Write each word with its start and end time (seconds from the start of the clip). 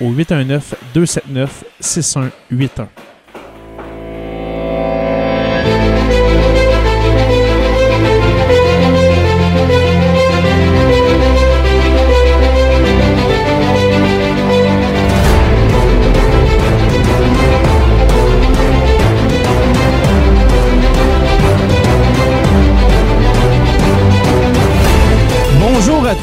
au 0.00 0.10
819 0.10 0.74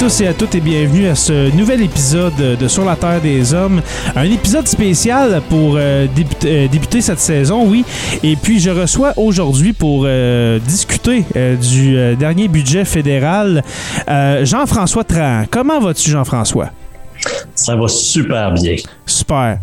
tous 0.08 0.22
et 0.22 0.27
à 0.27 0.33
toutes 0.33 0.55
et 0.55 0.61
bienvenue 0.61 1.08
à 1.08 1.16
ce 1.16 1.53
nouvel 1.53 1.81
épisode 1.81 2.58
de 2.58 2.67
Sur 2.69 2.86
la 2.86 2.95
Terre 2.95 3.19
des 3.19 3.53
Hommes. 3.53 3.81
Un 4.16 4.23
épisode 4.23 4.66
spécial 4.66 5.41
pour 5.50 5.73
euh, 5.75 6.08
débuter, 6.16 6.66
euh, 6.66 6.67
débuter 6.69 7.02
cette 7.02 7.19
saison, 7.19 7.67
oui. 7.67 7.83
Et 8.23 8.38
puis 8.38 8.61
je 8.61 8.69
reçois 8.69 9.11
aujourd'hui 9.17 9.73
pour 9.73 10.03
euh, 10.05 10.59
discuter 10.59 11.25
du 11.61 12.16
dernier 12.16 12.47
budget 12.47 12.85
fédéral 12.85 13.63
Jean-François 14.44 15.03
Trahan. 15.03 15.44
Comment 15.51 15.81
vas-tu 15.81 16.09
Jean-François? 16.09 16.72
Ça 17.55 17.75
va 17.75 17.88
super 17.88 18.53
bien. 18.53 18.75
Super. 19.05 19.59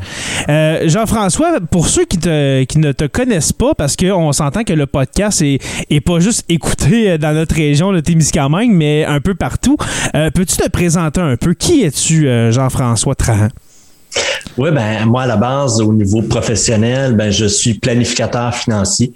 Euh, 0.49 0.89
Jean-François, 0.89 1.61
pour 1.71 1.89
ceux 1.89 2.05
qui, 2.05 2.19
ne 2.19 2.93
te 2.93 3.07
connaissent 3.07 3.53
pas, 3.53 3.75
parce 3.75 3.97
qu'on 3.97 4.33
s'entend 4.33 4.65
que 4.65 4.73
le 4.73 4.87
podcast 4.87 5.43
est, 5.43 5.59
est 5.91 6.01
pas 6.01 6.19
juste 6.19 6.45
écouté 6.49 7.11
euh, 7.11 7.19
dans 7.19 7.35
notre 7.35 7.55
région, 7.55 7.93
le 7.93 8.03
Témiscamingue, 8.03 8.73
mais 8.73 9.05
un 9.05 9.21
peu 9.21 9.35
partout, 9.35 9.77
euh, 10.15 10.31
peux-tu 10.31 10.57
te 10.57 10.69
présenter 10.69 11.21
un 11.21 11.37
peu? 11.37 11.55
Qui 11.55 11.83
es-tu, 11.83 12.29
Jean-François 12.51 13.15
Trahan? 13.15 13.49
Oui, 14.57 14.71
ben 14.71 15.05
moi 15.07 15.23
à 15.23 15.27
la 15.27 15.37
base, 15.37 15.81
au 15.81 15.93
niveau 15.93 16.23
professionnel, 16.23 17.15
ben 17.15 17.31
je 17.31 17.47
suis 17.47 17.75
planificateur 17.75 18.55
financier 18.55 19.13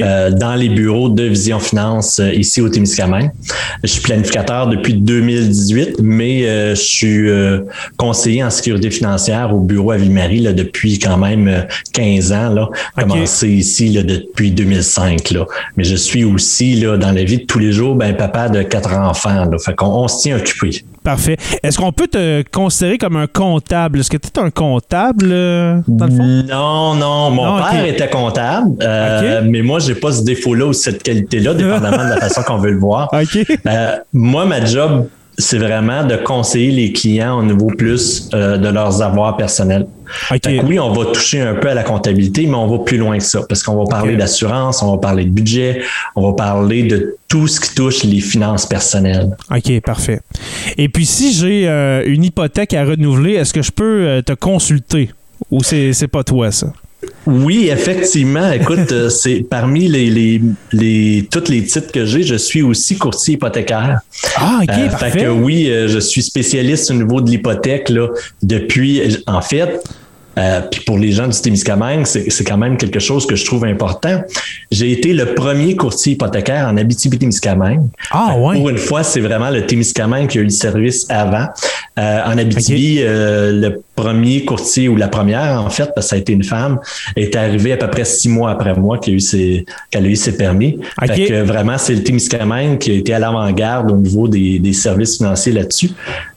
euh, 0.00 0.30
dans 0.30 0.54
les 0.54 0.68
bureaux 0.68 1.08
de 1.08 1.22
Vision 1.22 1.60
Finance 1.60 2.18
euh, 2.18 2.32
ici 2.32 2.60
au 2.60 2.68
Témiscamingue. 2.68 3.30
Je 3.84 3.88
suis 3.88 4.00
planificateur 4.00 4.66
depuis 4.66 4.94
2018, 4.94 6.00
mais 6.02 6.44
euh, 6.44 6.74
je 6.74 6.80
suis 6.80 7.30
conseiller 7.96 8.42
en 8.42 8.50
sécurité 8.50 8.90
financière 8.90 9.54
au 9.54 9.60
bureau 9.60 9.92
à 9.92 9.96
Ville-Marie 9.96 10.40
là, 10.40 10.52
depuis 10.52 10.98
quand 10.98 11.16
même 11.16 11.48
euh, 11.48 11.62
15 11.92 12.32
ans. 12.32 12.50
Là, 12.50 12.68
commencé 12.96 13.48
ici 13.48 13.88
là, 13.90 14.02
depuis 14.02 14.50
2005. 14.50 15.30
Là. 15.30 15.46
Mais 15.76 15.84
je 15.84 15.96
suis 15.96 16.24
aussi 16.24 16.74
là, 16.74 16.96
dans 16.96 17.12
la 17.12 17.24
vie 17.24 17.38
de 17.38 17.44
tous 17.44 17.58
les 17.58 17.72
jours, 17.72 17.94
ben 17.94 18.16
papa 18.16 18.48
de 18.48 18.62
quatre 18.62 18.92
enfants. 18.92 19.44
Là. 19.44 19.58
Fait 19.58 19.74
qu'on 19.74 19.86
on 19.86 20.08
se 20.08 20.22
tient 20.22 20.36
occupé. 20.36 20.84
Parfait. 21.02 21.38
Est-ce 21.62 21.78
qu'on 21.78 21.92
peut 21.92 22.08
te 22.08 22.42
considérer 22.52 22.98
comme 22.98 23.16
un 23.16 23.26
comptable? 23.26 24.00
Est-ce 24.00 24.10
que 24.10 24.18
tu 24.18 24.28
es 24.28 24.38
un 24.40 24.50
comptable, 24.50 25.26
euh, 25.30 25.80
dans 25.86 26.06
le 26.06 26.12
fond? 26.12 26.44
Non, 26.48 26.94
non, 26.94 27.30
mon 27.30 27.44
Non, 27.58 27.62
père 27.70 27.84
était 27.84 28.08
comptable, 28.08 28.70
euh, 28.82 29.42
mais 29.44 29.62
moi, 29.62 29.78
j'ai 29.78 29.94
pas 29.94 30.12
ce 30.12 30.22
défaut-là 30.24 30.66
ou 30.66 30.72
cette 30.72 31.02
qualité-là, 31.02 31.54
dépendamment 31.54 32.04
de 32.04 32.10
la 32.10 32.16
façon 32.20 32.42
qu'on 32.42 32.58
veut 32.58 32.72
le 32.72 32.78
voir. 32.78 33.10
Euh, 33.66 33.96
moi, 34.12 34.44
ma 34.46 34.64
job, 34.64 35.06
c'est 35.40 35.58
vraiment 35.58 36.04
de 36.04 36.16
conseiller 36.16 36.70
les 36.70 36.92
clients 36.92 37.38
au 37.38 37.42
niveau 37.42 37.66
plus 37.66 38.28
euh, 38.34 38.56
de 38.56 38.68
leurs 38.68 39.02
avoirs 39.02 39.36
personnels. 39.36 39.86
Oui, 40.64 40.78
on 40.78 40.92
va 40.92 41.06
toucher 41.06 41.40
un 41.40 41.54
peu 41.54 41.68
à 41.68 41.74
la 41.74 41.82
comptabilité, 41.82 42.46
mais 42.46 42.54
on 42.54 42.66
va 42.66 42.78
plus 42.84 42.98
loin 42.98 43.18
que 43.18 43.24
ça, 43.24 43.42
parce 43.48 43.62
qu'on 43.62 43.76
va 43.76 43.84
parler 43.88 44.16
d'assurance, 44.16 44.82
on 44.82 44.92
va 44.92 44.98
parler 44.98 45.24
de 45.24 45.30
budget, 45.30 45.82
on 46.16 46.30
va 46.30 46.34
parler 46.34 46.82
de 46.84 47.16
tout 47.28 47.46
ce 47.46 47.60
qui 47.60 47.74
touche 47.74 48.02
les 48.02 48.20
finances 48.20 48.66
personnelles. 48.66 49.36
OK, 49.50 49.80
parfait. 49.80 50.20
Et 50.76 50.88
puis, 50.88 51.06
si 51.06 51.32
j'ai 51.32 51.68
euh, 51.68 52.02
une 52.06 52.24
hypothèque 52.24 52.74
à 52.74 52.84
renouveler, 52.84 53.34
est-ce 53.34 53.54
que 53.54 53.62
je 53.62 53.70
peux 53.70 54.06
euh, 54.06 54.22
te 54.22 54.32
consulter? 54.32 55.10
Ou 55.50 55.62
c'est 55.62 56.08
pas 56.08 56.22
toi, 56.22 56.50
ça? 56.52 56.72
Oui, 57.26 57.68
effectivement. 57.70 58.50
Écoute, 58.52 58.92
euh, 58.92 59.08
c'est 59.08 59.44
parmi 59.48 59.88
les, 59.88 60.10
les, 60.10 60.42
les 60.72 61.28
tous 61.30 61.48
les 61.48 61.64
titres 61.64 61.92
que 61.92 62.04
j'ai, 62.04 62.22
je 62.22 62.34
suis 62.34 62.62
aussi 62.62 62.98
courtier 62.98 63.34
hypothécaire. 63.34 64.00
Ah, 64.36 64.60
OK, 64.62 64.68
Euh, 64.70 64.88
parfait. 64.88 65.10
fait 65.10 65.18
que 65.24 65.28
oui, 65.30 65.70
euh, 65.70 65.88
je 65.88 65.98
suis 65.98 66.22
spécialiste 66.22 66.90
au 66.90 66.94
niveau 66.94 67.20
de 67.20 67.30
l'hypothèque 67.30 67.88
là 67.88 68.08
depuis. 68.42 69.22
En 69.26 69.40
fait, 69.40 69.82
euh, 70.38 70.60
puis 70.70 70.80
pour 70.86 70.98
les 70.98 71.10
gens 71.12 71.26
du 71.26 71.38
Témiscamingue, 71.40 72.04
c'est 72.06 72.30
c'est 72.30 72.44
quand 72.44 72.58
même 72.58 72.76
quelque 72.76 73.00
chose 73.00 73.26
que 73.26 73.34
je 73.34 73.44
trouve 73.44 73.64
important. 73.64 74.22
J'ai 74.70 74.92
été 74.92 75.12
le 75.12 75.34
premier 75.34 75.76
courtier 75.76 76.12
hypothécaire 76.12 76.68
en 76.68 76.76
Abitibi-Témiscamingue. 76.76 77.88
Ah, 78.10 78.36
ouais. 78.38 78.56
Pour 78.56 78.68
une 78.68 78.78
fois, 78.78 79.02
c'est 79.02 79.20
vraiment 79.20 79.50
le 79.50 79.66
Témiscamingue 79.66 80.28
qui 80.28 80.38
a 80.38 80.42
eu 80.42 80.44
le 80.44 80.50
service 80.50 81.06
avant. 81.08 81.46
Euh, 81.98 82.20
en 82.24 82.38
Abitibi, 82.38 82.98
euh, 83.00 83.52
le 83.52 83.82
premier 84.02 84.44
courtier 84.44 84.88
ou 84.88 84.96
la 84.96 85.08
première, 85.08 85.62
en 85.62 85.70
fait, 85.70 85.90
parce 85.94 86.06
que 86.06 86.10
ça 86.10 86.16
a 86.16 86.18
été 86.18 86.32
une 86.32 86.44
femme, 86.44 86.78
est 87.16 87.34
arrivée 87.36 87.72
à 87.72 87.76
peu 87.76 87.88
près 87.88 88.04
six 88.04 88.28
mois 88.28 88.50
après 88.50 88.74
moi 88.74 88.98
qu'elle 88.98 89.14
a 89.14 89.16
eu 89.16 89.20
ses, 89.20 89.64
qu'elle 89.90 90.06
a 90.06 90.08
eu 90.08 90.16
ses 90.16 90.36
permis. 90.36 90.78
Ok. 91.02 91.08
Fait 91.08 91.26
que 91.26 91.42
vraiment, 91.42 91.76
c'est 91.78 91.94
le 91.94 92.02
Témiscamingue 92.02 92.78
qui 92.78 92.90
a 92.90 92.94
été 92.94 93.12
à 93.14 93.18
l'avant-garde 93.18 93.90
au 93.90 93.96
niveau 93.96 94.28
des, 94.28 94.58
des 94.58 94.72
services 94.72 95.16
financiers 95.18 95.52
là-dessus. 95.52 95.90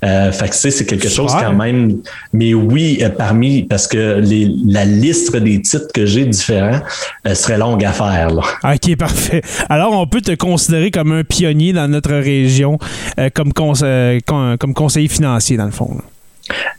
Euh, 0.03 0.31
fait 0.31 0.49
que 0.49 0.55
c'est 0.55 0.71
c'est 0.71 0.85
quelque 0.85 1.09
chose 1.09 1.31
Super. 1.31 1.47
quand 1.49 1.55
même. 1.55 1.97
Mais 2.33 2.53
oui, 2.53 2.99
euh, 3.01 3.09
parmi, 3.09 3.63
parce 3.63 3.87
que 3.87 4.19
les, 4.19 4.49
la 4.65 4.85
liste 4.85 5.35
des 5.35 5.61
titres 5.61 5.91
que 5.93 6.05
j'ai 6.05 6.25
différents 6.25 6.81
euh, 7.27 7.35
serait 7.35 7.57
longue 7.57 7.83
à 7.85 7.91
faire. 7.91 8.29
Là. 8.31 8.41
OK, 8.73 8.95
parfait. 8.97 9.41
Alors, 9.69 9.93
on 9.93 10.05
peut 10.07 10.21
te 10.21 10.35
considérer 10.35 10.91
comme 10.91 11.11
un 11.11 11.23
pionnier 11.23 11.73
dans 11.73 11.87
notre 11.87 12.13
région, 12.13 12.77
euh, 13.19 13.29
comme, 13.33 13.51
conse- 13.51 14.21
comme 14.25 14.73
conseiller 14.73 15.07
financier, 15.07 15.57
dans 15.57 15.65
le 15.65 15.71
fond. 15.71 15.91
là. 15.95 16.03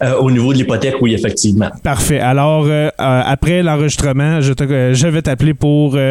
Euh, 0.04 0.16
au 0.18 0.30
niveau 0.30 0.52
de 0.52 0.58
l'hypothèque, 0.58 0.96
oui, 1.00 1.14
effectivement. 1.14 1.70
Parfait. 1.82 2.20
Alors, 2.20 2.64
euh, 2.66 2.88
euh, 2.88 2.90
après 3.24 3.62
l'enregistrement, 3.62 4.42
je, 4.42 4.52
te- 4.52 4.92
je 4.92 5.08
vais 5.08 5.22
t'appeler 5.22 5.54
pour... 5.54 5.96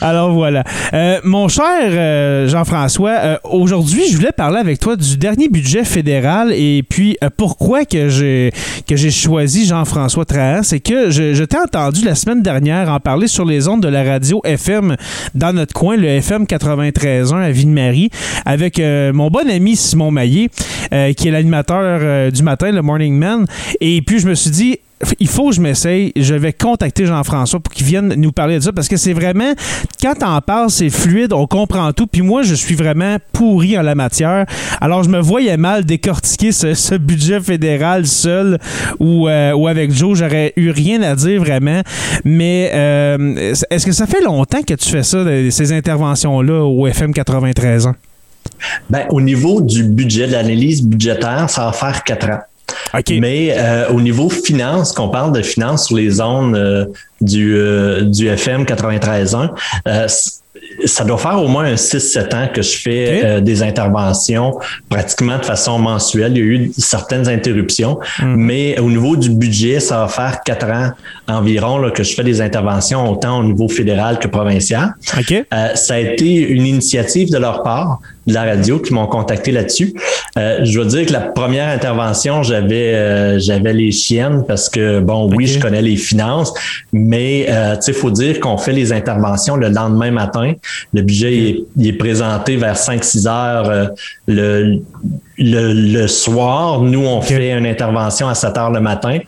Alors, 0.00 0.32
voilà. 0.32 0.64
Mon 1.22 1.48
cher 1.48 2.48
Jean-François, 2.48 3.40
aujourd'hui, 3.44 4.02
je 4.10 4.16
voulais 4.16 4.32
parler 4.32 4.58
avec 4.58 4.78
toi 4.78 4.96
du 4.96 5.18
dernier 5.18 5.48
budget 5.48 5.84
fédéral 5.84 6.52
et 6.52 6.82
puis 6.88 7.18
pourquoi 7.36 7.84
que 7.84 8.08
j'ai 8.08 8.52
que 8.88 8.96
j'ai 8.96 9.10
choisi 9.10 9.66
Jean-François 9.66 10.24
Trahan, 10.24 10.62
c'est 10.62 10.80
que 10.80 11.10
je, 11.10 11.44
t'ai 11.44 11.58
entendu 11.58 12.04
la 12.04 12.14
semaine 12.14 12.42
dernière 12.42 12.90
en 12.90 13.00
parler 13.00 13.26
sur 13.26 13.44
les 13.44 13.68
ondes 13.68 13.82
de 13.82 13.88
la 13.88 14.02
radio 14.02 14.40
FM 14.44 14.96
dans 15.34 15.52
notre 15.52 15.74
coin, 15.74 15.96
le 15.96 16.08
FM 16.08 16.44
93.1 16.44 17.36
à 17.36 17.50
Ville-Marie, 17.50 18.10
avec 18.46 18.78
mon 18.78 19.28
bon 19.28 19.48
ami 19.50 19.76
Simon 19.76 20.10
Maillé, 20.10 20.48
qui 21.16 21.28
est 21.28 21.30
l'animateur 21.30 21.73
heures 21.82 22.00
euh, 22.02 22.30
du 22.30 22.42
matin, 22.42 22.70
le 22.72 22.82
Morning 22.82 23.16
Man. 23.16 23.46
Et 23.80 24.02
puis, 24.02 24.18
je 24.18 24.28
me 24.28 24.34
suis 24.34 24.50
dit, 24.50 24.78
il 25.18 25.28
faut 25.28 25.50
que 25.50 25.56
je 25.56 25.60
m'essaye. 25.60 26.12
Je 26.16 26.34
vais 26.34 26.52
contacter 26.52 27.06
Jean-François 27.06 27.60
pour 27.60 27.72
qu'il 27.72 27.86
vienne 27.86 28.14
nous 28.16 28.32
parler 28.32 28.58
de 28.58 28.62
ça 28.62 28.72
parce 28.72 28.88
que 28.88 28.96
c'est 28.96 29.12
vraiment, 29.12 29.52
quand 30.00 30.14
t'en 30.14 30.40
parles, 30.40 30.70
c'est 30.70 30.90
fluide, 30.90 31.32
on 31.32 31.46
comprend 31.46 31.92
tout. 31.92 32.06
Puis 32.06 32.22
moi, 32.22 32.42
je 32.42 32.54
suis 32.54 32.74
vraiment 32.74 33.16
pourri 33.32 33.78
en 33.78 33.82
la 33.82 33.94
matière. 33.94 34.46
Alors, 34.80 35.02
je 35.02 35.10
me 35.10 35.20
voyais 35.20 35.56
mal 35.56 35.84
décortiquer 35.84 36.52
ce, 36.52 36.94
budget 36.94 37.40
fédéral 37.40 38.06
seul 38.06 38.58
ou, 39.00 39.28
euh, 39.28 39.52
ou 39.52 39.66
avec 39.66 39.92
Joe. 39.92 40.16
J'aurais 40.16 40.52
eu 40.56 40.70
rien 40.70 41.02
à 41.02 41.16
dire 41.16 41.40
vraiment. 41.40 41.82
Mais 42.24 42.70
euh, 42.72 43.54
est-ce 43.70 43.86
que 43.86 43.92
ça 43.92 44.06
fait 44.06 44.22
longtemps 44.22 44.62
que 44.62 44.74
tu 44.74 44.88
fais 44.88 45.02
ça, 45.02 45.24
ces 45.50 45.72
interventions-là 45.72 46.64
au 46.64 46.86
FM 46.86 47.12
93 47.12 47.88
ans? 47.88 47.94
Ben, 48.90 49.06
au 49.10 49.20
niveau 49.20 49.60
du 49.60 49.84
budget, 49.84 50.26
de 50.26 50.32
l'analyse 50.32 50.82
budgétaire, 50.82 51.48
ça 51.48 51.66
va 51.66 51.72
faire 51.72 52.04
quatre 52.04 52.28
ans. 52.28 52.40
Mais 53.10 53.54
euh, 53.56 53.88
au 53.88 54.00
niveau 54.00 54.28
finance, 54.28 54.92
qu'on 54.92 55.08
parle 55.08 55.32
de 55.32 55.42
finance 55.42 55.86
sur 55.86 55.96
les 55.96 56.10
zones 56.10 56.54
euh, 56.54 56.86
du, 57.20 57.56
euh, 57.56 58.02
du 58.02 58.28
FM 58.28 58.64
93.1, 58.64 59.50
ça 60.84 61.04
doit 61.04 61.18
faire 61.18 61.42
au 61.42 61.48
moins 61.48 61.64
un 61.64 61.74
6-7 61.74 62.34
ans 62.34 62.48
que 62.52 62.62
je 62.62 62.78
fais 62.78 63.40
des 63.40 63.62
interventions 63.62 64.58
pratiquement 64.88 65.38
de 65.38 65.44
façon 65.44 65.78
mensuelle. 65.78 66.32
Il 66.36 66.38
y 66.38 66.40
a 66.40 66.44
eu 66.44 66.72
certaines 66.78 67.28
interruptions, 67.28 67.98
mhm. 68.20 68.36
mais 68.36 68.78
au 68.78 68.90
niveau 68.90 69.16
du 69.16 69.30
budget, 69.30 69.80
ça 69.80 70.00
va 70.00 70.08
faire 70.08 70.40
4 70.44 70.66
ans 70.70 70.90
environ 71.26 71.78
là, 71.78 71.90
que 71.90 72.02
je 72.02 72.14
fais 72.14 72.24
des 72.24 72.40
interventions 72.40 73.10
autant 73.10 73.40
au 73.40 73.44
niveau 73.44 73.68
fédéral 73.68 74.18
que 74.18 74.28
provincial. 74.28 74.94
ça 75.74 75.94
a 75.94 75.98
été 75.98 76.48
une 76.48 76.66
initiative 76.66 77.30
de 77.30 77.38
leur 77.38 77.62
part 77.62 78.00
de 78.26 78.32
la 78.32 78.44
radio 78.44 78.78
qui 78.78 78.94
m'ont 78.94 79.06
contacté 79.06 79.52
là-dessus. 79.52 79.94
Euh, 80.38 80.60
je 80.64 80.74
dois 80.74 80.86
dire 80.86 81.06
que 81.06 81.12
la 81.12 81.20
première 81.20 81.68
intervention, 81.68 82.42
j'avais 82.42 82.94
euh, 82.94 83.38
j'avais 83.38 83.72
les 83.72 83.92
chiennes 83.92 84.44
parce 84.46 84.68
que 84.68 85.00
bon, 85.00 85.30
oui, 85.34 85.46
je 85.46 85.60
connais 85.60 85.82
les 85.82 85.96
finances, 85.96 86.52
mais 86.92 87.46
euh, 87.48 87.76
tu 87.76 87.82
sais, 87.82 87.92
faut 87.92 88.10
dire 88.10 88.40
qu'on 88.40 88.56
fait 88.56 88.72
les 88.72 88.92
interventions 88.92 89.56
le 89.56 89.68
lendemain 89.68 90.10
matin. 90.10 90.43
Le 90.92 91.02
budget 91.02 91.64
il 91.76 91.88
est, 91.88 91.92
présenté 91.92 92.56
vers 92.56 92.76
5-6 92.76 93.28
heures 93.28 93.68
euh, 93.68 93.86
le, 94.26 94.80
le, 95.38 96.06
soir. 96.06 96.80
Nous, 96.82 97.04
on 97.04 97.20
fait 97.20 97.56
une 97.56 97.66
intervention 97.66 98.28
à 98.28 98.34
7 98.34 98.56
heures 98.56 98.70
le 98.70 98.80
matin. 98.80 99.18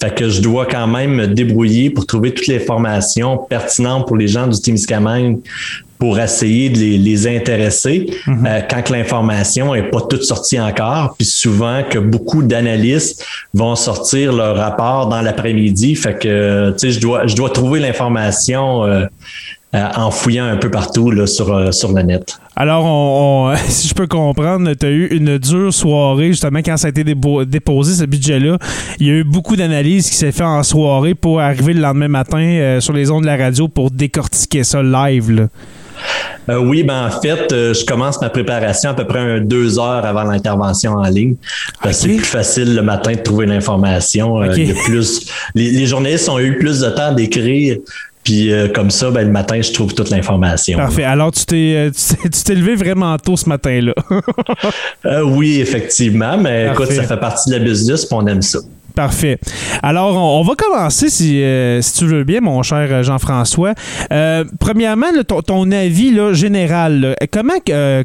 Fait 0.00 0.14
que 0.14 0.28
je 0.28 0.40
dois 0.40 0.66
quand 0.66 0.86
même 0.86 1.12
me 1.12 1.26
débrouiller 1.26 1.90
pour 1.90 2.06
trouver 2.06 2.32
toutes 2.34 2.46
les 2.46 2.56
informations 2.56 3.38
pertinentes 3.38 4.06
pour 4.06 4.16
les 4.16 4.28
gens 4.28 4.46
du 4.46 4.60
Témiscamingue 4.60 5.40
pour 5.98 6.18
essayer 6.18 6.68
de 6.68 6.78
les, 6.78 7.26
intéresser 7.26 8.06
mhm. 8.26 8.46
euh, 8.46 8.60
quand 8.68 8.90
l'information 8.90 9.74
est 9.74 9.90
pas 9.90 10.02
toute 10.02 10.22
sortie 10.22 10.60
encore. 10.60 11.14
Puis 11.16 11.26
souvent 11.26 11.82
que 11.88 11.98
beaucoup 11.98 12.42
d'analystes 12.42 13.24
vont 13.54 13.74
sortir 13.76 14.32
leur 14.32 14.56
rapport 14.56 15.08
dans 15.08 15.22
l'après-midi. 15.22 15.94
Fait 15.94 16.18
que 16.18 16.72
tu 16.72 16.78
sais, 16.78 16.90
je 16.90 17.00
dois, 17.00 17.26
je 17.26 17.34
dois 17.34 17.50
trouver 17.50 17.80
l'information 17.80 18.84
euh, 18.84 19.06
en 19.96 20.10
fouillant 20.10 20.46
un 20.46 20.56
peu 20.56 20.70
partout 20.70 21.10
là, 21.10 21.26
sur, 21.26 21.72
sur 21.74 21.92
le 21.92 22.02
net. 22.02 22.38
Alors, 22.54 23.54
si 23.68 23.88
je 23.88 23.94
peux 23.94 24.06
comprendre, 24.06 24.72
tu 24.74 24.86
as 24.86 24.90
eu 24.90 25.06
une 25.08 25.38
dure 25.38 25.72
soirée 25.72 26.28
justement 26.28 26.60
quand 26.60 26.76
ça 26.76 26.86
a 26.86 26.90
été 26.90 27.04
déposé, 27.04 27.94
ce 27.94 28.04
budget-là. 28.04 28.58
Il 28.98 29.06
y 29.06 29.10
a 29.10 29.14
eu 29.14 29.24
beaucoup 29.24 29.56
d'analyses 29.56 30.08
qui 30.08 30.16
s'est 30.16 30.32
fait 30.32 30.44
en 30.44 30.62
soirée 30.62 31.14
pour 31.14 31.40
arriver 31.40 31.74
le 31.74 31.80
lendemain 31.80 32.08
matin 32.08 32.78
sur 32.80 32.92
les 32.92 33.10
ondes 33.10 33.22
de 33.22 33.26
la 33.26 33.36
radio 33.36 33.68
pour 33.68 33.90
décortiquer 33.90 34.64
ça 34.64 34.82
live. 34.82 35.30
Là. 35.30 35.48
Euh, 36.48 36.58
oui, 36.58 36.82
ben 36.82 37.06
en 37.06 37.20
fait, 37.20 37.52
euh, 37.52 37.74
je 37.74 37.84
commence 37.84 38.20
ma 38.20 38.30
préparation 38.30 38.90
à 38.90 38.94
peu 38.94 39.06
près 39.06 39.40
deux 39.40 39.78
heures 39.78 40.04
avant 40.04 40.22
l'intervention 40.22 40.92
en 40.92 41.08
ligne. 41.08 41.34
C'est 41.90 42.08
plus 42.08 42.20
facile 42.20 42.74
le 42.74 42.82
matin 42.82 43.12
de 43.12 43.20
trouver 43.20 43.46
l'information. 43.46 44.42
Euh, 44.42 44.54
plus, 44.84 45.26
les, 45.54 45.86
journalistes 45.86 46.28
ont 46.28 46.38
eu 46.38 46.56
plus 46.58 46.80
de 46.80 46.90
temps 46.90 47.12
d'écrire. 47.12 47.78
Puis 48.26 48.50
comme 48.74 48.90
ça, 48.90 49.10
ben, 49.12 49.24
le 49.24 49.30
matin, 49.30 49.60
je 49.62 49.72
trouve 49.72 49.94
toute 49.94 50.10
l'information. 50.10 50.76
Parfait. 50.76 51.04
Alors, 51.04 51.30
tu 51.30 51.46
t'es, 51.46 51.90
tu 51.92 52.42
t'es 52.42 52.54
levé 52.56 52.74
vraiment 52.74 53.16
tôt 53.18 53.36
ce 53.36 53.48
matin-là. 53.48 53.94
oui, 55.24 55.60
effectivement. 55.60 56.36
Mais 56.36 56.70
écoute, 56.72 56.90
ça 56.90 57.04
fait 57.04 57.16
partie 57.20 57.50
de 57.50 57.56
la 57.56 57.64
business, 57.64 58.04
puis 58.04 58.16
on 58.18 58.26
aime 58.26 58.42
ça. 58.42 58.58
Parfait. 58.96 59.38
Alors, 59.82 60.16
on, 60.16 60.42
va 60.42 60.54
commencer, 60.54 61.10
si, 61.10 61.42
euh, 61.42 61.82
si, 61.82 61.98
tu 61.98 62.06
veux 62.06 62.24
bien, 62.24 62.40
mon 62.40 62.62
cher 62.62 62.88
euh, 62.90 63.02
Jean-François. 63.02 63.74
Euh, 64.10 64.42
premièrement, 64.58 65.08
ton, 65.26 65.70
avis 65.70 66.10
là, 66.12 66.32
général. 66.32 67.14
comment 67.30 67.52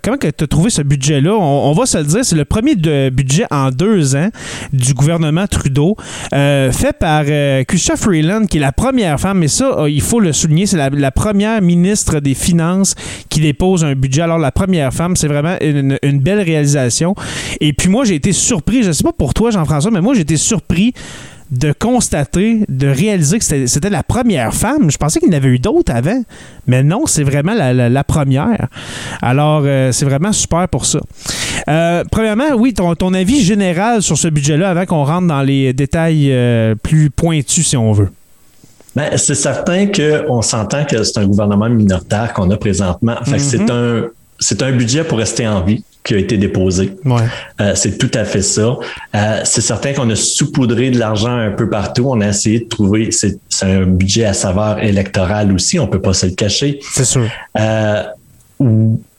comment 0.04 0.18
tu 0.18 0.28
as 0.28 0.48
trouvé 0.48 0.70
ce 0.70 0.82
budget-là? 0.82 1.34
On, 1.34 1.72
va 1.72 1.86
se 1.86 1.98
le 1.98 2.04
dire, 2.04 2.26
c'est 2.26 2.36
le 2.36 2.44
premier 2.44 2.76
budget 3.10 3.46
en 3.52 3.72
deux 3.72 4.18
ans 4.18 4.32
du 4.74 4.94
gouvernement 4.94 5.48
Trudeau, 5.48 5.96
fait 6.32 6.98
par 7.00 7.24
Kusha 7.68 7.96
Freeland, 7.96 8.48
qui 8.48 8.58
est 8.58 8.62
la 8.62 8.74
première 8.74 9.18
femme, 9.18 9.44
et 9.44 9.48
ça, 9.48 9.86
il 9.88 10.02
faut 10.02 10.20
le 10.20 10.34
souligner, 10.34 10.66
c'est 10.66 10.90
la, 10.90 11.12
première 11.12 11.62
ministre 11.62 12.20
des 12.20 12.34
Finances 12.34 12.96
qui 13.30 13.40
dépose 13.40 13.86
un 13.86 13.94
budget. 13.94 14.24
Alors, 14.24 14.40
la 14.40 14.52
première 14.52 14.94
femme, 14.94 15.16
c'est 15.16 15.28
vraiment 15.28 15.56
une 15.62 16.20
belle 16.20 16.42
réalisation. 16.42 17.16
Et 17.62 17.72
puis 17.72 17.88
moi, 17.88 18.04
j'ai 18.04 18.16
été 18.16 18.34
surpris, 18.34 18.84
je 18.84 18.90
ne 18.90 18.94
sais 18.94 19.04
pas 19.04 19.14
pour 19.14 19.34
toi, 19.34 19.52
Jean-François, 19.52 19.92
mais 19.92 20.02
moi, 20.02 20.16
j'ai 20.16 20.22
été 20.22 20.36
surpris 20.36 20.81
de 21.51 21.74
constater, 21.78 22.63
de 22.69 22.88
réaliser 22.88 23.38
que 23.38 23.44
c'était 23.44 23.89
la 23.89 24.04
première 24.04 24.54
femme. 24.54 24.89
Je 24.89 24.98
pensais 24.98 25.19
qu'il 25.19 25.30
y 25.30 25.36
en 25.36 25.38
avait 25.38 25.50
eu 25.50 25.60
d'autres 25.60 25.94
avant, 25.94 26.24
mais 26.66 26.81
non, 26.81 27.06
c'est 27.07 27.24
vraiment 27.24 27.54
la, 27.54 28.04
première. 28.06 28.68
Alors, 29.22 29.63
euh, 29.66 29.92
c'est 29.92 30.06
vraiment 30.06 30.31
super 30.31 30.69
pour 30.69 30.86
ça. 30.86 31.00
Euh, 31.68 32.04
premièrement, 32.10 32.56
oui, 32.56 32.74
ton, 32.74 32.95
ton, 32.95 33.13
avis 33.13 33.44
général 33.44 34.01
sur 34.01 34.18
ce 34.18 34.30
budget-là 34.30 34.69
avant 34.69 34.86
qu'on 34.86 35.04
rentre 35.04 35.28
dans 35.28 35.42
les 35.42 35.74
détails 35.74 36.31
euh, 36.31 36.74
plus 36.75 37.10
pointus, 37.10 37.68
si 37.68 37.75
on 37.75 37.92
veut. 37.92 38.10
Ben, 38.95 39.18
c'est 39.18 39.36
certain 39.36 39.88
qu'on 39.88 40.42
s'entend 40.42 40.86
que 40.86 41.04
c'est 41.04 41.19
un 41.19 41.25
gouvernement 41.25 41.69
minoritaire 41.69 42.34
qu'on 42.34 42.50
a 42.50 42.57
présentement. 42.57 43.16
Fait 43.25 43.39
c'est 43.39 43.57
mm-hmm. 43.57 43.72
un 43.72 44.07
c'est 44.42 44.63
un 44.63 44.72
budget 44.72 45.04
pour 45.04 45.19
rester 45.19 45.48
en 45.48 45.62
vie 45.62 45.84
qui 46.03 46.15
a 46.15 46.18
été 46.18 46.38
déposé. 46.38 46.95
Euh, 47.59 47.75
c'est 47.75 47.98
tout 47.98 48.12
à 48.13 48.25
fait 48.25 48.42
ça. 48.42 48.75
Euh, 49.15 49.42
c'est 49.44 49.62
certain 49.62 49.94
qu'on 49.94 50.09
a 50.09 50.15
saupoudré 50.15 50.89
de 50.89 50.98
l'argent 50.98 51.36
un 51.36 51.51
peu 51.51 51.69
partout. 51.69 52.06
On 52.07 52.21
a 52.21 52.30
essayé 52.30 52.62
de 52.62 52.68
trouver, 52.68 53.12
c'est 53.12 53.39
un 53.62 53.86
budget 53.86 54.25
à 54.25 54.33
saveur 54.33 54.80
électorale 54.83 55.53
aussi, 55.53 55.80
on 55.80 55.88
peut 55.88 56.01
pas 56.01 56.13
se 56.13 56.25
le 56.25 56.33
cacher. 56.33 56.80
C'est 56.92 57.06
sûr. 57.06 57.27
Euh, 57.59 58.03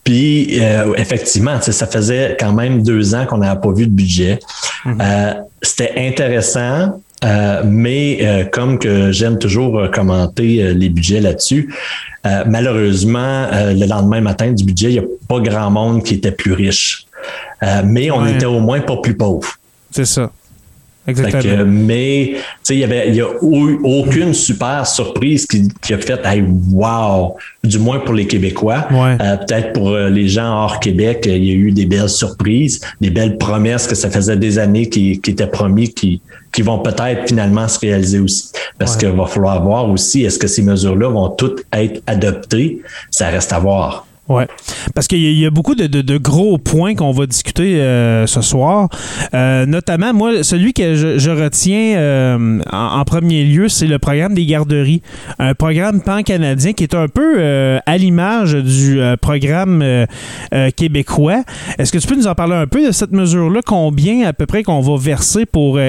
puis, 0.05 0.61
effectivement, 0.97 1.61
ça 1.61 1.87
faisait 1.87 2.37
quand 2.39 2.53
même 2.53 2.83
deux 2.83 3.15
ans 3.15 3.25
qu'on 3.25 3.39
n'avait 3.39 3.61
pas 3.61 3.73
vu 3.73 3.87
de 3.87 3.93
budget. 3.93 4.41
Mm-hmm. 4.85 5.45
C'était 5.63 5.93
intéressant. 5.97 7.01
Mais 7.65 8.49
comme 8.53 8.79
que 8.79 9.13
j'aime 9.13 9.39
toujours 9.39 9.91
commenter 9.93 10.75
les 10.75 10.89
budgets 10.89 11.21
là-dessus, 11.21 11.73
euh, 12.25 12.45
malheureusement, 12.47 13.49
euh, 13.53 13.73
le 13.73 13.87
lendemain 13.87 14.21
matin 14.21 14.53
du 14.53 14.65
budget, 14.65 14.91
il 14.91 14.93
n'y 14.93 14.99
a 15.01 15.09
pas 15.29 15.41
grand 15.41 15.71
monde 15.71 16.05
qui 16.05 16.15
était 16.15 16.31
plus 16.31 16.53
riche. 16.53 17.07
Euh, 17.63 17.83
mais 17.85 18.11
on 18.11 18.27
était 18.27 18.47
au 18.47 18.61
moins 18.61 18.81
pas 18.81 18.97
plus 18.97 19.17
pauvre. 19.17 19.49
C'est 19.91 20.05
ça. 20.05 20.31
Exactement. 21.07 21.65
mais 21.67 22.35
il 22.71 22.79
y 22.79 22.85
avait 22.85 23.09
il 23.09 23.17
y 23.17 23.21
a 23.21 23.27
eu 23.43 23.81
aucune 23.83 24.33
super 24.35 24.87
surprise 24.87 25.47
qui, 25.47 25.69
qui 25.81 25.95
a 25.95 25.99
fait 25.99 26.21
hey, 26.25 26.45
wow 26.73 27.37
du 27.65 27.79
moins 27.79 27.99
pour 27.99 28.15
les 28.15 28.27
Québécois 28.27 28.87
peut-être 28.89 29.73
pour 29.73 29.97
les 29.97 30.29
gens 30.29 30.65
hors 30.65 30.81
Québec 30.81 31.25
il 31.27 31.45
y 31.45 31.51
a 31.51 31.55
eu 31.55 31.73
des 31.73 31.87
belles 31.87 32.09
surprises 32.09 32.81
des 33.01 33.11
belles 33.11 33.37
promesses 33.37 33.87
que 33.87 33.97
ça 33.97 34.11
faisait 34.11 34.37
des 34.37 34.59
années 34.59 34.89
qui, 34.89 35.21
qui 35.21 35.33
étaient 35.33 35.47
promis 35.47 35.93
qui 35.93 36.21
qui 36.53 36.63
vont 36.63 36.79
peut-être 36.79 37.29
finalement 37.29 37.67
se 37.67 37.79
réaliser 37.81 38.21
aussi. 38.21 38.53
Parce 38.79 38.97
qu'il 38.97 39.09
va 39.09 39.27
falloir 39.27 39.63
voir 39.63 39.89
aussi, 39.89 40.23
est-ce 40.23 40.39
que 40.39 40.47
ces 40.47 40.63
mesures-là 40.63 41.09
vont 41.09 41.31
toutes 41.31 41.65
être 41.73 42.03
adoptées? 42.07 42.83
Ça 43.11 43.29
reste 43.29 43.53
à 43.53 43.59
voir. 43.59 44.07
Oui, 44.29 44.45
parce 44.95 45.09
qu'il 45.09 45.19
y, 45.19 45.45
a 45.45 45.51
beaucoup 45.51 45.75
de, 45.75 46.17
gros 46.19 46.57
points 46.57 46.95
qu'on 46.95 47.11
va 47.11 47.27
discuter 47.27 47.81
euh, 47.81 48.25
ce 48.29 48.41
soir. 48.41 48.89
Euh, 49.35 49.67
notamment, 49.67 50.15
moi, 50.15 50.45
celui 50.45 50.73
que 50.73 50.95
je, 50.95 51.31
retiens 51.31 51.97
euh, 51.97 52.61
en, 52.71 53.05
premier 53.05 53.43
lieu, 53.43 53.69
c'est 53.69 53.89
le 53.89 53.99
programme 53.99 54.35
des 54.35 54.47
garderies. 54.47 55.03
Un 55.41 55.55
programme 55.55 56.03
pan-canadien 56.03 56.73
qui 56.73 56.85
est 56.85 56.95
un 56.95 57.09
peu 57.09 57.43
à 57.85 57.99
l'image 57.99 58.55
du 58.55 59.01
programme 59.21 59.85
québécois. 60.77 61.43
Est-ce 61.79 61.91
que 61.91 61.99
tu 61.99 62.07
peux 62.07 62.17
nous 62.17 62.29
en 62.29 62.37
parler 62.37 62.55
un 62.55 62.69
peu 62.69 62.87
de 62.87 62.93
cette 62.93 63.13
mesure-là? 63.13 63.61
Combien 63.67 64.29
à 64.29 64.33
peu 64.33 64.47
près 64.47 64.63
qu'on 64.63 64.81
va 64.81 64.97
verser 64.99 65.47
pour, 65.47 65.81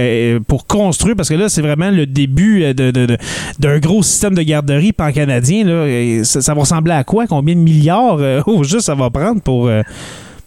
pour 0.48 0.66
construire? 0.66 1.16
Parce 1.16 1.30
que 1.30 1.36
là, 1.36 1.50
c'est 1.50 1.62
vraiment 1.62 1.92
le 1.92 2.08
début 2.08 2.74
d'un 2.74 3.80
gros 3.80 4.02
système 4.02 4.34
de 4.34 4.42
garderies 4.42 4.92
pan-canadien. 4.92 6.24
Ça, 6.24 6.42
ça 6.42 6.54
va 6.56 6.62
ressembler 6.62 6.94
à 6.94 7.04
quoi? 7.04 7.28
Combien 7.28 7.54
de 7.54 7.60
milliards? 7.60 8.23
oh, 8.46 8.64
juste 8.64 8.86
ça 8.86 8.96
va 8.96 9.10
prendre 9.10 9.42
pour, 9.42 9.68
euh, 9.68 9.82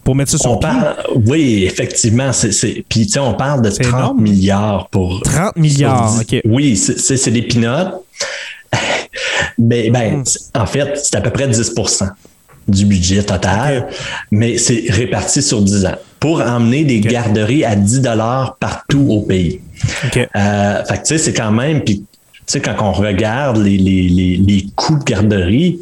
pour 0.05 0.15
mettre 0.15 0.31
ça 0.31 0.39
sur 0.39 0.53
on 0.53 0.59
parle, 0.59 0.97
Oui, 1.27 1.65
effectivement. 1.65 2.33
C'est, 2.33 2.85
puis, 2.89 3.11
on 3.19 3.35
parle 3.35 3.63
de 3.63 3.71
30 3.71 4.19
milliards 4.19 4.89
pour. 4.89 5.21
30 5.23 5.57
milliards, 5.57 6.15
OK. 6.21 6.41
Oui, 6.45 6.77
c'est, 6.77 7.31
des 7.31 7.43
pinottes. 7.43 7.95
Mais, 9.59 9.91
ben, 9.91 10.19
hmm. 10.19 10.25
en 10.55 10.67
fait, 10.67 10.99
c'est 11.03 11.17
à 11.17 11.21
peu 11.21 11.31
près 11.31 11.49
10% 11.49 12.11
du 12.69 12.85
budget 12.85 13.23
total, 13.23 13.87
mais 14.33 14.59
c'est 14.59 14.87
réparti 14.89 15.41
sur 15.41 15.63
10 15.63 15.87
ans 15.87 15.95
pour 16.19 16.41
emmener 16.41 16.85
des 16.85 17.01
garderies 17.01 17.65
à 17.65 17.77
10 17.77 18.01
dollars 18.01 18.57
partout 18.59 19.07
au 19.09 19.21
pays. 19.23 19.61
Euh, 20.17 20.85
fait 20.85 20.95
que, 20.97 21.03
tu 21.03 21.05
sais, 21.05 21.19
c'est 21.19 21.33
quand 21.33 21.53
même, 21.53 21.83
puis, 21.83 22.01
tu 22.01 22.16
sais, 22.53 22.61
quand 22.61 22.77
on 22.81 22.93
regarde 22.93 23.59
les, 23.59 23.77
les, 23.77 24.09
les, 24.09 24.37
les 24.37 24.67
coûts 24.75 24.99
de 24.99 25.05
garderie, 25.05 25.81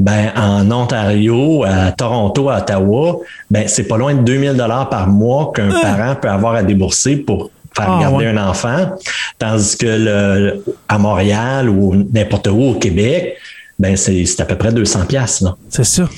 ben, 0.00 0.32
en 0.34 0.70
Ontario, 0.70 1.64
à 1.64 1.92
Toronto, 1.92 2.48
à 2.48 2.58
Ottawa, 2.58 3.18
ben, 3.50 3.68
c'est 3.68 3.84
pas 3.84 3.98
loin 3.98 4.14
de 4.14 4.22
2000 4.22 4.54
dollars 4.54 4.88
par 4.88 5.08
mois 5.08 5.52
qu'un 5.54 5.70
ah. 5.70 5.80
parent 5.82 6.16
peut 6.16 6.30
avoir 6.30 6.54
à 6.54 6.62
débourser 6.62 7.16
pour 7.16 7.50
faire 7.76 7.90
ah, 7.90 8.00
garder 8.00 8.26
un 8.26 8.38
enfant. 8.38 8.92
Tandis 9.38 9.76
que 9.76 9.86
le, 9.86 10.64
à 10.88 10.98
Montréal 10.98 11.68
ou 11.68 12.06
n'importe 12.12 12.48
où 12.48 12.62
au 12.62 12.74
Québec, 12.74 13.36
ben, 13.78 13.96
c'est 13.96 14.40
à 14.40 14.44
peu 14.46 14.56
près 14.56 14.72
200 14.72 15.04
pièces 15.06 15.44
C'est 15.68 15.84
ça. 15.84 16.08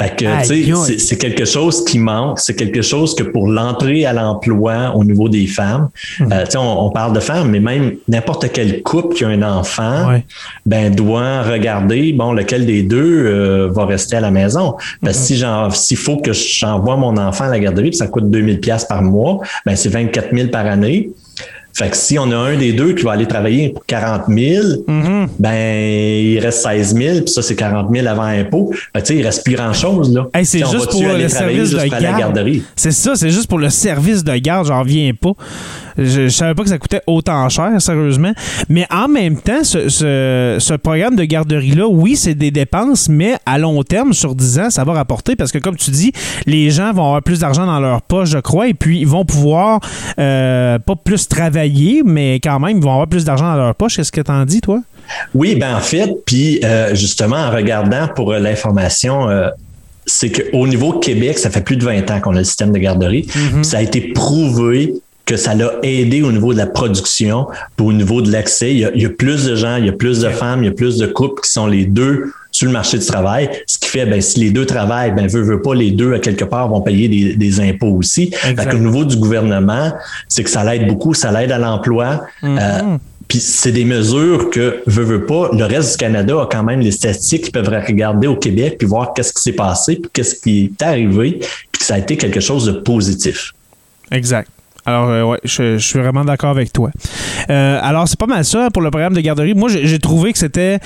Fait 0.00 0.16
que, 0.16 0.46
tu 0.46 0.72
sais, 0.74 0.98
c'est 0.98 1.18
quelque 1.18 1.44
chose 1.44 1.84
qui 1.84 1.98
manque. 1.98 2.40
C'est 2.40 2.54
quelque 2.54 2.80
chose 2.80 3.14
que 3.14 3.22
pour 3.22 3.48
l'entrée 3.48 4.06
à 4.06 4.14
l'emploi 4.14 4.96
au 4.96 5.04
niveau 5.04 5.28
des 5.28 5.46
femmes, 5.46 5.90
hmm. 6.18 6.32
euh, 6.32 6.44
tu 6.46 6.52
sais, 6.52 6.58
on, 6.58 6.88
parle 6.88 7.12
de 7.12 7.20
femmes, 7.20 7.50
mais 7.50 7.60
même 7.60 7.96
n'importe 8.08 8.50
quel 8.50 8.82
couple 8.82 9.14
qui 9.14 9.24
a 9.24 9.28
un 9.28 9.42
enfant, 9.42 10.18
ben, 10.64 10.94
doit 10.94 11.42
regarder, 11.42 12.14
bon, 12.14 12.32
lequel 12.32 12.64
des 12.64 12.82
deux 12.82 13.26
euh, 13.26 13.68
va 13.70 13.84
rester 13.84 14.16
à 14.16 14.20
la 14.20 14.30
maison. 14.30 14.74
Parce 15.02 15.18
que 15.28 15.34
hmm. 15.34 15.70
si 15.70 15.86
s'il 15.90 15.96
faut 15.98 16.16
que 16.16 16.32
j'envoie 16.32 16.96
mon 16.96 17.18
enfant 17.18 17.44
à 17.44 17.50
la 17.50 17.58
garderie, 17.58 17.90
puis 17.90 17.98
ça 17.98 18.06
coûte 18.06 18.30
2000 18.30 18.60
pièces 18.60 18.86
par 18.86 19.02
mois, 19.02 19.40
ben, 19.66 19.76
c'est 19.76 19.90
24 19.90 20.34
000 20.34 20.48
par 20.48 20.64
année. 20.64 21.10
Fait 21.72 21.90
que 21.90 21.96
si 21.96 22.18
on 22.18 22.30
a 22.30 22.36
un 22.36 22.56
des 22.56 22.72
deux 22.72 22.94
qui 22.94 23.04
va 23.04 23.12
aller 23.12 23.26
travailler 23.26 23.70
pour 23.70 23.86
40 23.86 24.22
000, 24.28 24.66
mm-hmm. 24.86 25.28
ben, 25.38 25.54
il 25.54 26.38
reste 26.40 26.62
16 26.62 26.94
000, 26.94 27.20
puis 27.20 27.28
ça, 27.28 27.42
c'est 27.42 27.56
40 27.56 27.94
000 27.94 28.06
avant 28.06 28.22
impôt. 28.22 28.72
Que, 28.92 29.00
tu 29.00 29.06
sais, 29.06 29.16
il 29.16 29.24
reste 29.24 29.44
plus 29.44 29.54
grand-chose, 29.54 30.12
là. 30.14 30.28
c'est 30.44 30.58
juste 30.58 30.90
pour 30.90 31.02
le 31.02 31.28
service 31.28 31.70
de 31.70 31.88
garde? 31.88 32.60
C'est 32.76 32.92
ça, 32.92 33.14
c'est 33.14 33.30
juste 33.30 33.48
pour 33.48 33.58
le 33.58 33.70
service 33.70 34.24
de 34.24 34.36
garde, 34.36 34.66
j'en 34.66 34.80
reviens 34.80 35.12
pas. 35.18 35.32
Je, 35.98 36.28
savais 36.28 36.54
pas 36.54 36.62
que 36.62 36.68
ça 36.68 36.78
coûtait 36.78 37.02
autant 37.06 37.48
cher, 37.48 37.80
sérieusement. 37.80 38.32
Mais 38.68 38.86
en 38.90 39.08
même 39.08 39.40
temps, 39.40 39.64
ce, 39.64 40.76
programme 40.76 41.16
de 41.16 41.24
garderie-là, 41.24 41.86
oui, 41.86 42.16
c'est 42.16 42.34
des 42.34 42.50
dépenses, 42.50 43.08
mais 43.08 43.36
à 43.46 43.58
long 43.58 43.82
terme, 43.82 44.12
sur 44.12 44.34
10 44.34 44.58
ans, 44.58 44.70
ça 44.70 44.84
va 44.84 44.92
rapporter 44.92 45.36
parce 45.36 45.52
que, 45.52 45.58
comme 45.58 45.76
tu 45.76 45.90
dis, 45.90 46.12
les 46.46 46.70
gens 46.70 46.92
vont 46.92 47.04
avoir 47.06 47.22
plus 47.22 47.40
d'argent 47.40 47.66
dans 47.66 47.80
leur 47.80 48.02
poche, 48.02 48.30
je 48.30 48.38
crois, 48.38 48.68
et 48.68 48.74
puis 48.74 49.00
ils 49.00 49.06
vont 49.06 49.24
pouvoir 49.24 49.80
euh, 50.18 50.78
pas 50.78 50.96
plus 50.96 51.28
travailler, 51.28 52.02
mais 52.04 52.36
quand 52.36 52.60
même, 52.60 52.78
ils 52.78 52.82
vont 52.82 52.92
avoir 52.92 53.08
plus 53.08 53.24
d'argent 53.24 53.46
dans 53.46 53.56
leur 53.56 53.74
poche. 53.74 53.96
Qu'est-ce 53.96 54.12
que 54.12 54.20
tu 54.20 54.30
en 54.30 54.44
dis, 54.44 54.60
toi? 54.60 54.80
Oui, 55.34 55.56
ben 55.56 55.74
en 55.74 55.80
fait, 55.80 56.08
puis 56.24 56.60
euh, 56.64 56.94
justement, 56.94 57.36
en 57.36 57.50
regardant 57.50 58.08
pour 58.08 58.32
l'information, 58.32 59.28
euh, 59.28 59.48
c'est 60.06 60.30
qu'au 60.30 60.66
niveau 60.66 60.98
Québec, 60.98 61.38
ça 61.38 61.50
fait 61.50 61.60
plus 61.60 61.76
de 61.76 61.84
20 61.84 62.10
ans 62.10 62.20
qu'on 62.20 62.34
a 62.34 62.38
le 62.38 62.44
système 62.44 62.72
de 62.72 62.78
garderie. 62.78 63.26
Mm-hmm. 63.28 63.62
Ça 63.62 63.78
a 63.78 63.82
été 63.82 64.12
prouvé 64.12 64.94
que 65.30 65.36
ça 65.36 65.54
l'a 65.54 65.70
aidé 65.84 66.22
au 66.22 66.32
niveau 66.32 66.52
de 66.52 66.58
la 66.58 66.66
production, 66.66 67.46
au 67.80 67.92
niveau 67.92 68.20
de 68.20 68.32
l'accès. 68.32 68.74
Il, 68.74 68.80
y, 68.80 69.06
a, 69.06 69.08
plus 69.10 69.44
de 69.44 69.54
gens, 69.54 69.76
il 69.76 69.86
y 69.86 69.88
a 69.88 69.92
plus 69.92 70.18
de 70.18 70.28
femmes, 70.28 70.64
il 70.64 70.66
y 70.66 70.68
a 70.68 70.72
plus 70.72 70.98
de 70.98 71.06
couples 71.06 71.40
qui 71.42 71.52
sont 71.52 71.68
les 71.68 71.84
deux 71.84 72.32
sur 72.50 72.66
le 72.66 72.72
marché 72.72 72.98
du 72.98 73.06
travail, 73.06 73.48
ce 73.64 73.78
qui 73.78 73.88
fait, 73.88 74.06
ben, 74.06 74.20
si 74.20 74.40
les 74.40 74.50
deux 74.50 74.66
travaillent, 74.66 75.12
ben, 75.12 75.28
veut, 75.28 75.42
veut 75.42 75.62
pas, 75.62 75.72
les 75.72 75.92
deux, 75.92 76.14
à 76.14 76.18
quelque 76.18 76.44
part, 76.44 76.68
vont 76.68 76.80
payer 76.80 77.08
des, 77.36 77.60
impôts 77.60 77.96
aussi. 77.96 78.32
Fait 78.32 78.74
au 78.74 78.78
niveau 78.78 79.04
du 79.04 79.16
gouvernement, 79.16 79.92
c'est 80.26 80.42
que 80.42 80.50
ça 80.50 80.64
l'aide 80.64 80.88
beaucoup, 80.88 81.14
ça 81.14 81.30
l'aide 81.30 81.52
à 81.52 81.58
l'emploi. 81.58 82.22
Mm-hmm. 82.42 82.58
Euh, 82.60 82.96
puis 83.28 83.38
c'est 83.38 83.70
des 83.70 83.84
mesures 83.84 84.50
que, 84.50 84.82
veut, 84.88 85.04
veut 85.04 85.26
pas, 85.26 85.50
le 85.52 85.64
reste 85.64 85.92
du 85.92 85.96
Canada 85.98 86.42
a 86.42 86.46
quand 86.50 86.64
même 86.64 86.80
les 86.80 86.90
statistiques 86.90 87.44
qui 87.44 87.50
peuvent 87.52 87.68
regarder 87.68 88.26
au 88.26 88.34
Québec 88.34 88.78
puis 88.80 88.88
voir 88.88 89.14
qu'est-ce 89.14 89.32
qui 89.32 89.42
s'est 89.42 89.52
passé, 89.52 89.94
puis 89.94 90.10
qu'est-ce 90.12 90.34
qui 90.34 90.72
est 90.76 90.82
arrivé, 90.82 91.38
puis 91.38 91.78
que 91.78 91.84
ça 91.84 91.94
a 91.94 91.98
été 91.98 92.16
quelque 92.16 92.40
chose 92.40 92.66
de 92.66 92.72
positif. 92.72 93.52
Exact. 94.10 94.50
Alors, 94.86 95.08
euh, 95.10 95.22
ouais, 95.24 95.38
je, 95.44 95.78
suis 95.78 95.98
vraiment 95.98 96.24
d'accord 96.24 96.50
avec 96.50 96.72
toi. 96.72 96.90
Euh, 97.50 97.78
alors, 97.82 98.08
c'est 98.08 98.18
pas 98.18 98.26
mal 98.26 98.44
ça 98.44 98.68
pour 98.72 98.82
le 98.82 98.90
programme 98.90 99.14
de 99.14 99.20
garderie. 99.20 99.54
Moi, 99.54 99.68
j'ai 99.68 99.98
trouvé 99.98 100.32
que 100.32 100.38
c'était 100.38 100.78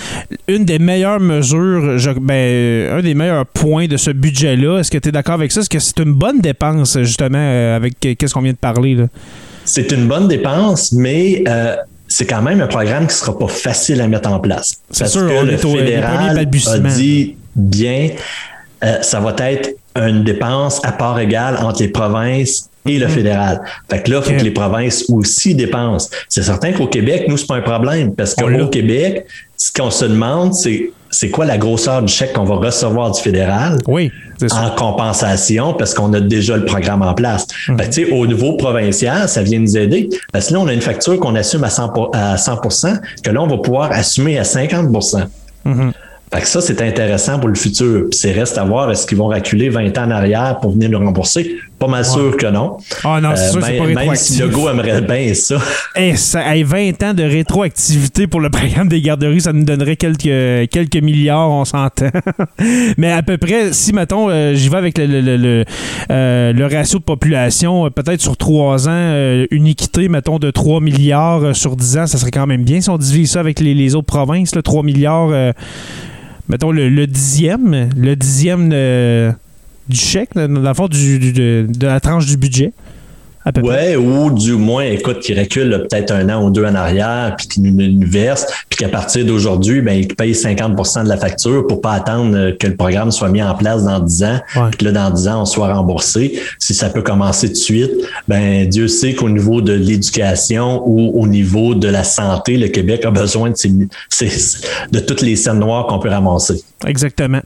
une 0.48 0.64
des 0.64 0.78
meilleures 0.78 1.20
mesures, 1.20 1.98
ben, 2.20 2.98
un 2.98 3.02
des 3.02 3.14
meilleurs 3.14 3.46
points 3.46 3.86
de 3.86 3.96
ce 3.96 4.10
budget-là. 4.10 4.80
Est-ce 4.80 4.90
que 4.90 4.98
tu 4.98 5.08
es 5.08 5.12
d'accord 5.12 5.34
avec 5.34 5.52
ça? 5.52 5.60
Est-ce 5.60 5.70
que 5.70 5.78
c'est 5.78 6.00
une 6.00 6.12
bonne 6.12 6.40
dépense, 6.40 6.98
justement, 7.00 7.38
euh, 7.38 7.76
avec 7.76 8.00
qu'est-ce 8.00 8.34
qu'on 8.34 8.42
vient 8.42 8.52
de 8.52 8.58
parler? 8.58 8.96
C'est 9.64 9.92
une 9.92 10.08
bonne 10.08 10.28
dépense, 10.28 10.92
mais 10.92 11.44
c'est 12.08 12.26
quand 12.26 12.42
même 12.42 12.60
un 12.60 12.66
programme 12.66 13.06
qui 13.06 13.14
sera 13.14 13.36
pas 13.36 13.48
facile 13.48 14.00
à 14.00 14.08
mettre 14.08 14.30
en 14.30 14.38
place. 14.38 14.74
C'est 14.90 15.06
sûr, 15.06 15.26
que 15.26 15.44
le 15.44 15.56
fédéral 15.56 16.38
a 16.38 16.44
dit 16.44 17.36
bien, 17.54 18.10
ça 19.02 19.20
va 19.20 19.34
être 19.38 19.70
une 19.96 20.24
dépense 20.24 20.84
à 20.84 20.92
part 20.92 21.18
égale 21.20 21.56
entre 21.58 21.80
les 21.82 21.88
provinces 21.88 22.68
et 22.86 22.98
le 22.98 23.08
fédéral. 23.08 23.62
Fait 23.90 24.02
que 24.02 24.10
là, 24.10 24.20
il 24.22 24.32
faut 24.32 24.38
que 24.38 24.44
les 24.44 24.50
provinces 24.50 25.04
aussi 25.08 25.54
dépensent. 25.54 26.10
C'est 26.28 26.42
certain 26.42 26.72
qu'au 26.72 26.86
Québec, 26.86 27.24
nous, 27.28 27.36
c'est 27.36 27.46
pas 27.46 27.56
un 27.56 27.62
problème 27.62 28.14
parce 28.14 28.34
qu'au 28.34 28.66
Québec, 28.68 29.26
ce 29.56 29.72
qu'on 29.72 29.90
se 29.90 30.04
demande, 30.04 30.54
c'est 30.54 30.90
c'est 31.14 31.30
quoi 31.30 31.44
la 31.44 31.58
grosseur 31.58 32.02
du 32.02 32.12
chèque 32.12 32.32
qu'on 32.32 32.44
va 32.44 32.56
recevoir 32.56 33.12
du 33.12 33.20
fédéral 33.20 33.78
oui, 33.86 34.10
en 34.50 34.70
compensation 34.70 35.72
parce 35.72 35.94
qu'on 35.94 36.12
a 36.12 36.20
déjà 36.20 36.56
le 36.56 36.64
programme 36.64 37.02
en 37.02 37.14
place. 37.14 37.46
Que, 37.68 38.12
au 38.12 38.26
niveau 38.26 38.54
provincial, 38.56 39.28
ça 39.28 39.42
vient 39.42 39.60
nous 39.60 39.76
aider 39.76 40.08
parce 40.32 40.48
que 40.48 40.54
là, 40.54 40.60
on 40.60 40.66
a 40.66 40.72
une 40.72 40.80
facture 40.80 41.18
qu'on 41.20 41.36
assume 41.36 41.62
à 41.62 41.70
100, 41.70 42.10
à 42.12 42.36
100 42.36 42.60
que 43.22 43.30
là, 43.30 43.42
on 43.42 43.46
va 43.46 43.58
pouvoir 43.58 43.92
assumer 43.92 44.38
à 44.38 44.42
50% 44.42 45.28
fait 46.34 46.40
que 46.40 46.48
ça, 46.48 46.60
c'est 46.60 46.82
intéressant 46.82 47.38
pour 47.38 47.48
le 47.48 47.54
futur. 47.54 48.06
Puis 48.10 48.18
c'est 48.18 48.32
reste 48.32 48.58
à 48.58 48.64
voir, 48.64 48.90
est-ce 48.90 49.06
qu'ils 49.06 49.18
vont 49.18 49.28
reculer 49.28 49.68
20 49.68 49.96
ans 49.98 50.06
en 50.06 50.10
arrière 50.10 50.58
pour 50.60 50.72
venir 50.72 50.90
le 50.90 50.96
rembourser? 50.96 51.56
Pas 51.78 51.88
mal 51.88 52.04
sûr 52.04 52.36
que 52.36 52.46
non. 52.46 52.76
Ah 53.02 53.20
non, 53.20 53.30
c'est 53.34 53.50
sûr, 53.50 53.64
c'est 53.64 53.76
pas 53.76 53.86
Même 53.86 54.14
si 54.14 54.38
le 54.38 54.48
go 54.48 54.68
aimerait 54.68 55.00
bien 55.00 55.34
ça. 55.34 55.56
Eh, 55.96 56.16
ça 56.16 56.42
20 56.64 57.02
ans 57.02 57.14
de 57.14 57.22
rétroactivité 57.22 58.26
pour 58.26 58.40
le 58.40 58.50
programme 58.50 58.88
des 58.88 59.00
garderies, 59.00 59.42
ça 59.42 59.52
nous 59.52 59.64
donnerait 59.64 59.96
quelques, 59.96 60.70
quelques 60.70 60.96
milliards, 60.96 61.50
on 61.50 61.64
s'entend. 61.64 62.10
Mais 62.98 63.12
à 63.12 63.22
peu 63.22 63.38
près, 63.38 63.72
si, 63.72 63.92
mettons, 63.92 64.28
euh, 64.28 64.54
j'y 64.54 64.68
vais 64.68 64.76
avec 64.76 64.98
le, 64.98 65.06
le, 65.06 65.36
le, 65.36 65.64
euh, 66.10 66.52
le, 66.52 66.66
ratio 66.66 66.98
de 66.98 67.04
population, 67.04 67.86
euh, 67.86 67.90
peut-être 67.90 68.20
sur 68.20 68.36
3 68.36 68.88
ans, 68.88 69.44
une 69.50 69.66
équité, 69.66 70.08
mettons, 70.08 70.38
de 70.38 70.50
3 70.50 70.80
milliards 70.80 71.54
sur 71.54 71.76
10 71.76 71.98
ans, 71.98 72.06
ça 72.06 72.18
serait 72.18 72.30
quand 72.30 72.46
même 72.46 72.64
bien 72.64 72.80
si 72.80 72.90
on 72.90 72.98
divise 72.98 73.32
ça 73.32 73.40
avec 73.40 73.60
les, 73.60 73.74
les 73.74 73.94
autres 73.94 74.06
provinces, 74.06 74.52
3 74.62 74.82
milliards 74.82 75.52
mettons, 76.48 76.70
le, 76.70 77.06
dixième, 77.06 77.88
le 77.96 78.16
dixième 78.16 78.70
euh, 78.72 79.32
du 79.88 79.96
chèque, 79.96 80.34
dans 80.34 80.48
le 80.48 80.74
fond, 80.74 80.88
du, 80.88 81.32
de, 81.32 81.66
la 81.80 82.00
tranche 82.00 82.26
du 82.26 82.36
budget. 82.36 82.72
Ouais, 83.62 83.94
ou 83.96 84.30
du 84.30 84.52
moins, 84.52 84.84
écoute, 84.84 85.20
qui 85.20 85.34
recule 85.34 85.86
peut-être 85.88 86.12
un 86.12 86.30
an 86.30 86.42
ou 86.44 86.50
deux 86.50 86.64
en 86.64 86.74
arrière, 86.74 87.34
puis 87.36 87.46
qui 87.46 87.60
nous, 87.60 88.06
verse, 88.06 88.46
puis 88.70 88.78
qu'à 88.78 88.88
partir 88.88 89.26
d'aujourd'hui, 89.26 89.82
ben, 89.82 89.92
il 89.92 90.08
paye 90.08 90.32
50% 90.32 91.04
de 91.04 91.08
la 91.08 91.18
facture 91.18 91.66
pour 91.66 91.82
pas 91.82 91.92
attendre 91.92 92.34
euh, 92.34 92.52
que 92.58 92.66
le 92.66 92.74
programme 92.74 93.10
soit 93.12 93.28
mis 93.28 93.42
en 93.42 93.54
place 93.54 93.84
dans 93.84 94.00
10 94.00 94.24
ans, 94.24 94.40
puis 94.70 94.78
que 94.78 94.84
là, 94.86 94.92
dans 94.92 95.10
10 95.10 95.28
ans, 95.28 95.42
on 95.42 95.44
soit 95.44 95.74
remboursé. 95.74 96.40
Si 96.58 96.72
ça 96.72 96.88
peut 96.88 97.02
commencer 97.02 97.50
de 97.50 97.54
suite, 97.54 97.92
ben, 98.28 98.66
Dieu 98.66 98.88
sait 98.88 99.14
qu'au 99.14 99.28
niveau 99.28 99.60
de 99.60 99.74
l'éducation 99.74 100.82
ou 100.86 101.20
au 101.20 101.26
niveau 101.26 101.74
de 101.74 101.88
la 101.88 102.04
santé, 102.04 102.56
le 102.56 102.68
Québec 102.68 103.04
a 103.04 103.10
besoin 103.10 103.50
de, 103.50 103.88
de 104.90 104.98
toutes 105.00 105.20
les 105.20 105.36
scènes 105.36 105.58
noires 105.58 105.86
qu'on 105.86 105.98
peut 105.98 106.08
ramasser. 106.08 106.62
Exactement. 106.86 107.40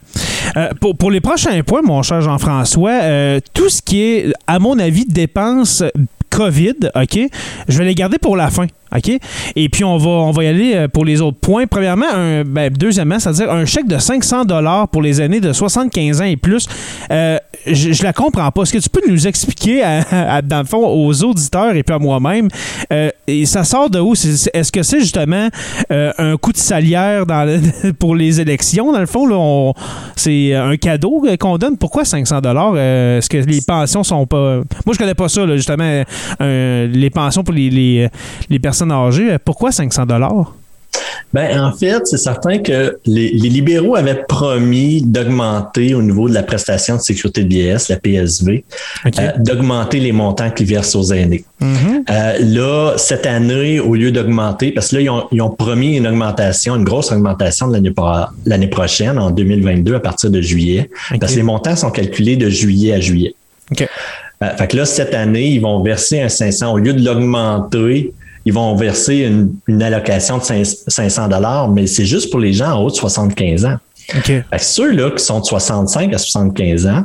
Euh, 0.57 0.69
pour, 0.79 0.95
pour, 0.95 1.11
les 1.11 1.21
prochains 1.21 1.61
points, 1.63 1.81
mon 1.81 2.01
cher 2.01 2.21
Jean-François, 2.21 2.99
euh, 3.03 3.39
tout 3.53 3.69
ce 3.69 3.81
qui 3.81 4.01
est, 4.01 4.33
à 4.47 4.59
mon 4.59 4.79
avis, 4.79 5.05
dépenses 5.05 5.83
COVID, 6.29 6.91
OK, 6.95 7.19
je 7.67 7.77
vais 7.77 7.85
les 7.85 7.95
garder 7.95 8.17
pour 8.17 8.37
la 8.37 8.49
fin. 8.49 8.67
OK? 8.95 9.11
Et 9.55 9.69
puis, 9.69 9.83
on 9.83 9.97
va, 9.97 10.09
on 10.09 10.31
va 10.31 10.43
y 10.43 10.47
aller 10.47 10.73
euh, 10.75 10.87
pour 10.87 11.05
les 11.05 11.21
autres 11.21 11.37
points. 11.39 11.67
Premièrement, 11.67 12.07
un, 12.11 12.43
ben, 12.43 12.71
deuxièmement, 12.71 13.19
c'est-à-dire 13.19 13.51
un 13.51 13.65
chèque 13.65 13.87
de 13.87 13.97
500 13.97 14.43
pour 14.91 15.01
les 15.01 15.21
années 15.21 15.39
de 15.39 15.53
75 15.53 16.21
ans 16.21 16.25
et 16.25 16.37
plus. 16.37 16.67
Euh, 17.11 17.37
je, 17.65 18.03
la 18.03 18.13
comprends 18.13 18.49
pas. 18.51 18.63
Est-ce 18.63 18.73
que 18.73 18.77
tu 18.79 18.89
peux 18.89 19.01
nous 19.07 19.27
expliquer, 19.27 19.81
dans 20.43 20.59
le 20.59 20.65
fond, 20.65 20.87
aux 20.87 21.23
auditeurs 21.23 21.75
et 21.75 21.83
puis 21.83 21.93
à 21.93 21.99
moi-même, 21.99 22.47
euh, 22.91 23.09
ça 23.45 23.63
sort 23.63 23.89
de 23.89 23.99
où? 23.99 24.13
Est-ce 24.13 24.71
que 24.71 24.83
c'est 24.83 25.01
justement 25.01 25.49
un 25.89 26.37
coup 26.37 26.51
de 26.51 26.57
salière 26.57 27.25
pour 27.99 28.15
les 28.15 28.39
élections? 28.41 28.91
Dans 28.91 28.99
le 28.99 29.05
fond, 29.05 29.73
c'est 30.15 30.53
un 30.55 30.77
cadeau 30.77 31.23
qu'on 31.39 31.57
donne. 31.57 31.77
Pourquoi 31.77 32.05
500 32.05 32.37
Est-ce 32.37 33.29
que 33.29 33.37
les 33.37 33.61
pensions 33.61 34.03
sont 34.03 34.25
pas... 34.25 34.61
Moi, 34.85 34.93
je 34.93 34.97
connais 34.97 35.13
pas 35.13 35.29
ça, 35.29 35.45
justement, 35.55 36.03
les 36.39 37.09
pensions 37.13 37.43
pour 37.43 37.53
les, 37.53 37.69
les, 37.69 38.09
les 38.49 38.59
personnes 38.59 38.78
âgées. 38.91 39.37
Pourquoi 39.43 39.71
500 39.71 40.05
dollars? 40.05 40.53
Ben, 41.31 41.61
en 41.61 41.71
fait, 41.71 42.07
c'est 42.07 42.17
certain 42.17 42.57
que 42.57 42.97
les, 43.05 43.29
libéraux 43.29 43.95
avaient 43.95 44.23
promis 44.27 45.03
d'augmenter 45.03 45.93
au 45.93 46.01
niveau 46.01 46.27
de 46.27 46.33
la 46.33 46.41
prestation 46.41 46.95
de 46.95 47.01
sécurité 47.01 47.43
de 47.43 47.49
vieillesse, 47.49 47.89
la 47.89 47.97
PSV, 47.97 48.63
euh, 49.05 49.31
d'augmenter 49.37 49.99
les 49.99 50.11
montants 50.11 50.49
qu'ils 50.49 50.65
versent 50.65 50.95
aux 50.95 51.13
aînés. 51.13 51.43
Mm-hmm. 51.61 52.03
Euh, 52.09 52.37
là, 52.39 52.93
cette 52.97 53.27
année, 53.27 53.79
au 53.79 53.93
lieu 53.93 54.11
d'augmenter, 54.11 54.71
parce 54.71 54.89
que 54.89 54.97
là, 54.97 55.27
ils 55.31 55.41
ont, 55.41 55.49
promis 55.49 55.97
une 55.97 56.07
augmentation, 56.07 56.75
une 56.75 56.83
grosse 56.83 57.11
augmentation 57.11 57.67
de 57.67 57.79
l'année 58.45 58.67
prochaine, 58.67 59.19
en 59.19 59.29
2022, 59.29 59.95
à 59.95 59.99
partir 59.99 60.31
de 60.31 60.41
juillet, 60.41 60.89
parce 61.19 61.33
que 61.33 61.37
les 61.37 61.43
montants 61.43 61.75
sont 61.75 61.91
calculés 61.91 62.37
de 62.37 62.49
juillet 62.49 62.93
à 62.93 62.99
juillet. 62.99 63.35
Euh, 64.41 64.55
fait 64.57 64.67
que 64.67 64.77
là, 64.77 64.85
cette 64.85 65.13
année, 65.13 65.49
ils 65.49 65.59
vont 65.59 65.83
verser 65.83 66.21
un 66.21 66.29
500. 66.29 66.71
Au 66.71 66.77
lieu 66.77 66.93
de 66.93 67.03
l'augmenter, 67.03 68.13
ils 68.45 68.53
vont 68.53 68.75
verser 68.75 69.31
une, 69.67 69.81
allocation 69.81 70.37
de 70.37 70.43
500 70.43 71.27
dollars, 71.27 71.69
mais 71.69 71.87
c'est 71.87 72.05
juste 72.05 72.29
pour 72.29 72.39
les 72.39 72.53
gens 72.53 72.71
en 72.71 72.83
haut 72.83 72.89
de 72.89 72.95
75 72.95 73.65
ans. 73.65 73.77
Okay. 74.17 74.43
Ceux-là 74.57 75.11
qui 75.11 75.23
sont 75.23 75.39
de 75.39 75.45
65 75.45 76.13
à 76.13 76.17
75 76.17 76.87
ans, 76.87 77.03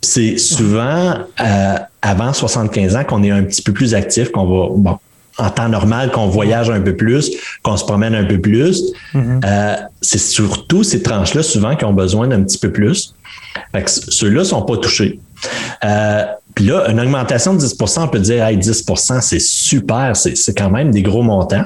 c'est 0.00 0.38
souvent 0.38 1.14
euh, 1.40 1.74
avant 2.00 2.32
75 2.32 2.96
ans 2.96 3.04
qu'on 3.04 3.22
est 3.22 3.30
un 3.30 3.42
petit 3.42 3.62
peu 3.62 3.72
plus 3.72 3.94
actif, 3.94 4.30
qu'on 4.30 4.44
va, 4.44 4.68
bon, 4.74 4.98
en 5.38 5.50
temps 5.50 5.68
normal, 5.68 6.10
qu'on 6.10 6.28
voyage 6.28 6.70
un 6.70 6.80
peu 6.80 6.96
plus, 6.96 7.30
qu'on 7.62 7.76
se 7.76 7.84
promène 7.84 8.14
un 8.14 8.24
peu 8.24 8.40
plus. 8.40 8.82
Mm-hmm. 9.14 9.40
Euh, 9.44 9.76
c'est 10.00 10.18
surtout 10.18 10.82
ces 10.82 11.02
tranches-là 11.02 11.42
souvent 11.42 11.76
qui 11.76 11.84
ont 11.84 11.92
besoin 11.92 12.28
d'un 12.28 12.42
petit 12.42 12.58
peu 12.58 12.72
plus. 12.72 13.14
Ceux-là 13.86 14.40
ne 14.40 14.44
sont 14.44 14.62
pas 14.62 14.76
touchés. 14.78 15.20
Euh, 15.84 16.24
puis 16.54 16.66
là, 16.66 16.90
une 16.90 17.00
augmentation 17.00 17.54
de 17.54 17.60
10% 17.60 18.00
on 18.00 18.08
peut 18.08 18.18
dire, 18.18 18.44
hey, 18.44 18.56
10% 18.56 19.20
c'est 19.20 19.40
super, 19.40 20.16
c'est 20.16 20.56
quand 20.56 20.70
même 20.70 20.90
des 20.90 21.02
gros 21.02 21.22
montants. 21.22 21.64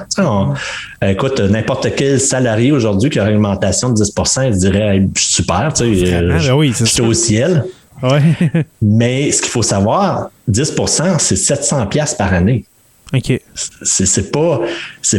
écoute, 1.01 1.39
n'importe 1.39 1.95
quel 1.95 2.19
salarié 2.19 2.71
aujourd'hui 2.71 3.09
qui 3.09 3.19
a 3.19 3.29
une 3.29 3.37
augmentation 3.37 3.89
de 3.89 3.95
10 3.95 4.13
il 4.45 4.53
se 4.53 4.59
dirait, 4.59 5.07
super, 5.17 5.73
tu 5.73 5.95
sais, 5.95 6.13
euh, 6.13 6.37
ben 6.37 6.53
oui, 6.53 6.73
au 7.01 7.13
ciel. 7.13 7.65
Mais 8.81 9.31
ce 9.31 9.41
qu'il 9.41 9.51
faut 9.51 9.63
savoir, 9.63 10.29
10% 10.51 11.19
c'est 11.19 11.35
700 11.35 11.87
pièces 11.87 12.15
par 12.15 12.33
année. 12.33 12.65
OK. 13.13 13.39
C'est 13.83 14.31
pas, 14.31 14.61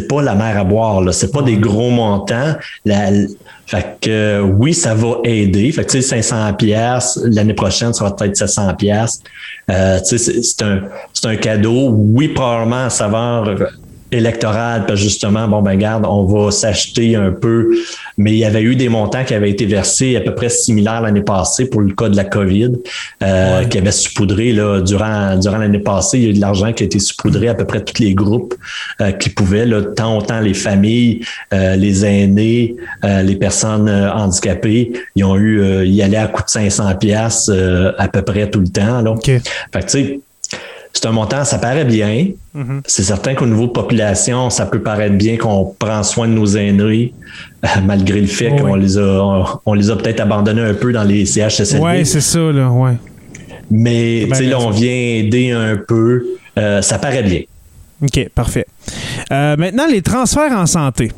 pas 0.09 0.23
la 0.23 0.35
mer 0.35 0.59
à 0.59 0.65
boire, 0.65 1.01
là. 1.01 1.13
C'est 1.13 1.31
pas 1.31 1.43
des 1.43 1.57
gros 1.57 1.91
montants. 1.91 2.57
La, 2.85 3.11
fait 3.67 3.97
que 4.01 4.41
oui, 4.41 4.75
ça 4.75 4.95
va 4.95 5.19
aider. 5.25 5.71
Fait 5.73 5.85
que 5.85 5.93
tu 5.93 6.03
sais, 6.03 6.23
500 6.23 6.55
pièces 6.55 7.21
l'année 7.25 7.55
prochaine, 7.55 7.95
ça 7.95 8.05
va 8.05 8.11
peut-être 8.11 8.37
700 8.37 8.75
pièces. 8.75 9.21
C'est 9.69 10.63
un, 10.63 10.81
c'est 11.13 11.27
un 11.27 11.37
cadeau. 11.37 11.91
Oui, 11.91 12.29
probablement 12.29 12.87
à 12.87 12.91
savoir 12.91 13.49
électorale, 14.17 14.85
parce 14.87 15.01
justement, 15.01 15.49
bon, 15.49 15.63
ben 15.63 15.77
garde, 15.77 16.05
on 16.07 16.25
va 16.25 16.51
s'acheter 16.51 17.17
un 17.17 17.31
peu, 17.31 17.71
mais 18.17 18.33
il 18.33 18.39
y 18.39 18.45
avait 18.45 18.63
eu 18.63 18.77
des 18.77 18.89
montants 18.89 19.25
qui 19.25 19.35
avaient 19.35 19.51
été 19.51 19.67
versés 19.67 20.17
à 20.17 20.21
peu 20.21 20.35
près 20.35 20.49
similaires 20.49 21.01
l'année 21.01 21.23
passée 21.23 21.67
pour 21.67 21.81
le 21.81 21.93
cas 21.93 22.09
de 22.09 22.17
la 22.17 22.25
COVID, 22.25 22.73
euh, 23.23 23.65
qui 23.65 23.79
avait 23.79 23.91
saupoudré 23.91 24.53
là, 24.53 24.81
durant, 24.81 25.37
durant 25.37 25.59
l'année 25.59 25.79
passée. 25.79 26.19
Il 26.19 26.25
y 26.25 26.27
a 26.27 26.31
eu 26.31 26.35
de 26.35 26.41
l'argent 26.41 26.73
qui 26.73 26.83
a 26.83 26.87
été 26.87 26.99
saupoudré 26.99 27.49
à 27.49 27.55
peu 27.55 27.65
près 27.65 27.83
tous 27.83 28.03
les 28.03 28.15
groupes 28.15 28.55
euh, 29.01 29.13
qui 29.13 29.31
pouvaient, 29.31 29.67
là, 29.67 29.83
tant 29.83 30.19
autant 30.19 30.41
les 30.41 30.55
familles, 30.55 31.21
euh, 31.53 31.77
les 31.77 32.05
aînés, 32.05 32.77
les 33.03 33.37
personnes 33.37 33.89
handicapées, 33.89 34.93
ils 35.17 35.25
ont 35.25 35.37
eu, 35.37 35.87
y 35.87 36.03
allaient 36.03 36.17
à 36.17 36.27
coût 36.29 36.43
de 36.43 36.49
500 36.49 36.95
pièces 36.97 37.51
à 37.99 38.09
peu 38.09 38.23
près 38.23 38.49
tout 38.49 38.61
le 38.61 38.69
temps. 38.69 39.03
Là. 39.03 39.15
Fait 39.23 39.41
que, 39.41 39.81
tu 39.81 39.89
sais, 39.89 40.21
c'est 40.95 41.07
un 41.07 41.13
montant, 41.13 41.45
ça 41.45 41.59
paraît 41.59 41.85
bien. 41.85 42.29
Mm-hmm. 42.57 42.83
C'est 42.87 43.03
certain 43.03 43.35
qu'au 43.35 43.47
niveau 43.47 43.67
de 43.67 43.73
population, 43.73 44.49
ça 44.49 44.65
peut 44.65 44.81
paraître 44.81 45.17
bien 45.17 45.37
qu'on 45.37 45.75
prend 45.79 46.03
soin 46.05 46.29
de 46.29 46.33
nos 46.33 46.47
aînés, 46.47 47.13
euh, 47.65 47.69
malgré 47.85 48.21
le 48.21 48.29
fait 48.29 48.51
qu'on 48.57 48.77
les 48.77 48.97
a, 48.97 49.59
on, 49.67 49.75
les 49.75 49.91
a 49.91 49.97
peut-être 49.97 50.21
abandonnés 50.21 50.63
un 50.63 50.75
peu 50.75 50.93
dans 50.93 51.03
les 51.03 51.27
CHSLD. 51.27 51.85
Oui, 51.85 52.07
c'est 52.07 52.21
ça, 52.21 52.39
là, 52.39 52.71
ouais. 52.71 52.95
Mais, 53.71 54.27
tu 54.31 54.37
sais, 54.37 54.45
là, 54.45 54.61
on 54.61 54.71
vient 54.71 54.93
aider 54.93 55.51
un 55.51 55.77
peu. 55.77 56.25
Euh, 56.59 56.81
ça 56.81 56.99
paraît 56.99 57.23
bien. 57.23 57.41
OK, 58.03 58.29
parfait. 58.35 58.67
Euh, 59.33 59.57
maintenant, 59.57 59.87
les 59.91 60.03
transferts 60.03 60.53
en 60.53 60.67
santé. 60.67 61.11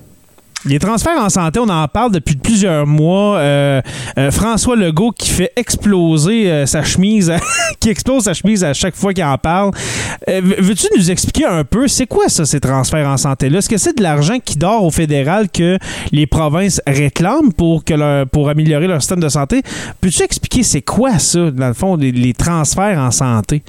Les 0.67 0.81
transferts 0.81 1.21
en 1.21 1.29
santé, 1.29 1.61
on 1.61 1.69
en 1.69 1.87
parle 1.87 2.11
depuis 2.11 2.35
plusieurs 2.35 2.89
mois. 2.89 3.39
Euh, 3.39 3.81
euh, 4.19 4.33
François 4.33 4.75
Legault 4.75 5.13
qui 5.13 5.31
fait 5.31 5.53
exploser 5.55 6.51
euh, 6.51 6.67
sa 6.67 6.83
chemise, 6.83 7.33
qui 7.81 7.89
explose 7.89 8.25
sa 8.25 8.35
chemise 8.35 8.65
à 8.65 8.75
chaque 8.75 8.97
fois 8.97 9.15
qu'il 9.15 9.23
en 9.23 9.39
parle. 9.39 9.71
Veux-tu 10.27 10.89
nous 10.97 11.09
expliquer 11.09 11.47
un 11.47 11.63
peu, 11.63 11.87
c'est 11.87 12.07
quoi 12.07 12.29
ça, 12.29 12.45
ces 12.45 12.59
transferts 12.59 13.09
en 13.09 13.17
santé-là? 13.17 13.59
Est-ce 13.59 13.69
que 13.69 13.79
c'est 13.79 13.97
de 13.97 14.03
l'argent 14.03 14.39
qui 14.45 14.57
dort 14.57 14.83
au 14.83 14.91
fédéral 14.91 15.49
que 15.49 15.79
les 16.11 16.27
provinces 16.27 16.81
réclament 16.85 17.53
pour, 17.53 17.85
que 17.85 18.25
pour 18.25 18.49
améliorer 18.49 18.89
leur 18.89 19.01
système 19.01 19.21
de 19.21 19.29
santé? 19.29 19.63
Peux-tu 20.01 20.23
expliquer 20.25 20.65
c'est 20.65 20.83
quoi 20.83 21.21
ça, 21.21 21.53
dans 21.53 21.69
le 21.69 21.75
fond, 21.75 21.95
les 21.97 22.35
transferts 22.35 22.99
en 22.99 23.13
santé? 23.13 23.63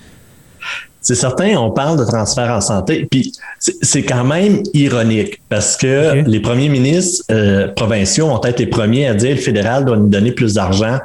C'est 1.08 1.16
certain, 1.16 1.56
on 1.56 1.72
parle 1.72 1.98
de 1.98 2.04
transfert 2.04 2.52
en 2.52 2.60
santé, 2.60 3.08
puis 3.10 3.32
c'est 3.60 4.04
quand 4.04 4.26
même 4.26 4.62
ironique 4.74 5.40
parce 5.48 5.78
que 5.78 6.28
les 6.28 6.42
premiers 6.42 6.68
ministres 6.68 7.24
euh, 7.32 7.70
provinciaux 7.70 8.26
ont 8.26 8.40
été 8.40 8.66
les 8.66 8.70
premiers 8.70 9.08
à 9.08 9.14
dire 9.14 9.30
que 9.30 9.36
le 9.36 9.42
fédéral 9.42 9.86
doit 9.86 9.96
nous 9.96 10.10
donner 10.10 10.34
plus 10.34 10.56
d'argent 10.56 11.00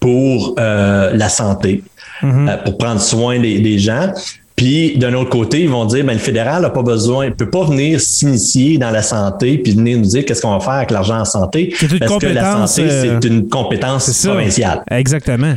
pour 0.00 0.56
euh, 0.58 1.12
la 1.14 1.28
santé, 1.28 1.84
euh, 2.24 2.56
pour 2.64 2.78
prendre 2.78 3.00
soin 3.00 3.38
des, 3.38 3.78
gens. 3.78 4.12
Puis 4.56 4.98
d'un 4.98 5.14
autre 5.14 5.30
côté, 5.30 5.60
ils 5.60 5.70
vont 5.70 5.84
dire 5.84 6.04
ben, 6.04 6.14
le 6.14 6.18
fédéral 6.18 6.62
n'a 6.62 6.70
pas 6.70 6.82
besoin, 6.82 7.26
ne 7.26 7.30
peut 7.30 7.48
pas 7.48 7.62
venir 7.62 8.00
s'initier 8.00 8.78
dans 8.78 8.90
la 8.90 9.02
santé 9.02 9.58
puis 9.58 9.74
venir 9.74 9.98
nous 9.98 10.06
dire 10.06 10.24
qu'est-ce 10.24 10.42
qu'on 10.42 10.58
va 10.58 10.58
faire 10.58 10.72
avec 10.72 10.90
l'argent 10.90 11.20
en 11.20 11.24
santé. 11.24 11.72
Parce 12.00 12.18
que 12.18 12.26
la 12.26 12.66
santé, 12.66 12.90
c'est 12.90 13.28
une 13.28 13.48
compétence 13.48 14.24
provinciale. 14.24 14.82
Exactement. 14.90 15.54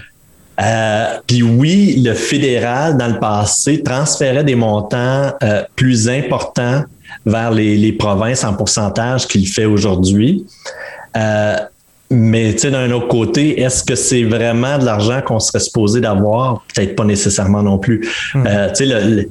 Euh, 0.59 1.19
puis 1.27 1.43
oui, 1.43 2.01
le 2.03 2.13
fédéral, 2.13 2.97
dans 2.97 3.07
le 3.07 3.19
passé, 3.19 3.83
transférait 3.83 4.43
des 4.43 4.55
montants 4.55 5.31
euh, 5.43 5.63
plus 5.75 6.09
importants 6.09 6.83
vers 7.25 7.51
les, 7.51 7.91
provinces 7.93 8.43
en 8.43 8.53
pourcentage 8.53 9.27
qu'il 9.27 9.47
fait 9.47 9.65
aujourd'hui. 9.65 10.45
Euh, 11.15 11.57
mais 12.09 12.53
tu 12.53 12.59
sais, 12.59 12.71
d'un 12.71 12.89
autre 12.91 13.09
côté, 13.09 13.59
est-ce 13.59 13.83
que 13.83 13.95
c'est 13.95 14.23
vraiment 14.23 14.77
de 14.77 14.85
l'argent 14.85 15.21
qu'on 15.25 15.39
serait 15.39 15.59
supposé 15.59 15.99
d'avoir? 15.99 16.63
Peut-être 16.73 16.95
pas 16.95 17.03
nécessairement 17.03 17.61
non 17.61 17.77
plus. 17.79 18.07
Hmm. 18.33 18.43
Euh, 18.47 18.69
tu 18.69 18.85
sais, 18.85 18.85
le, 18.85 19.29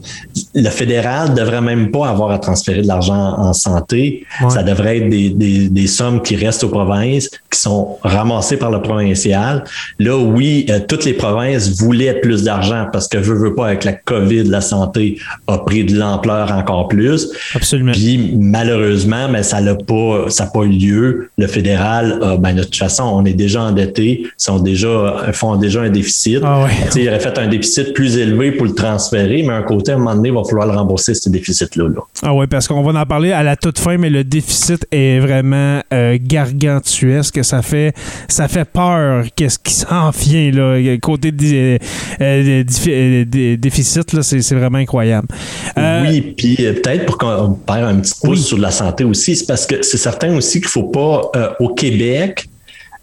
le, 0.54 0.70
fédéral 0.70 1.32
devrait 1.32 1.62
même 1.62 1.90
pas 1.90 2.08
avoir 2.08 2.30
à 2.32 2.38
transférer 2.38 2.82
de 2.82 2.86
l'argent 2.86 3.14
en 3.38 3.54
santé. 3.54 4.26
Ça 4.50 4.62
devrait 4.62 4.98
être 4.98 5.08
des, 5.08 5.30
des, 5.30 5.68
des, 5.70 5.86
sommes 5.86 6.20
qui 6.20 6.36
restent 6.36 6.64
aux 6.64 6.68
provinces, 6.68 7.30
qui 7.50 7.58
sont 7.58 7.96
ramassées 8.02 8.58
par 8.58 8.70
le 8.70 8.82
provincial. 8.82 9.64
Là, 9.98 10.18
oui, 10.18 10.66
euh, 10.68 10.80
toutes 10.86 11.06
les 11.06 11.14
provinces 11.14 11.80
voulaient 11.80 12.20
plus 12.20 12.42
d'argent 12.44 12.88
parce 12.92 13.08
que 13.08 13.16
veut, 13.16 13.36
veut 13.36 13.54
pas 13.54 13.68
avec 13.68 13.84
la 13.84 13.94
COVID, 13.94 14.44
la 14.44 14.60
santé 14.60 15.18
a 15.46 15.58
pris 15.58 15.84
de 15.84 15.96
l'ampleur 15.96 16.52
encore 16.52 16.88
plus. 16.88 17.28
Absolument. 17.54 17.92
Puis 17.92 18.34
malheureusement, 18.38 19.28
mais 19.30 19.42
ça 19.42 19.62
n'a 19.62 19.74
pas, 19.74 20.26
ça 20.28 20.46
pas 20.46 20.64
eu 20.64 20.70
lieu. 20.70 21.30
Le 21.38 21.46
fédéral 21.46 22.18
a 22.22 22.36
ben, 22.36 22.65
toute 22.66 22.76
façon, 22.76 23.04
on 23.04 23.24
est 23.24 23.32
déjà 23.32 23.62
endetté, 23.62 24.26
sont 24.36 24.58
déjà, 24.58 25.26
font 25.32 25.56
déjà 25.56 25.82
un 25.82 25.90
déficit. 25.90 26.40
Ah 26.44 26.66
Ils 26.94 27.08
auraient 27.08 27.20
fait 27.20 27.38
un 27.38 27.48
déficit 27.48 27.92
plus 27.92 28.16
élevé 28.16 28.52
pour 28.52 28.66
le 28.66 28.74
transférer, 28.74 29.42
mais 29.42 29.52
à 29.52 29.56
un 29.56 29.62
côté, 29.62 29.92
à 29.92 29.94
un 29.94 29.98
moment 29.98 30.14
donné, 30.14 30.28
il 30.28 30.34
va 30.34 30.42
falloir 30.44 30.66
le 30.66 30.76
rembourser, 30.76 31.14
ce 31.14 31.28
déficit-là. 31.28 31.88
Ah 32.22 32.34
oui, 32.34 32.46
parce 32.46 32.68
qu'on 32.68 32.82
va 32.82 33.00
en 33.00 33.06
parler 33.06 33.32
à 33.32 33.42
la 33.42 33.56
toute 33.56 33.78
fin, 33.78 33.96
mais 33.98 34.10
le 34.10 34.24
déficit 34.24 34.86
est 34.90 35.18
vraiment 35.18 35.80
euh, 35.92 36.18
gargantuesque. 36.20 37.44
Ça 37.44 37.62
fait, 37.62 37.94
ça 38.28 38.48
fait 38.48 38.64
peur? 38.64 39.24
Qu'est-ce 39.34 39.58
qui 39.58 39.72
s'en 39.72 40.10
vient. 40.10 40.50
Là? 40.50 40.96
Côté 40.98 41.32
euh, 41.42 41.78
euh, 42.20 43.56
déficit, 43.56 44.22
c'est 44.22 44.54
vraiment 44.54 44.78
incroyable. 44.78 45.28
oui, 45.76 46.34
puis 46.36 46.56
peut-être 46.56 47.06
pour 47.06 47.18
qu'on 47.18 47.52
perde 47.52 47.96
un 47.96 48.00
petit 48.00 48.14
pouce 48.22 48.46
sur 48.46 48.58
la 48.58 48.70
santé 48.70 49.04
aussi, 49.04 49.36
c'est 49.36 49.46
parce 49.46 49.66
que 49.66 49.82
c'est 49.82 49.98
certain 49.98 50.34
aussi 50.36 50.60
qu'il 50.60 50.68
ne 50.68 50.70
faut 50.70 50.84
pas, 50.84 51.30
au 51.60 51.70
Québec, 51.70 52.48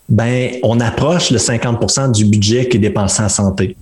ben, 0.10 0.52
on 0.64 0.80
approche 0.80 1.32
le 1.32 1.38
50% 1.38 2.12
du 2.12 2.26
budget 2.26 2.68
qui 2.68 2.78
est 2.78 2.80
dépensé 2.80 3.24
en 3.24 3.30
santé. 3.30 3.76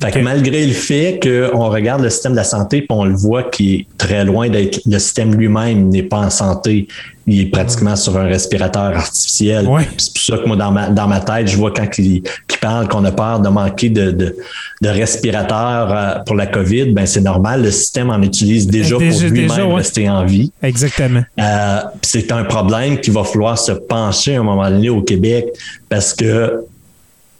Fait 0.00 0.10
que 0.10 0.18
malgré 0.20 0.66
le 0.66 0.72
fait 0.72 1.20
qu'on 1.22 1.68
regarde 1.68 2.02
le 2.02 2.10
système 2.10 2.32
de 2.32 2.36
la 2.36 2.44
santé 2.44 2.78
et 2.78 2.86
on 2.88 3.04
le 3.04 3.14
voit 3.14 3.44
qui 3.44 3.74
est 3.74 3.86
très 3.98 4.24
loin 4.24 4.48
d'être 4.48 4.80
le 4.86 4.98
système 4.98 5.34
lui-même 5.34 5.88
n'est 5.88 6.02
pas 6.02 6.18
en 6.18 6.30
santé, 6.30 6.88
il 7.26 7.40
est 7.42 7.50
pratiquement 7.50 7.96
sur 7.96 8.16
un 8.16 8.24
respirateur 8.24 8.96
artificiel. 8.96 9.68
C'est 9.96 10.12
pour 10.12 10.22
ça 10.22 10.38
que 10.38 10.46
moi, 10.46 10.56
dans 10.56 10.72
ma, 10.72 10.88
dans 10.88 11.06
ma 11.06 11.20
tête, 11.20 11.48
je 11.48 11.56
vois 11.56 11.72
quand 11.72 11.86
il, 11.98 12.22
parle 12.60 12.88
qu'on 12.88 13.04
a 13.06 13.12
peur 13.12 13.40
de 13.40 13.48
manquer 13.48 13.88
de, 13.88 14.10
de, 14.10 14.36
de 14.82 14.88
respirateurs 14.88 15.90
euh, 15.90 16.22
pour 16.26 16.36
la 16.36 16.46
COVID, 16.46 16.92
ben 16.92 17.06
c'est 17.06 17.22
normal. 17.22 17.62
Le 17.62 17.70
système 17.70 18.10
en 18.10 18.20
utilise 18.20 18.66
déjà, 18.66 18.96
pour 18.96 19.02
lui-même 19.02 19.72
rester 19.72 20.10
en 20.10 20.26
vie. 20.26 20.52
Exactement. 20.62 21.22
Euh, 21.38 21.80
c'est 22.02 22.30
un 22.32 22.44
problème 22.44 23.00
qu'il 23.00 23.14
va 23.14 23.24
falloir 23.24 23.58
se 23.58 23.72
pencher 23.72 24.36
à 24.36 24.40
un 24.40 24.42
moment 24.42 24.68
donné 24.68 24.90
au 24.90 25.00
Québec 25.02 25.46
parce 25.88 26.12
que 26.12 26.66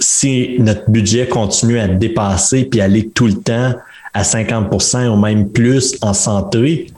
si 0.01 0.57
notre 0.59 0.91
budget 0.91 1.29
continue 1.29 1.79
à 1.79 1.87
dépasser 1.87 2.65
puis 2.65 2.81
aller 2.81 3.09
tout 3.09 3.27
le 3.27 3.35
temps 3.35 3.75
à 4.13 4.23
50% 4.23 5.09
ou 5.09 5.17
même 5.17 5.51
plus 5.51 5.97
en 6.03 6.15
santé, 6.15 6.89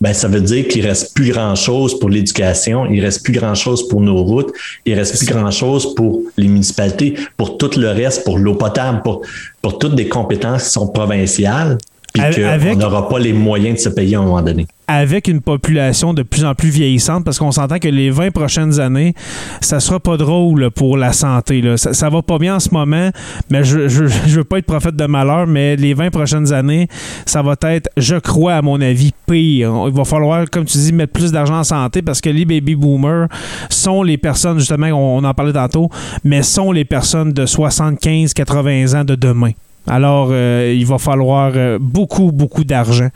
ben 0.00 0.12
ça 0.12 0.28
veut 0.28 0.40
dire 0.40 0.68
qu'il 0.68 0.86
reste 0.86 1.14
plus 1.14 1.32
grand 1.32 1.54
chose 1.54 1.98
pour 1.98 2.08
l'éducation, 2.08 2.86
il 2.86 3.00
reste 3.00 3.24
plus 3.24 3.32
grand 3.32 3.54
chose 3.54 3.88
pour 3.88 4.00
nos 4.00 4.22
routes, 4.22 4.52
il 4.84 4.94
reste 4.94 5.18
plus 5.18 5.34
grand 5.34 5.50
chose 5.50 5.94
pour 5.94 6.22
les 6.36 6.46
municipalités, 6.46 7.14
pour 7.36 7.58
tout 7.58 7.70
le 7.76 7.88
reste, 7.88 8.24
pour 8.24 8.38
l'eau 8.38 8.54
potable, 8.54 9.02
pour, 9.02 9.22
pour 9.60 9.78
toutes 9.78 9.96
des 9.96 10.08
compétences 10.08 10.64
qui 10.64 10.70
sont 10.70 10.88
provinciales 10.88 11.78
puis 12.12 12.22
qu'on 12.22 12.76
n'aura 12.76 13.08
pas 13.08 13.18
les 13.18 13.32
moyens 13.32 13.76
de 13.76 13.80
se 13.80 13.88
payer 13.88 14.16
à 14.16 14.20
un 14.20 14.22
moment 14.22 14.42
donné. 14.42 14.66
Avec 14.86 15.28
une 15.28 15.42
population 15.42 16.14
de 16.14 16.22
plus 16.22 16.44
en 16.44 16.54
plus 16.54 16.70
vieillissante, 16.70 17.24
parce 17.24 17.38
qu'on 17.38 17.52
s'entend 17.52 17.78
que 17.78 17.88
les 17.88 18.10
20 18.10 18.30
prochaines 18.30 18.80
années, 18.80 19.14
ça 19.60 19.80
sera 19.80 20.00
pas 20.00 20.16
drôle 20.16 20.70
pour 20.70 20.96
la 20.96 21.12
santé. 21.12 21.60
Là. 21.60 21.76
Ça, 21.76 21.92
ça 21.92 22.08
va 22.08 22.22
pas 22.22 22.38
bien 22.38 22.56
en 22.56 22.60
ce 22.60 22.70
moment, 22.72 23.10
mais 23.50 23.64
je, 23.64 23.88
je, 23.88 24.04
veux 24.04 24.44
pas 24.44 24.58
être 24.58 24.66
prophète 24.66 24.96
de 24.96 25.04
malheur, 25.04 25.46
mais 25.46 25.76
les 25.76 25.92
20 25.92 26.10
prochaines 26.10 26.52
années, 26.52 26.88
ça 27.26 27.42
va 27.42 27.54
être, 27.62 27.90
je 27.98 28.16
crois, 28.16 28.54
à 28.54 28.62
mon 28.62 28.80
avis, 28.80 29.12
pire. 29.26 29.84
Il 29.86 29.92
va 29.92 30.04
falloir, 30.04 30.48
comme 30.48 30.64
tu 30.64 30.78
dis, 30.78 30.92
mettre 30.92 31.12
plus 31.12 31.32
d'argent 31.32 31.58
en 31.58 31.64
santé 31.64 32.00
parce 32.00 32.22
que 32.22 32.30
les 32.30 32.46
baby 32.46 32.74
boomers 32.74 33.28
sont 33.68 34.02
les 34.02 34.16
personnes, 34.16 34.58
justement, 34.58 34.86
on 34.88 35.22
en 35.22 35.34
parlait 35.34 35.52
tantôt, 35.52 35.90
mais 36.24 36.42
sont 36.42 36.72
les 36.72 36.86
personnes 36.86 37.32
de 37.32 37.44
75, 37.44 38.32
80 38.32 39.00
ans 39.00 39.04
de 39.04 39.14
demain. 39.14 39.52
Alors, 39.86 40.28
euh, 40.30 40.74
il 40.76 40.86
va 40.86 40.98
falloir 40.98 41.52
euh, 41.54 41.78
beaucoup, 41.80 42.30
beaucoup 42.32 42.64
d'argent 42.64 43.08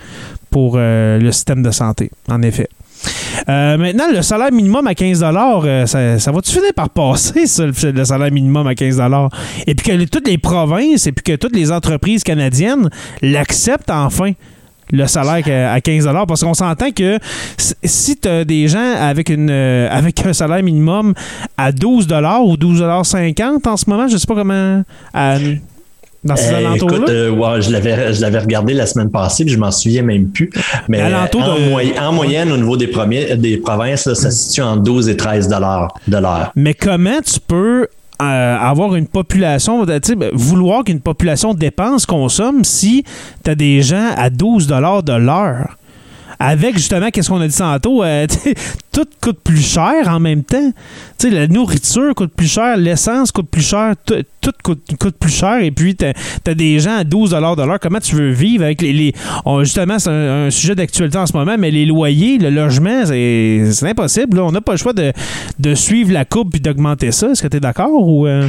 pour 0.51 0.75
euh, 0.77 1.18
le 1.18 1.33
système 1.33 1.62
de 1.62 1.70
santé, 1.70 2.11
en 2.31 2.42
effet. 2.42 2.68
maintenant, 3.46 4.05
le 4.12 4.22
salaire 4.22 4.53
minimum 4.53 4.87
à 4.87 4.94
15 4.94 5.25
ça, 5.87 6.18
ça 6.18 6.33
va-tu 6.33 6.53
finir 6.53 6.72
par 6.75 6.90
passer, 6.90 7.46
ça, 7.46 7.64
le, 7.66 8.05
salaire 8.05 8.31
minimum 8.31 8.66
à 8.66 8.75
15 8.75 9.03
Et 9.66 9.75
puis 9.75 9.90
que 9.90 10.05
toutes 10.05 10.29
les 10.29 10.38
provinces 10.38 11.07
et 11.07 11.12
puis 11.12 11.25
que 11.25 11.37
toutes 11.37 11.57
les 11.57 11.72
entreprises 11.72 12.22
canadiennes 12.22 12.88
l'acceptent 13.20 13.90
enfin 13.90 14.33
le 14.92 15.07
salaire 15.07 15.72
à 15.72 15.81
15 15.81 16.09
parce 16.29 16.44
qu'on 16.44 16.55
s'entend 16.55 16.90
que 16.90 17.18
si 17.57 18.18
tu 18.18 18.29
as 18.29 18.44
des 18.44 18.68
gens 18.68 18.94
avec 19.01 19.31
une 19.31 19.51
avec 19.51 20.25
un 20.25 20.35
salaire 20.35 20.62
minimum 20.62 21.14
à 21.57 21.72
12 21.72 22.05
ou 22.05 22.57
12,50 22.57 23.66
en 23.68 23.77
ce 23.77 23.88
moment, 23.88 24.07
je 24.07 24.18
sais 24.18 24.27
pas 24.27 24.35
comment 24.35 24.83
dans 26.24 26.37
ces 26.37 26.52
euh, 26.54 26.74
Écoute, 26.74 27.08
euh, 27.08 27.61
je 27.61 27.70
l'avais 27.70 28.14
je 28.14 28.20
l'avais 28.20 28.38
regardé 28.38 28.74
la 28.74 28.87
semaine 28.87 29.11
passée, 29.11 29.44
puis 29.44 29.54
je 29.54 29.58
m'en 29.58 29.70
souviens 29.70 30.02
même 30.02 30.28
plus. 30.28 30.50
Mais 30.88 31.02
en, 31.02 32.06
en, 32.06 32.12
moyenne, 32.12 32.52
au 32.52 32.56
niveau 32.56 32.76
des, 32.76 32.87
premiers, 32.87 33.37
des 33.37 33.56
provinces, 33.56 34.02
ça 34.02 34.14
se 34.14 34.30
situe 34.30 34.62
en 34.62 34.76
12 34.76 35.08
et 35.08 35.16
13 35.16 35.48
dollars 35.48 35.94
de 36.06 36.16
l'heure. 36.16 36.52
Mais 36.54 36.74
comment 36.74 37.20
tu 37.24 37.40
peux 37.40 37.88
euh, 38.22 38.56
avoir 38.56 38.94
une 38.94 39.06
population, 39.06 39.85
vouloir 40.32 40.85
qu'une 40.85 41.00
population 41.00 41.54
dépense, 41.54 42.06
consomme 42.06 42.62
si 42.62 43.04
tu 43.42 43.50
as 43.50 43.54
des 43.56 43.82
gens 43.82 44.11
à 44.16 44.30
12 44.30 44.68
dollars 44.68 45.02
de 45.02 45.14
l'heure? 45.14 45.76
Avec 46.42 46.76
justement, 46.76 47.11
qu'est-ce 47.11 47.28
qu'on 47.28 47.40
a 47.40 47.46
dit 47.46 47.57
tantôt, 47.57 48.02
euh, 48.02 48.26
tout 48.92 49.07
coûte 49.20 49.38
plus 49.44 49.62
cher 49.62 50.09
en 50.09 50.18
même 50.18 50.42
temps. 50.42 50.72
sais 51.16 51.31
la 51.31 51.46
nourriture 51.46 52.14
coûte 52.16 52.33
plus 52.37 52.48
cher, 52.48 52.76
l'essence 52.76 53.31
coûte 53.31 53.48
plus 53.48 53.62
cher, 53.62 53.94
tout 54.05 54.24
coûte, 54.64 54.81
coûte, 54.98 55.14
plus 55.20 55.33
cher. 55.33 55.62
Et 55.62 55.70
puis, 55.70 55.94
tu 55.94 56.05
as, 56.05 56.55
des 56.55 56.81
gens 56.81 56.96
à 56.96 57.05
12 57.05 57.31
de 57.31 57.37
l'heure. 57.37 57.78
Comment 57.81 58.00
tu 58.00 58.16
veux 58.16 58.33
vivre 58.33 58.64
avec 58.64 58.83
les. 58.83 59.14
justement, 59.61 60.00
c'est 60.00 60.11
un, 60.11 60.50
sujet 60.50 60.74
d'actualité 60.74 61.16
en 61.16 61.26
ce 61.26 61.37
moment, 61.37 61.55
mais 61.57 61.70
les 61.70 61.87
loyers, 61.87 62.38
le 62.38 62.50
logement, 62.50 63.07
c'est 63.07 63.88
impossible. 63.88 64.40
On 64.40 64.50
n'a 64.50 64.61
pas 64.61 64.72
le 64.72 64.78
choix 64.78 64.92
de, 64.92 65.12
de, 65.61 65.74
suivre 65.76 66.12
la 66.12 66.24
courbe 66.24 66.50
puis 66.50 66.61
d'augmenter 66.61 67.12
ça. 67.12 67.31
Est-ce 67.31 67.42
que 67.42 67.48
tu 67.48 67.59
es 67.59 67.61
d'accord 67.61 67.92
ou. 67.92 68.26
Euh? 68.26 68.48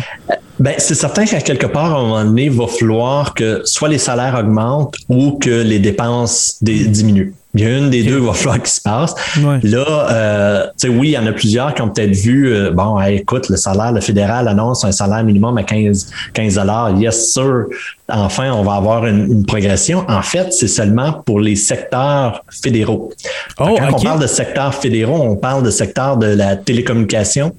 Ben, 0.59 0.73
c'est 0.79 0.95
certain 0.95 1.25
qu'à 1.25 1.41
quelque 1.41 1.67
part, 1.67 1.93
à 1.93 1.99
un 1.99 2.01
moment 2.01 2.25
donné, 2.25 2.45
il 2.45 2.51
va 2.51 2.65
falloir 2.65 3.35
que 3.35 3.61
soit 3.65 3.89
les 3.89 3.99
salaires 3.99 4.35
augmentent 4.39 4.95
ou 5.09 5.33
que 5.33 5.61
les 5.61 5.77
dépenses 5.79 6.57
diminuent. 6.61 7.33
Il 7.55 7.61
y 7.61 7.65
a 7.65 7.77
une 7.77 7.91
des 7.91 8.01
deux 8.03 8.17
va 8.17 8.33
falloir 8.33 8.57
qu'il 8.57 8.73
se 8.73 8.81
passe. 8.81 9.13
Là, 9.37 10.07
euh, 10.11 10.63
tu 10.79 10.87
sais, 10.87 10.87
oui, 10.87 11.09
il 11.09 11.11
y 11.11 11.17
en 11.17 11.27
a 11.27 11.31
plusieurs 11.33 11.73
qui 11.75 11.83
ont 11.83 11.89
peut-être 11.89 12.15
vu, 12.15 12.51
euh, 12.51 12.71
bon, 12.71 12.99
écoute, 13.01 13.49
le 13.49 13.57
salaire, 13.57 13.91
le 13.91 14.01
fédéral 14.01 14.47
annonce 14.47 14.83
un 14.83 14.91
salaire 14.91 15.23
minimum 15.23 15.57
à 15.59 15.63
15, 15.63 16.09
15 16.33 16.61
Yes, 16.97 17.31
sir. 17.31 17.65
Enfin, 18.09 18.51
on 18.53 18.63
va 18.63 18.73
avoir 18.73 19.05
une, 19.05 19.45
progression. 19.45 20.03
En 20.09 20.23
fait, 20.23 20.51
c'est 20.51 20.67
seulement 20.67 21.21
pour 21.25 21.39
les 21.39 21.55
secteurs 21.55 22.43
fédéraux. 22.49 23.11
Oh, 23.59 23.75
Quand 23.77 23.97
on 23.97 24.01
parle 24.01 24.21
de 24.21 24.27
secteurs 24.27 24.73
fédéraux, 24.73 25.21
on 25.21 25.35
parle 25.35 25.63
de 25.63 25.69
secteurs 25.69 26.17
de 26.17 26.27
la 26.27 26.55
télécommunication, 26.55 27.53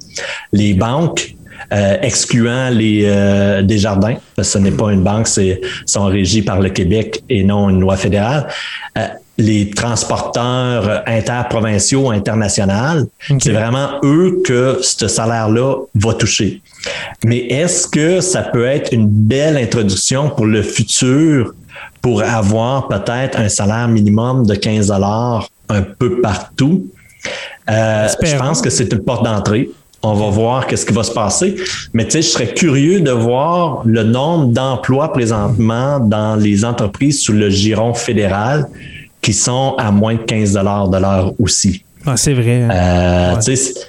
les 0.52 0.74
banques, 0.74 1.36
euh, 1.72 1.96
excluant 2.02 2.68
les 2.70 3.04
euh, 3.04 3.62
des 3.62 3.78
jardins, 3.78 4.16
parce 4.36 4.48
que 4.48 4.52
ce 4.54 4.58
n'est 4.58 4.70
pas 4.70 4.92
une 4.92 5.02
banque, 5.02 5.26
c'est 5.26 5.60
sont 5.86 6.04
régis 6.04 6.44
par 6.44 6.60
le 6.60 6.68
Québec 6.68 7.22
et 7.28 7.42
non 7.42 7.70
une 7.70 7.80
loi 7.80 7.96
fédérale. 7.96 8.46
Euh, 8.98 9.06
les 9.36 9.70
transporteurs 9.70 11.02
interprovinciaux, 11.06 12.10
internationaux, 12.10 13.10
c'est 13.40 13.52
vraiment 13.52 13.98
eux 14.04 14.40
que 14.44 14.78
ce 14.80 15.08
salaire-là 15.08 15.76
va 15.94 16.14
toucher. 16.14 16.62
Mais 17.24 17.38
est-ce 17.38 17.88
que 17.88 18.20
ça 18.20 18.42
peut 18.42 18.64
être 18.64 18.92
une 18.92 19.08
belle 19.08 19.56
introduction 19.56 20.30
pour 20.30 20.46
le 20.46 20.62
futur 20.62 21.54
pour 22.00 22.22
avoir 22.22 22.88
peut-être 22.88 23.38
un 23.38 23.48
salaire 23.48 23.88
minimum 23.88 24.46
de 24.46 24.54
15 24.54 24.88
dollars 24.88 25.48
un 25.68 25.82
peu 25.82 26.20
partout? 26.20 26.86
Euh, 27.70 28.06
je 28.22 28.36
pense 28.36 28.60
que 28.60 28.70
c'est 28.70 28.92
une 28.92 29.02
porte 29.02 29.24
d'entrée. 29.24 29.70
On 30.02 30.12
va 30.12 30.28
voir 30.28 30.66
qu'est-ce 30.66 30.84
qui 30.84 30.92
va 30.92 31.02
se 31.02 31.12
passer. 31.12 31.56
Mais 31.94 32.04
tu 32.04 32.10
sais, 32.10 32.22
je 32.22 32.28
serais 32.28 32.52
curieux 32.52 33.00
de 33.00 33.10
voir 33.10 33.80
le 33.86 34.02
nombre 34.02 34.48
d'emplois 34.48 35.10
présentement 35.14 35.98
dans 35.98 36.36
les 36.36 36.66
entreprises 36.66 37.22
sous 37.22 37.32
le 37.32 37.48
giron 37.48 37.94
fédéral 37.94 38.68
qui 39.24 39.32
sont 39.32 39.74
à 39.78 39.90
moins 39.90 40.16
de 40.16 40.22
15 40.22 40.52
dollars 40.52 40.88
de 40.90 40.98
l'heure 40.98 41.32
aussi. 41.38 41.82
Ah, 42.04 42.18
c'est 42.18 42.34
vrai. 42.34 42.68
Euh, 42.70 43.34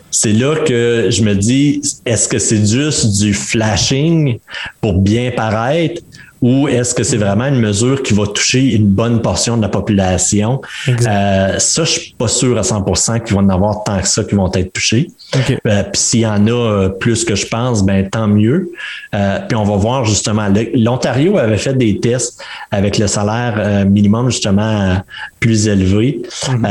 c'est 0.10 0.32
là 0.32 0.56
que 0.66 1.10
je 1.12 1.22
me 1.22 1.36
dis, 1.36 1.82
est-ce 2.06 2.30
que 2.30 2.40
c'est 2.40 2.66
juste 2.66 3.20
du 3.20 3.34
flashing 3.34 4.40
pour 4.80 4.94
bien 4.94 5.32
paraître? 5.36 6.02
Ou 6.42 6.68
est-ce 6.68 6.94
que 6.94 7.04
c'est 7.04 7.18
vraiment 7.18 7.46
une 7.46 7.60
mesure 7.60 8.04
qui 8.04 8.14
va 8.14 8.28
toucher 8.28 8.76
une 8.76 8.88
bonne 8.88 9.22
portion 9.22 9.58
de 9.58 9.62
la 9.62 9.70
population? 9.70 10.62
Euh, 10.88 11.58
ça, 11.58 11.84
je 11.84 11.90
suis 11.90 12.16
pas 12.18 12.28
sûr 12.28 12.58
à 12.58 12.62
100% 12.62 13.24
qu'il 13.24 13.36
va 13.36 13.42
en 13.42 13.50
avoir 13.50 13.84
tant 13.84 14.00
que 14.00 14.08
ça 14.08 14.24
qui 14.24 14.36
vont 14.36 14.52
être 14.54 14.74
touchés. 14.74 15.08
Euh, 15.36 15.84
puis 15.84 16.02
s'il 16.02 16.20
y 16.22 16.28
en 16.28 16.46
a 16.48 16.52
euh, 16.52 16.90
plus 16.90 17.24
que 17.24 17.36
je 17.36 17.48
pense, 17.48 17.84
ben 17.84 18.10
tant 18.10 18.28
mieux. 18.28 18.72
Euh, 19.14 19.40
puis 19.48 19.56
on 19.56 19.64
va 19.64 19.76
voir 19.76 20.06
justement. 20.06 20.48
L'Ontario 20.74 21.38
avait 21.38 21.58
fait 21.58 21.74
des 21.74 22.00
tests 22.00 22.44
avec 22.72 22.98
le 22.98 23.08
salaire 23.08 23.86
minimum 23.86 24.30
justement 24.30 24.98
plus 25.46 25.68
élevé. 25.68 26.22
Mhm. 26.50 26.66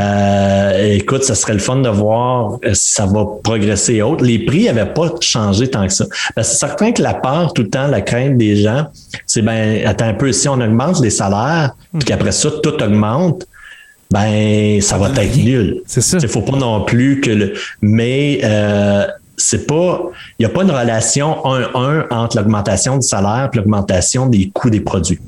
écoute, 0.91 1.23
ça 1.23 1.33
serait 1.33 1.53
le 1.53 1.59
fun 1.59 1.77
de 1.77 1.89
voir 1.89 2.59
si 2.73 2.91
ça 2.91 3.05
va 3.05 3.25
progresser 3.41 4.01
autre. 4.01 4.25
Les 4.25 4.39
prix 4.39 4.65
n'avaient 4.65 4.93
pas 4.93 5.13
changé 5.21 5.69
tant 5.69 5.87
que 5.87 5.93
ça. 5.93 6.05
C'est 6.35 6.43
certain 6.43 6.91
que 6.91 7.01
la 7.01 7.13
part 7.13 7.53
tout 7.53 7.61
le 7.61 7.69
temps, 7.69 7.87
la 7.87 8.01
crainte 8.01 8.37
des 8.37 8.57
gens, 8.57 8.87
c'est 9.25 9.41
ben 9.41 9.85
attends 9.87 10.07
un 10.07 10.13
peu, 10.13 10.33
si 10.33 10.49
on 10.49 10.59
augmente 10.59 10.99
les 11.01 11.09
salaires, 11.09 11.71
puis 11.91 11.99
mhm. 11.99 12.03
qu'après 12.03 12.31
ça, 12.33 12.51
tout 12.61 12.83
augmente, 12.83 13.47
ben 14.11 14.81
ça 14.81 14.97
va 14.97 15.09
être 15.09 15.37
nul. 15.37 15.81
C'est 15.87 16.01
ça. 16.01 16.17
Il 16.21 16.27
faut 16.27 16.41
pas 16.41 16.57
non 16.57 16.83
plus 16.83 17.21
que 17.21 17.29
le. 17.31 17.53
Mais 17.81 18.41
euh, 18.43 19.07
c'est 19.37 19.67
pas. 19.67 20.01
Il 20.37 20.45
n'y 20.45 20.45
a 20.45 20.49
pas 20.49 20.63
une 20.63 20.71
relation 20.71 21.37
1-1 21.45 22.07
entre 22.11 22.35
l'augmentation 22.35 22.97
du 22.97 23.07
salaire 23.07 23.49
et 23.53 23.55
l'augmentation 23.55 24.25
des 24.25 24.49
coûts 24.53 24.69
des 24.69 24.81
produits. 24.81 25.19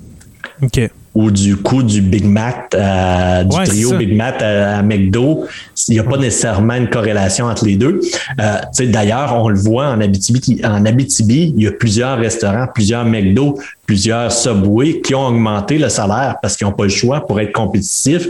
OK 0.62 0.89
ou 1.17 1.32
du 1.32 1.56
coût 1.58 1.82
du 1.82 1.99
Big 1.99 2.25
Mac, 2.25 2.75
euh, 2.75 3.43
du 3.43 3.58
trio 3.65 3.97
Big 3.97 4.15
Mac 4.15 4.39
à, 4.39 4.84
McDo, 4.84 5.47
il 5.88 5.93
n'y 5.95 5.99
a 5.99 6.03
pas 6.03 6.17
nécessairement 6.17 6.75
une 6.75 6.89
corrélation 6.89 7.47
entre 7.47 7.65
les 7.65 7.75
deux. 7.75 7.99
Euh, 8.39 8.58
D'ailleurs, 8.86 9.34
on 9.36 9.49
le 9.49 9.58
voit 9.58 9.88
en 9.88 9.99
Abitibi, 9.99 10.62
en 10.63 10.86
Abitibi, 10.86 11.56
il 11.58 11.63
y 11.63 11.67
a 11.67 11.71
plusieurs 11.71 12.19
restaurants, 12.19 12.67
plusieurs 12.71 13.03
McDo, 13.03 13.58
plusieurs 13.88 14.32
Subway 14.32 15.01
qui 15.01 15.15
ont 15.15 15.25
augmenté 15.25 15.80
le 15.80 15.89
salaire 15.89 16.36
parce 16.39 16.56
qu'ils 16.56 16.67
n'ont 16.67 16.73
pas 16.73 16.84
le 16.84 16.89
choix 16.89 17.25
pour 17.25 17.39
être 17.39 17.51
compétitifs. 17.51 18.27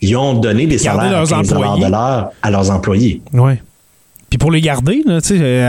Ils 0.00 0.16
ont 0.16 0.34
donné 0.34 0.68
des 0.68 0.78
salaires 0.78 1.22
à 1.22 1.26
15 1.26 1.48
de 1.48 1.90
l'heure 1.90 2.30
à 2.42 2.50
leurs 2.52 2.70
employés. 2.70 3.22
Oui. 3.32 3.54
Puis 4.28 4.38
pour 4.38 4.52
les 4.52 4.60
garder, 4.60 5.02
là, 5.04 5.18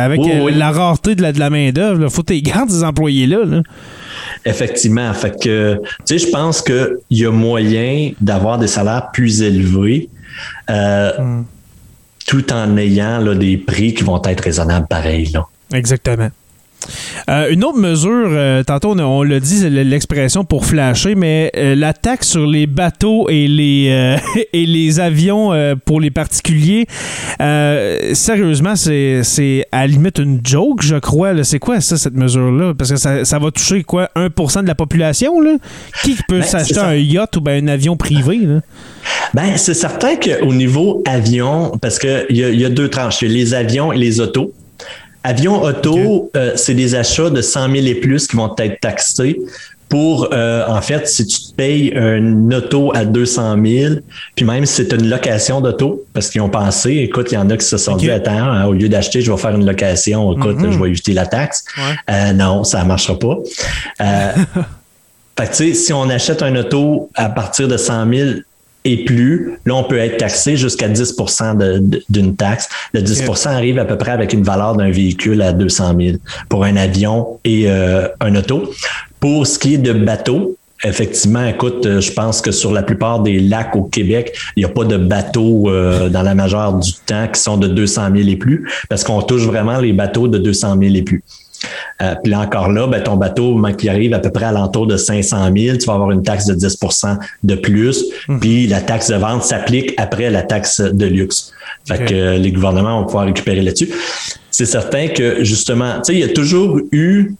avec 0.05 0.21
la 0.53 0.71
rareté 0.71 1.15
de 1.15 1.23
la, 1.23 1.33
de 1.33 1.39
la 1.39 1.49
main-d'œuvre, 1.49 2.03
il 2.03 2.09
faut 2.11 2.21
que 2.21 2.33
tu 2.33 2.41
gardes 2.43 2.69
ces 2.69 2.83
employés-là. 2.83 3.45
là 3.45 3.61
Effectivement. 4.45 5.13
Fait 5.13 5.31
que, 5.39 5.79
tu 6.05 6.17
sais, 6.17 6.27
je 6.27 6.31
pense 6.31 6.61
qu'il 6.61 6.97
y 7.11 7.25
a 7.25 7.31
moyen 7.31 8.11
d'avoir 8.19 8.57
des 8.57 8.67
salaires 8.67 9.09
plus 9.11 9.41
élevés. 9.41 10.09
Euh, 10.69 11.11
hmm. 11.19 11.45
tout 12.25 12.53
en 12.53 12.77
ayant 12.77 13.19
là, 13.19 13.35
des 13.35 13.57
prix 13.57 13.93
qui 13.93 14.03
vont 14.03 14.21
être 14.23 14.41
raisonnables 14.41 14.87
pareil. 14.87 15.25
Là. 15.33 15.45
Exactement. 15.73 16.29
Euh, 17.29 17.49
une 17.51 17.63
autre 17.63 17.77
mesure, 17.79 18.29
euh, 18.31 18.63
tantôt 18.63 18.91
on, 18.93 18.99
on 18.99 19.23
l'a 19.23 19.39
dit, 19.39 19.57
c'est 19.57 19.69
l'expression 19.69 20.43
pour 20.43 20.65
flasher, 20.65 21.15
mais 21.15 21.51
euh, 21.57 21.75
la 21.75 21.93
taxe 21.93 22.29
sur 22.29 22.45
les 22.45 22.67
bateaux 22.67 23.29
et 23.29 23.47
les, 23.47 23.89
euh, 23.91 24.17
et 24.53 24.65
les 24.65 24.99
avions 24.99 25.51
pour 25.85 25.99
les 26.01 26.11
particuliers, 26.11 26.85
sérieusement, 28.13 28.75
c'est 28.75 29.21
c'est 29.23 29.65
à 29.71 29.81
la 29.81 29.87
limite 29.87 30.17
une 30.19 30.39
joke, 30.43 30.81
je 30.81 30.95
crois. 30.95 31.33
là. 31.33 31.43
C'est 31.43 31.59
quoi 31.59 31.81
ça, 31.81 31.97
cette 31.97 32.15
mesure-là? 32.15 32.73
Parce 32.77 32.91
que 32.91 32.97
ça, 32.97 33.25
ça 33.25 33.39
va 33.39 33.51
toucher 33.51 33.83
quoi, 33.83 34.09
1% 34.15 34.61
de 34.63 34.67
la 34.67 34.75
population? 34.75 35.39
Là? 35.41 35.57
Qui 36.03 36.15
peut 36.27 36.39
Ben, 36.39 36.43
s'acheter 36.43 36.79
un 36.79 36.95
yacht 36.95 37.35
ou 37.37 37.41
ben, 37.41 37.63
un 37.63 37.67
avion 37.67 37.95
privé? 37.97 38.39
Là? 38.41 38.59
Ben, 39.33 39.57
c'est 39.57 39.73
certain 39.73 40.15
qu'au 40.15 40.53
niveau 40.53 41.03
avion, 41.07 41.71
parce 41.81 41.99
qu'il 41.99 42.25
y, 42.31 42.43
a- 42.43 42.49
y 42.49 42.65
a 42.65 42.69
deux 42.69 42.89
tranches, 42.89 43.21
il 43.21 43.29
y 43.29 43.31
a 43.31 43.33
les 43.35 43.53
avions 43.53 43.91
et 43.93 43.97
les 43.97 44.19
autos. 44.19 44.53
Avions, 45.23 45.61
auto, 45.61 46.31
euh, 46.35 46.53
c'est 46.55 46.73
des 46.73 46.95
achats 46.95 47.29
de 47.29 47.41
100 47.41 47.71
000 47.71 47.85
et 47.85 47.95
plus 47.95 48.27
qui 48.27 48.35
vont 48.35 48.53
être 48.57 48.79
taxés. 48.79 49.39
Pour, 49.87 50.29
euh, 50.31 50.63
en 50.69 50.81
fait, 50.81 51.05
si 51.05 51.25
tu 51.27 51.37
te 51.37 51.53
payes 51.53 51.91
une 51.93 52.53
auto 52.53 52.93
à 52.95 53.03
200 53.03 53.57
000, 53.61 53.95
puis 54.35 54.45
même 54.45 54.65
si 54.65 54.75
c'est 54.75 54.93
une 54.93 55.09
location 55.09 55.59
d'auto, 55.59 56.05
parce 56.13 56.29
qu'ils 56.29 56.39
ont 56.39 56.49
pensé, 56.49 56.91
écoute, 56.99 57.27
il 57.31 57.35
y 57.35 57.37
en 57.37 57.49
a 57.49 57.57
qui 57.57 57.65
se 57.65 57.75
sont 57.77 57.97
dit, 57.97 58.09
attends, 58.09 58.31
hein, 58.31 58.65
au 58.67 58.71
lieu 58.71 58.87
d'acheter, 58.87 59.21
je 59.21 59.29
vais 59.29 59.37
faire 59.37 59.51
une 59.53 59.65
location, 59.65 60.31
écoute, 60.31 60.55
Mhm. 60.59 60.71
je 60.71 60.79
vais 60.79 60.87
éviter 60.89 61.11
la 61.11 61.25
taxe. 61.25 61.65
Ouais. 61.77 61.95
Euh, 62.09 62.31
non, 62.31 62.63
ça 62.63 62.83
ne 62.83 62.87
marchera 62.87 63.19
pas. 63.19 63.37
Euh, 63.99 64.31
fait 65.37 65.45
que, 65.47 65.49
tu 65.49 65.55
sais, 65.55 65.73
si 65.73 65.91
on 65.91 66.09
achète 66.09 66.41
un 66.41 66.55
auto 66.55 67.09
à 67.15 67.27
partir 67.27 67.67
de 67.67 67.75
100 67.75 68.09
000 68.13 68.29
et 68.83 69.05
plus, 69.05 69.53
là, 69.65 69.75
on 69.75 69.83
peut 69.83 69.97
être 69.97 70.17
taxé 70.17 70.57
jusqu'à 70.57 70.87
10 70.87 71.15
de- 71.55 71.77
de- 71.79 72.03
d'une 72.09 72.35
taxe. 72.35 72.67
Le 72.93 73.01
10 73.01 73.23
arrive 73.45 73.77
à 73.79 73.85
peu 73.85 73.97
près 73.97 74.11
avec 74.11 74.33
une 74.33 74.43
valeur 74.43 74.75
d'un 74.75 74.89
véhicule 74.91 75.41
à 75.41 75.53
200 75.53 75.93
000 75.99 76.17
pour 76.49 76.63
un 76.65 76.75
avion 76.75 77.39
et 77.45 77.65
euh, 77.67 78.07
un 78.19 78.35
auto. 78.35 78.71
Pour 79.19 79.45
ce 79.45 79.59
qui 79.59 79.75
est 79.75 79.77
de 79.79 79.93
bateau, 79.93 80.57
Effectivement, 80.83 81.45
écoute, 81.45 81.85
euh, 81.85 82.01
je 82.01 82.11
pense 82.11 82.41
que 82.41 82.49
sur 82.49 82.71
la 82.71 82.81
plupart 82.81 83.19
des 83.19 83.39
lacs 83.39 83.75
au 83.75 83.83
Québec, 83.83 84.35
il 84.55 84.61
n'y 84.61 84.65
a 84.65 84.73
pas 84.73 84.83
de 84.83 84.97
bateaux 84.97 85.69
euh, 85.69 86.09
dans 86.09 86.23
la 86.23 86.33
majeure 86.33 86.73
du 86.73 86.93
temps 87.05 87.27
qui 87.31 87.39
sont 87.39 87.57
de 87.57 87.67
200 87.67 88.07
000 88.15 88.27
et 88.29 88.35
plus, 88.35 88.67
parce 88.89 89.03
qu'on 89.03 89.21
touche 89.21 89.43
vraiment 89.43 89.77
les 89.77 89.93
bateaux 89.93 90.27
de 90.27 90.39
200 90.39 90.75
000 90.81 90.95
et 90.95 91.03
plus. 91.03 91.23
Euh, 92.01 92.15
puis 92.23 92.31
là 92.31 92.39
encore 92.39 92.69
là, 92.69 92.87
ben, 92.87 93.01
ton 93.01 93.15
bateau, 93.15 93.53
moment 93.53 93.73
qu'il 93.73 93.89
arrive 93.89 94.13
à 94.13 94.19
peu 94.19 94.31
près 94.31 94.45
à 94.45 94.51
l'entour 94.51 94.87
de 94.87 94.97
500 94.97 95.51
000, 95.55 95.77
tu 95.77 95.85
vas 95.85 95.93
avoir 95.93 96.11
une 96.11 96.23
taxe 96.23 96.45
de 96.45 96.55
10% 96.55 97.17
de 97.43 97.55
plus. 97.55 98.05
Puis 98.39 98.67
la 98.67 98.81
taxe 98.81 99.09
de 99.09 99.15
vente 99.15 99.43
s'applique 99.43 99.93
après 99.97 100.29
la 100.29 100.41
taxe 100.41 100.81
de 100.81 101.05
luxe. 101.05 101.51
Fait 101.87 102.05
que 102.05 102.13
euh, 102.13 102.37
les 102.37 102.51
gouvernements 102.51 102.99
vont 102.99 103.05
pouvoir 103.05 103.25
récupérer 103.25 103.61
là-dessus. 103.61 103.89
C'est 104.51 104.65
certain 104.65 105.07
que 105.07 105.43
justement, 105.43 105.95
tu 105.95 106.05
sais, 106.05 106.13
il 106.13 106.19
y 106.19 106.23
a 106.23 106.29
toujours 106.29 106.79
eu 106.91 107.33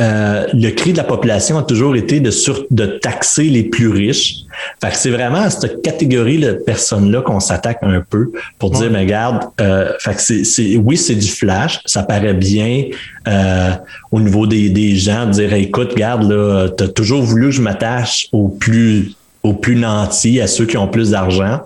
euh, 0.00 0.46
le 0.52 0.70
cri 0.70 0.92
de 0.92 0.96
la 0.96 1.04
population 1.04 1.58
a 1.58 1.62
toujours 1.62 1.96
été 1.96 2.20
de, 2.20 2.30
sur, 2.30 2.66
de 2.70 2.86
taxer 2.86 3.44
les 3.44 3.64
plus 3.64 3.88
riches. 3.88 4.44
Fait 4.80 4.90
que 4.90 4.96
c'est 4.96 5.10
vraiment 5.10 5.42
à 5.42 5.50
cette 5.50 5.82
catégorie 5.82 6.38
de 6.38 6.52
personnes-là 6.52 7.22
qu'on 7.22 7.40
s'attaque 7.40 7.78
un 7.82 8.02
peu 8.08 8.30
pour 8.58 8.70
dire, 8.70 8.90
mais 8.90 9.00
regarde, 9.00 9.42
euh, 9.60 9.92
fait 9.98 10.14
que 10.14 10.22
c'est, 10.22 10.44
c'est, 10.44 10.76
oui, 10.76 10.96
c'est 10.96 11.14
du 11.14 11.28
flash, 11.28 11.80
ça 11.84 12.02
paraît 12.02 12.34
bien 12.34 12.84
euh, 13.26 13.70
au 14.12 14.20
niveau 14.20 14.46
des, 14.46 14.70
des 14.70 14.96
gens, 14.96 15.26
de 15.26 15.32
dire, 15.32 15.52
écoute, 15.52 15.92
regarde, 15.92 16.30
là, 16.30 16.68
t'as 16.68 16.88
toujours 16.88 17.22
voulu 17.22 17.46
que 17.46 17.52
je 17.52 17.62
m'attache 17.62 18.28
aux 18.32 18.48
plus 18.48 19.12
aux 19.48 19.54
plus 19.54 19.76
nantis, 19.76 20.40
à 20.40 20.46
ceux 20.46 20.66
qui 20.66 20.76
ont 20.76 20.88
plus 20.88 21.10
d'argent, 21.10 21.60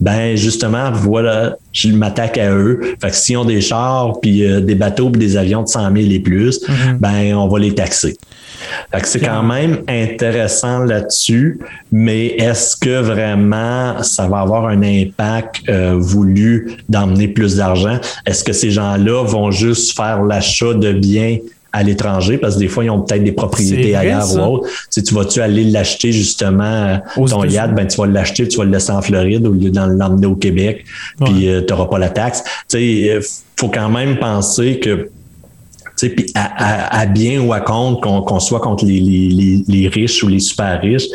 ben 0.00 0.36
justement, 0.36 0.90
voilà, 0.90 1.56
je 1.72 1.88
m'attaque 1.90 2.38
à 2.38 2.52
eux. 2.52 2.80
Fait 3.00 3.10
que 3.10 3.16
s'ils 3.16 3.36
ont 3.36 3.44
des 3.44 3.60
chars, 3.60 4.18
puis 4.20 4.44
euh, 4.44 4.60
des 4.60 4.74
bateaux, 4.74 5.10
puis 5.10 5.20
des 5.20 5.36
avions 5.36 5.62
de 5.62 5.68
100 5.68 5.94
000 5.94 6.10
et 6.10 6.18
plus, 6.18 6.60
ben 6.98 7.34
on 7.34 7.46
va 7.48 7.58
les 7.58 7.74
taxer. 7.74 8.16
Fait 8.92 9.00
que 9.00 9.08
c'est 9.08 9.20
quand 9.20 9.42
même 9.42 9.82
intéressant 9.88 10.80
là-dessus, 10.80 11.60
mais 11.92 12.26
est-ce 12.26 12.76
que 12.76 13.00
vraiment 13.00 14.02
ça 14.02 14.26
va 14.26 14.40
avoir 14.40 14.66
un 14.66 14.82
impact 14.82 15.68
euh, 15.68 15.94
voulu 15.96 16.76
d'emmener 16.88 17.28
plus 17.28 17.56
d'argent? 17.56 17.98
Est-ce 18.26 18.44
que 18.44 18.52
ces 18.52 18.70
gens-là 18.70 19.24
vont 19.24 19.50
juste 19.50 19.96
faire 19.96 20.22
l'achat 20.22 20.74
de 20.74 20.92
biens 20.92 21.38
à 21.72 21.82
l'étranger 21.82 22.36
parce 22.38 22.54
que 22.54 22.60
des 22.60 22.68
fois, 22.68 22.84
ils 22.84 22.90
ont 22.90 23.00
peut-être 23.02 23.22
des 23.24 23.32
propriétés 23.32 23.94
ailleurs 23.94 24.22
ça. 24.24 24.48
ou 24.48 24.54
autre. 24.54 24.68
Tu, 24.68 24.74
sais, 24.90 25.02
tu 25.02 25.14
vas-tu 25.14 25.40
aller 25.40 25.64
l'acheter 25.64 26.10
justement, 26.12 26.64
euh, 26.64 26.96
Aux 27.16 27.28
ton 27.28 27.44
yacht, 27.44 27.74
ben, 27.74 27.86
tu 27.86 27.96
vas 27.96 28.06
l'acheter, 28.06 28.48
tu 28.48 28.58
vas 28.58 28.64
le 28.64 28.70
laisser 28.72 28.90
en 28.92 29.02
Floride 29.02 29.46
au 29.46 29.52
lieu 29.52 29.70
d'en 29.70 29.86
l'emmener 29.86 30.26
au 30.26 30.34
Québec, 30.36 30.84
puis 31.24 31.46
tu 31.66 31.72
n'auras 31.72 31.86
pas 31.86 31.98
la 31.98 32.08
taxe. 32.08 32.42
Tu 32.68 32.78
sais, 32.78 33.10
euh, 33.10 33.20
faut 33.58 33.68
quand 33.68 33.88
même 33.88 34.18
penser 34.18 34.80
que 34.80 35.10
tu 35.96 36.06
sais, 36.06 36.08
puis 36.10 36.26
à, 36.34 36.96
à- 36.96 37.00
à 37.00 37.06
bien 37.06 37.40
ou 37.42 37.52
à 37.52 37.60
contre, 37.60 38.00
qu'on 38.00 38.40
soit 38.40 38.60
contre 38.60 38.84
les, 38.86 39.00
les- 39.00 39.28
les- 39.28 39.64
les 39.68 39.88
riches 39.88 40.22
ou 40.24 40.28
les 40.28 40.40
super 40.40 40.80
riches, 40.80 41.06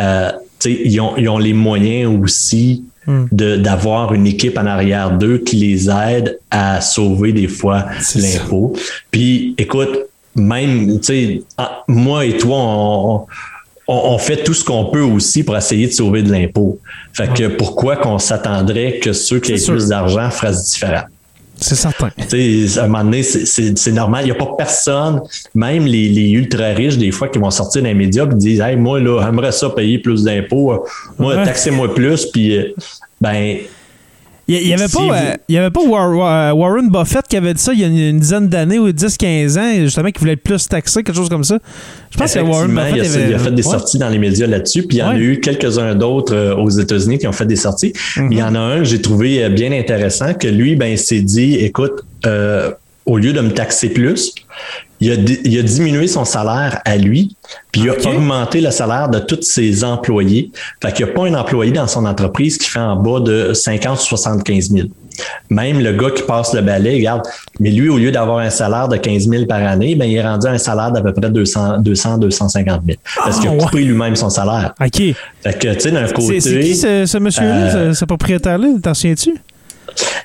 euh, 0.00 0.30
tu 0.60 0.74
sais, 0.74 0.80
ils, 0.84 1.00
ont, 1.00 1.16
ils 1.16 1.28
ont 1.28 1.38
les 1.38 1.52
moyens 1.54 2.12
aussi 2.22 2.84
Hmm. 3.08 3.24
d'avoir 3.32 4.12
une 4.12 4.26
équipe 4.26 4.58
en 4.58 4.66
arrière 4.66 5.16
d'eux 5.16 5.38
qui 5.38 5.56
les 5.56 5.88
aide 5.88 6.38
à 6.50 6.82
sauver 6.82 7.32
des 7.32 7.48
fois 7.48 7.86
l'impôt. 8.14 8.74
Puis 9.10 9.54
écoute, 9.56 10.00
même, 10.36 11.00
tu 11.00 11.06
sais, 11.06 11.42
ah, 11.56 11.84
moi 11.88 12.26
et 12.26 12.36
toi, 12.36 12.58
on, 12.58 13.26
on, 13.88 13.94
on 13.94 14.18
fait 14.18 14.44
tout 14.44 14.52
ce 14.52 14.62
qu'on 14.62 14.84
peut 14.84 15.00
aussi 15.00 15.42
pour 15.42 15.56
essayer 15.56 15.86
de 15.86 15.92
sauver 15.92 16.22
de 16.22 16.30
l'impôt. 16.30 16.78
Fait 17.14 17.32
que 17.32 17.48
pourquoi 17.48 17.96
qu'on 17.96 18.18
s'attendrait 18.18 18.98
que 18.98 19.14
ceux 19.14 19.40
qui 19.40 19.52
aient 19.52 19.56
sûr. 19.56 19.72
plus 19.72 19.88
d'argent 19.88 20.28
fassent 20.28 20.70
différent? 20.70 21.04
C'est 21.60 21.74
certain. 21.74 22.10
Tu 22.28 22.68
sais, 22.68 22.78
à 22.78 22.84
un 22.84 22.88
moment 22.88 23.04
donné, 23.04 23.22
c'est- 23.22 23.90
normal. 23.92 24.22
Il 24.22 24.26
n'y 24.26 24.30
a 24.32 24.34
pas 24.34 24.54
personne, 24.56 25.20
même 25.54 25.86
les, 25.86 26.08
les 26.08 26.30
ultra 26.30 26.66
riches, 26.68 26.96
des 26.98 27.10
fois, 27.10 27.28
qui 27.28 27.38
vont 27.38 27.50
sortir 27.50 27.82
dans 27.82 27.88
les 27.88 27.94
médias 27.94 28.24
et 28.30 28.34
disent 28.34 28.60
Hey, 28.60 28.76
moi, 28.76 29.00
là, 29.00 29.22
j'aimerais 29.24 29.52
ça 29.52 29.70
payer 29.70 29.98
plus 29.98 30.22
d'impôts. 30.24 30.84
Moi, 31.18 31.36
Ouais. 31.36 31.44
taxez-moi 31.44 31.94
plus. 31.94 32.26
Puis, 32.26 32.56
euh, 32.56 32.74
ben, 33.20 33.58
Il 34.50 34.66
n'y 34.66 34.72
avait, 34.72 34.88
Si 34.88 34.96
pas, 34.96 35.02
vous- 35.02 35.10
euh, 35.12 35.34
il 35.48 35.54
y 35.56 35.58
avait 35.58 35.70
pas 35.70 35.82
War- 35.82 36.10
War- 36.16 36.56
Warren 36.56 36.88
Buffett 36.88 37.28
qui 37.28 37.36
avait 37.36 37.52
dit 37.52 37.60
ça 37.62 37.74
il 37.74 37.80
y 37.80 37.84
a 37.84 37.86
une, 37.86 37.98
une 37.98 38.18
dizaine 38.18 38.48
d'années 38.48 38.78
ou 38.78 38.90
10-15 38.90 39.58
ans, 39.58 39.72
justement, 39.84 40.08
qu'il 40.10 40.20
voulait 40.20 40.32
être 40.32 40.42
plus 40.42 40.66
taxé, 40.66 41.02
quelque 41.02 41.14
chose 41.14 41.28
comme 41.28 41.44
ça? 41.44 41.58
Je 42.10 42.16
pense 42.16 42.32
que 42.32 42.38
Warren 42.40 42.70
Buffett 42.74 42.94
il, 42.96 43.00
a, 43.00 43.04
avait- 43.04 43.28
il 43.28 43.34
a 43.34 43.38
fait 43.38 43.50
des 43.50 43.56
Ouais. 43.66 43.70
sorties 43.72 43.98
dans 43.98 44.08
les 44.08 44.18
médias 44.18 44.46
là-dessus. 44.46 44.84
Puis, 44.84 44.96
il 44.96 45.00
y 45.00 45.02
en 45.02 45.10
a 45.10 45.18
eu 45.18 45.38
quelques-uns 45.40 45.94
d'autres 45.94 46.34
euh, 46.34 46.54
aux 46.56 46.70
États-Unis 46.70 47.18
qui 47.18 47.26
ont 47.28 47.32
fait 47.32 47.44
des 47.44 47.56
sorties. 47.56 47.92
Il 48.16 48.38
y 48.38 48.42
en 48.42 48.54
a 48.54 48.58
un 48.58 48.78
que 48.78 48.84
j'ai 48.84 49.02
trouvé 49.02 49.44
euh, 49.44 49.50
bien 49.50 49.70
intéressant, 49.72 50.32
que 50.32 50.48
lui, 50.48 50.76
ben, 50.76 50.86
il 50.86 50.98
s'est 50.98 51.20
dit 51.20 51.56
Écoute, 51.56 52.04
euh, 52.24 52.70
au 53.04 53.18
lieu 53.18 53.34
de 53.34 53.40
me 53.42 53.50
taxer 53.50 53.90
plus, 53.90 54.32
il 55.00 55.12
a, 55.12 55.14
il 55.44 55.58
a 55.58 55.62
diminué 55.62 56.06
son 56.06 56.24
salaire 56.24 56.80
à 56.84 56.96
lui, 56.96 57.36
puis 57.72 57.82
il 57.82 57.90
a 57.90 57.94
augmenté 58.10 58.60
le 58.60 58.70
salaire 58.70 59.08
de 59.08 59.18
tous 59.18 59.42
ses 59.42 59.84
employés. 59.84 60.50
Fait 60.82 60.92
qu'il 60.92 61.04
n'y 61.06 61.12
a 61.12 61.14
pas 61.14 61.26
un 61.26 61.34
employé 61.34 61.72
dans 61.72 61.86
son 61.86 62.04
entreprise 62.06 62.58
qui 62.58 62.68
fait 62.68 62.78
en 62.80 62.96
bas 62.96 63.20
de 63.20 63.52
50 63.52 63.98
ou 63.98 64.02
75 64.02 64.70
000. 64.70 64.88
Même 65.50 65.80
le 65.80 65.92
gars 65.94 66.10
qui 66.14 66.22
passe 66.22 66.54
le 66.54 66.60
balai, 66.60 66.94
regarde, 66.94 67.22
mais 67.58 67.70
lui, 67.72 67.88
au 67.88 67.98
lieu 67.98 68.12
d'avoir 68.12 68.38
un 68.38 68.50
salaire 68.50 68.86
de 68.86 68.96
15 68.96 69.28
000 69.28 69.46
par 69.46 69.60
année, 69.64 69.96
ben, 69.96 70.04
il 70.04 70.16
est 70.16 70.22
rendu 70.22 70.46
à 70.46 70.50
un 70.50 70.58
salaire 70.58 70.92
d'à 70.92 71.00
peu 71.00 71.12
près 71.12 71.28
200, 71.28 71.78
200 71.80 72.18
250 72.18 72.82
000. 72.86 72.98
Parce 73.16 73.40
qu'il 73.40 73.48
a 73.48 73.50
Ah, 73.50 73.54
ouais. 73.54 73.60
coupé 73.64 73.82
lui-même 73.82 74.14
son 74.14 74.30
salaire. 74.30 74.74
OK. 74.80 75.02
Fait 75.42 75.58
que, 75.58 75.74
tu 75.74 75.80
sais, 75.80 75.90
d'un 75.90 76.06
côté. 76.08 76.38
C'est 76.40 76.50
c'est 76.50 76.60
qui 76.60 76.76
ce, 76.76 77.06
ce 77.06 77.18
monsieur-là, 77.18 77.50
Euh, 77.74 77.92
ce, 77.94 77.98
ce 78.00 78.04
propriétaire-là? 78.04 78.68
T'en 78.80 78.94
souviens-tu? 78.94 79.34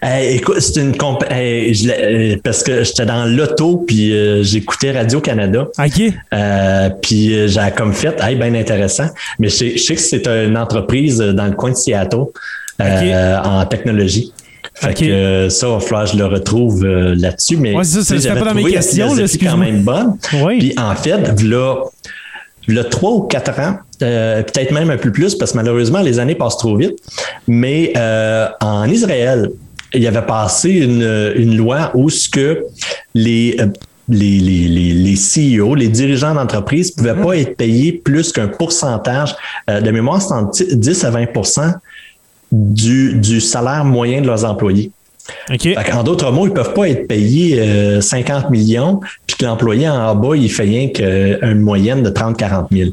Hey, 0.01 0.36
écoute, 0.38 0.59
c'est 0.59 0.79
une 0.81 0.95
comp- 0.97 1.23
hey, 1.29 1.73
je 1.73 1.88
l'ai- 1.88 2.33
euh, 2.33 2.38
parce 2.43 2.62
que 2.63 2.83
j'étais 2.83 3.05
dans 3.05 3.25
l'auto 3.25 3.83
puis 3.88 4.13
euh, 4.13 4.43
j'écoutais 4.43 4.91
Radio 4.91 5.21
Canada. 5.21 5.67
OK. 5.77 6.01
Euh, 6.33 6.89
puis 7.01 7.33
euh, 7.36 7.47
j'ai 7.47 7.71
comme 7.75 7.93
fait, 7.93 8.15
hey, 8.21 8.36
bien 8.36 8.53
intéressant. 8.53 9.07
Mais 9.39 9.49
je 9.49 9.55
sais, 9.55 9.71
je 9.77 9.83
sais 9.83 9.95
que 9.95 10.01
c'est 10.01 10.27
une 10.27 10.57
entreprise 10.57 11.17
dans 11.19 11.45
le 11.45 11.53
coin 11.53 11.71
de 11.71 11.75
Seattle 11.75 12.25
euh, 12.81 13.38
en 13.43 13.65
technologie. 13.65 14.33
Fait 14.75 14.93
que 14.93 15.05
euh, 15.05 15.49
ça, 15.49 15.67
il 15.67 15.73
va 15.73 15.79
falloir 15.79 16.05
que 16.05 16.12
je 16.13 16.17
le 16.17 16.25
retrouve 16.25 16.83
euh, 16.83 17.15
là-dessus. 17.15 17.57
Mais 17.57 17.75
Ouais, 17.75 17.83
c'est 17.83 18.01
ça, 18.03 18.19
ça 18.19 18.33
pas 18.36 18.45
dans 18.45 18.53
mes 18.55 18.63
questions, 18.65 19.09
philosophie 19.13 19.45
quand 19.45 19.57
même 19.57 19.83
bonne. 19.83 20.17
Oui. 20.43 20.57
Puis 20.59 20.73
en 20.77 20.95
fait, 20.95 21.41
là, 21.43 21.75
le 22.67 22.83
3 22.83 23.12
ou 23.12 23.21
4 23.23 23.59
ans, 23.59 23.77
euh, 24.03 24.43
peut-être 24.43 24.71
même 24.71 24.89
un 24.89 24.97
peu 24.97 25.11
plus, 25.11 25.35
parce 25.35 25.51
que 25.51 25.57
malheureusement, 25.57 26.01
les 26.01 26.19
années 26.19 26.35
passent 26.35 26.57
trop 26.57 26.75
vite. 26.75 26.97
Mais 27.47 27.93
euh, 27.97 28.47
en 28.61 28.89
Israël, 28.89 29.49
il 29.93 30.01
y 30.01 30.07
avait 30.07 30.25
passé 30.25 30.69
une, 30.69 31.55
loi 31.55 31.91
où 31.93 32.09
ce 32.09 32.29
que 32.29 32.65
les, 33.13 33.55
euh, 33.59 33.67
les, 34.09 34.39
les, 34.39 34.67
les, 34.67 35.15
CEO, 35.15 35.75
les 35.75 35.87
dirigeants 35.87 36.33
d'entreprise 36.33 36.95
ne 36.97 37.01
pouvaient 37.03 37.21
pas 37.21 37.37
être 37.37 37.55
payés 37.55 37.91
plus 37.93 38.31
qu'un 38.31 38.47
pourcentage 38.47 39.35
de 39.67 39.91
mémoire, 39.91 40.21
c'est 40.21 40.33
entre 40.33 40.63
10 40.73 41.03
à 41.05 41.11
20% 41.11 41.73
du, 42.51 43.13
du 43.15 43.39
salaire 43.39 43.85
moyen 43.85 44.21
de 44.21 44.27
leurs 44.27 44.45
employés. 44.45 44.91
En 45.95 46.03
d'autres 46.03 46.31
mots, 46.31 46.47
ils 46.47 46.53
peuvent 46.53 46.73
pas 46.73 46.89
être 46.89 47.07
payés 47.07 47.59
euh, 47.59 48.01
50 48.01 48.49
millions, 48.49 48.99
puis 49.25 49.38
que 49.38 49.45
l'employé 49.45 49.88
en 49.88 50.15
bas, 50.15 50.36
il 50.36 50.51
fait 50.51 50.63
rien 50.63 50.89
qu'une 50.89 51.59
moyenne 51.59 52.03
de 52.03 52.09
30-40 52.09 52.67
000. 52.71 52.89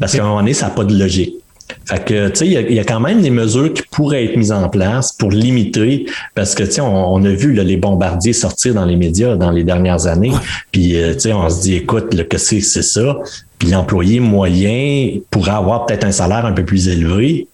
Parce 0.00 0.12
qu'à 0.12 0.22
un 0.22 0.26
moment 0.26 0.40
donné, 0.40 0.54
ça 0.54 0.66
n'a 0.66 0.72
pas 0.72 0.84
de 0.84 0.96
logique. 0.98 1.34
Fait 1.84 2.02
que, 2.02 2.28
tu 2.28 2.36
sais, 2.36 2.46
il 2.46 2.72
y, 2.72 2.80
a 2.80 2.84
quand 2.84 3.00
même 3.00 3.20
des 3.20 3.30
mesures 3.30 3.72
qui 3.72 3.82
pourraient 3.90 4.24
être 4.24 4.36
mises 4.36 4.52
en 4.52 4.68
place 4.68 5.12
pour 5.12 5.30
limiter, 5.30 6.06
parce 6.34 6.54
que, 6.54 6.62
tu 6.62 6.72
sais, 6.72 6.80
on, 6.80 7.22
a 7.24 7.30
vu 7.30 7.52
les 7.52 7.76
bombardiers 7.76 8.32
sortir 8.32 8.74
dans 8.74 8.84
les 8.84 8.96
médias 8.96 9.36
dans 9.36 9.50
les 9.50 9.64
dernières 9.64 10.06
années, 10.06 10.32
puis, 10.72 10.96
euh, 10.96 11.14
tu 11.14 11.20
sais, 11.20 11.32
on 11.32 11.48
se 11.48 11.62
dit, 11.62 11.74
écoute, 11.74 12.14
le 12.14 12.24
que 12.24 12.38
c'est, 12.38 12.60
c'est 12.60 12.82
ça, 12.82 13.18
puis 13.58 13.68
l'employé 13.68 14.20
moyen 14.20 15.18
pourrait 15.30 15.52
avoir 15.52 15.86
peut-être 15.86 16.04
un 16.04 16.12
salaire 16.12 16.46
un 16.46 16.52
peu 16.52 16.64
plus 16.64 16.88
élevé, 16.88 17.48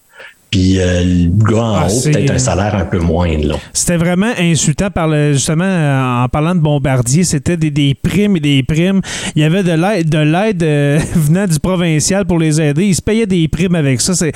puis 0.55 0.79
euh, 0.79 1.03
le 1.03 1.53
gars 1.53 1.63
en 1.63 1.75
ah, 1.75 1.87
haut, 1.89 2.01
peut-être 2.05 2.31
un 2.31 2.39
salaire 2.39 2.77
un 2.77 2.85
peu 2.85 3.01
moindre. 3.01 3.59
C'était 3.73 3.97
vraiment 3.97 4.31
insultant 4.39 4.89
par 4.89 5.09
le, 5.09 5.33
justement 5.33 5.65
euh, 5.65 6.23
en 6.23 6.29
parlant 6.29 6.55
de 6.55 6.61
bombardier, 6.61 7.25
c'était 7.25 7.57
des, 7.57 7.97
primes 8.01 8.37
et 8.37 8.41
des 8.41 8.63
primes. 8.63 9.01
Il 9.35 9.43
y 9.43 9.45
avait 9.45 9.65
de 9.65 9.73
l'aide 9.73 10.09
de 10.09 10.19
l'aide 10.19 10.63
euh, 10.63 11.01
venant 11.17 11.49
du 11.49 11.59
provincial 11.59 12.25
pour 12.25 12.39
les 12.39 12.61
aider. 12.61 12.85
Ils 12.85 12.95
se 12.95 13.03
payaient 13.03 13.27
des 13.27 13.49
primes 13.49 13.75
avec 13.75 14.01
ça. 14.01 14.15
C'est, 14.15 14.31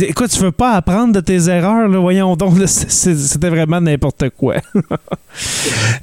écoute, 0.00 0.30
tu 0.30 0.40
veux 0.40 0.50
pas 0.50 0.72
apprendre 0.72 1.12
de 1.12 1.20
tes 1.20 1.48
erreurs, 1.48 1.86
là, 1.86 2.00
voyons 2.00 2.34
donc. 2.34 2.54
c'était 2.66 3.50
vraiment 3.50 3.80
n'importe 3.80 4.30
quoi. 4.30 4.56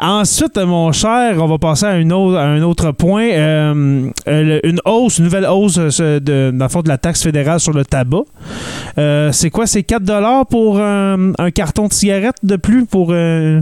ensuite, 0.00 0.56
mon 0.56 0.90
cher, 0.92 1.34
on 1.36 1.48
va 1.48 1.58
passer 1.58 1.84
à, 1.84 1.98
une 1.98 2.14
autre, 2.14 2.38
un 2.38 2.62
autre 2.62 2.92
point. 2.92 3.28
une 3.28 4.80
hausse, 4.86 5.18
une 5.18 5.24
nouvelle 5.24 5.44
hausse 5.44 5.76
de, 5.76 6.50
dans 6.50 6.64
le 6.64 6.70
fond, 6.70 6.80
de 6.80 6.88
la 6.88 6.96
taxe 6.96 7.22
fédérale 7.22 7.60
sur 7.60 7.74
le 7.74 7.84
tabac. 7.84 8.24
Euh, 8.98 9.32
c'est 9.32 9.50
quoi? 9.50 9.66
C'est 9.66 9.82
4 9.82 10.02
dollars 10.02 10.46
pour 10.46 10.78
un, 10.78 11.32
carton 11.54 11.88
de 11.88 11.92
cigarette 11.92 12.36
de 12.42 12.56
plus 12.56 12.86
pour... 12.86 13.08
Euh, 13.10 13.60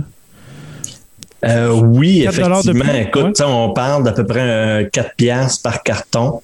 euh, 1.45 1.71
oui, 1.73 2.27
effectivement. 2.29 2.85
Écoute, 2.95 3.41
on 3.45 3.73
parle 3.73 4.05
d'à 4.05 4.13
peu 4.13 4.27
près 4.27 4.89
4 4.93 5.15
piastres 5.17 5.63
par 5.63 5.83
carton. 5.83 6.43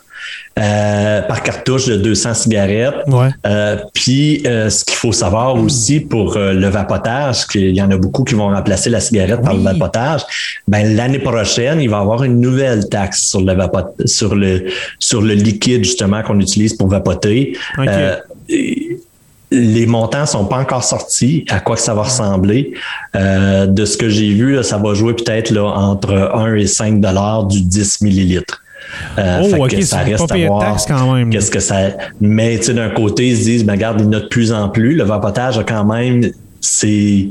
Par 0.54 1.42
cartouche 1.42 1.86
de 1.86 1.96
200 1.96 2.34
cigarettes. 2.34 2.94
puis, 3.92 4.42
ce 4.44 4.84
qu'il 4.84 4.96
faut 4.96 5.12
savoir 5.12 5.56
aussi 5.56 6.00
pour 6.00 6.36
le 6.36 6.68
vapotage, 6.68 7.46
qu'il 7.46 7.76
y 7.76 7.82
en 7.82 7.90
a 7.90 7.96
beaucoup 7.96 8.24
qui 8.24 8.34
vont 8.34 8.48
remplacer 8.48 8.90
la 8.90 9.00
cigarette 9.00 9.42
par 9.42 9.54
le 9.54 9.60
vapotage, 9.60 10.22
ben, 10.66 10.96
l'année 10.96 11.18
prochaine, 11.18 11.80
il 11.80 11.90
va 11.90 11.98
y 11.98 12.00
avoir 12.00 12.24
une 12.24 12.40
nouvelle 12.40 12.88
taxe 12.88 13.28
sur 13.28 13.40
le, 13.40 13.54
sur 14.06 14.34
le, 14.34 14.66
sur 14.98 15.20
le 15.20 15.34
liquide 15.34 15.84
justement 15.84 16.22
qu'on 16.22 16.40
utilise 16.40 16.74
pour 16.74 16.88
vapoter 16.88 17.56
les 19.50 19.86
montants 19.86 20.26
sont 20.26 20.46
pas 20.46 20.58
encore 20.58 20.84
sortis, 20.84 21.44
à 21.48 21.60
quoi 21.60 21.76
que 21.76 21.82
ça 21.82 21.94
va 21.94 22.02
ressembler. 22.02 22.74
Euh, 23.14 23.66
de 23.66 23.84
ce 23.84 23.96
que 23.96 24.08
j'ai 24.08 24.32
vu, 24.32 24.62
ça 24.62 24.78
va 24.78 24.94
jouer 24.94 25.14
peut-être 25.14 25.50
là, 25.50 25.64
entre 25.64 26.12
1 26.12 26.56
et 26.56 26.66
5 26.66 27.00
dollars 27.00 27.44
du 27.44 27.62
10 27.62 28.02
millilitres. 28.02 28.62
Euh, 29.18 29.40
oh, 29.58 29.64
ok, 29.64 29.82
ça 29.82 29.98
reste 29.98 30.30
à 30.30 30.36
voir. 30.46 30.76
quand 30.86 31.14
même. 31.14 31.30
Qu'est-ce 31.30 31.50
que 31.50 31.60
ça. 31.60 31.90
Mais 32.20 32.58
d'un 32.58 32.90
côté, 32.90 33.28
ils 33.28 33.36
se 33.36 33.42
disent, 33.44 33.64
ben, 33.64 33.74
regarde, 33.74 34.00
il 34.00 34.04
y 34.04 34.08
en 34.08 34.12
a 34.12 34.20
de 34.20 34.28
plus 34.28 34.52
en 34.52 34.68
plus. 34.68 34.94
Le 34.94 35.04
vapotage 35.04 35.58
a 35.58 35.64
quand 35.64 35.84
même, 35.84 36.30
c'est 36.60 37.28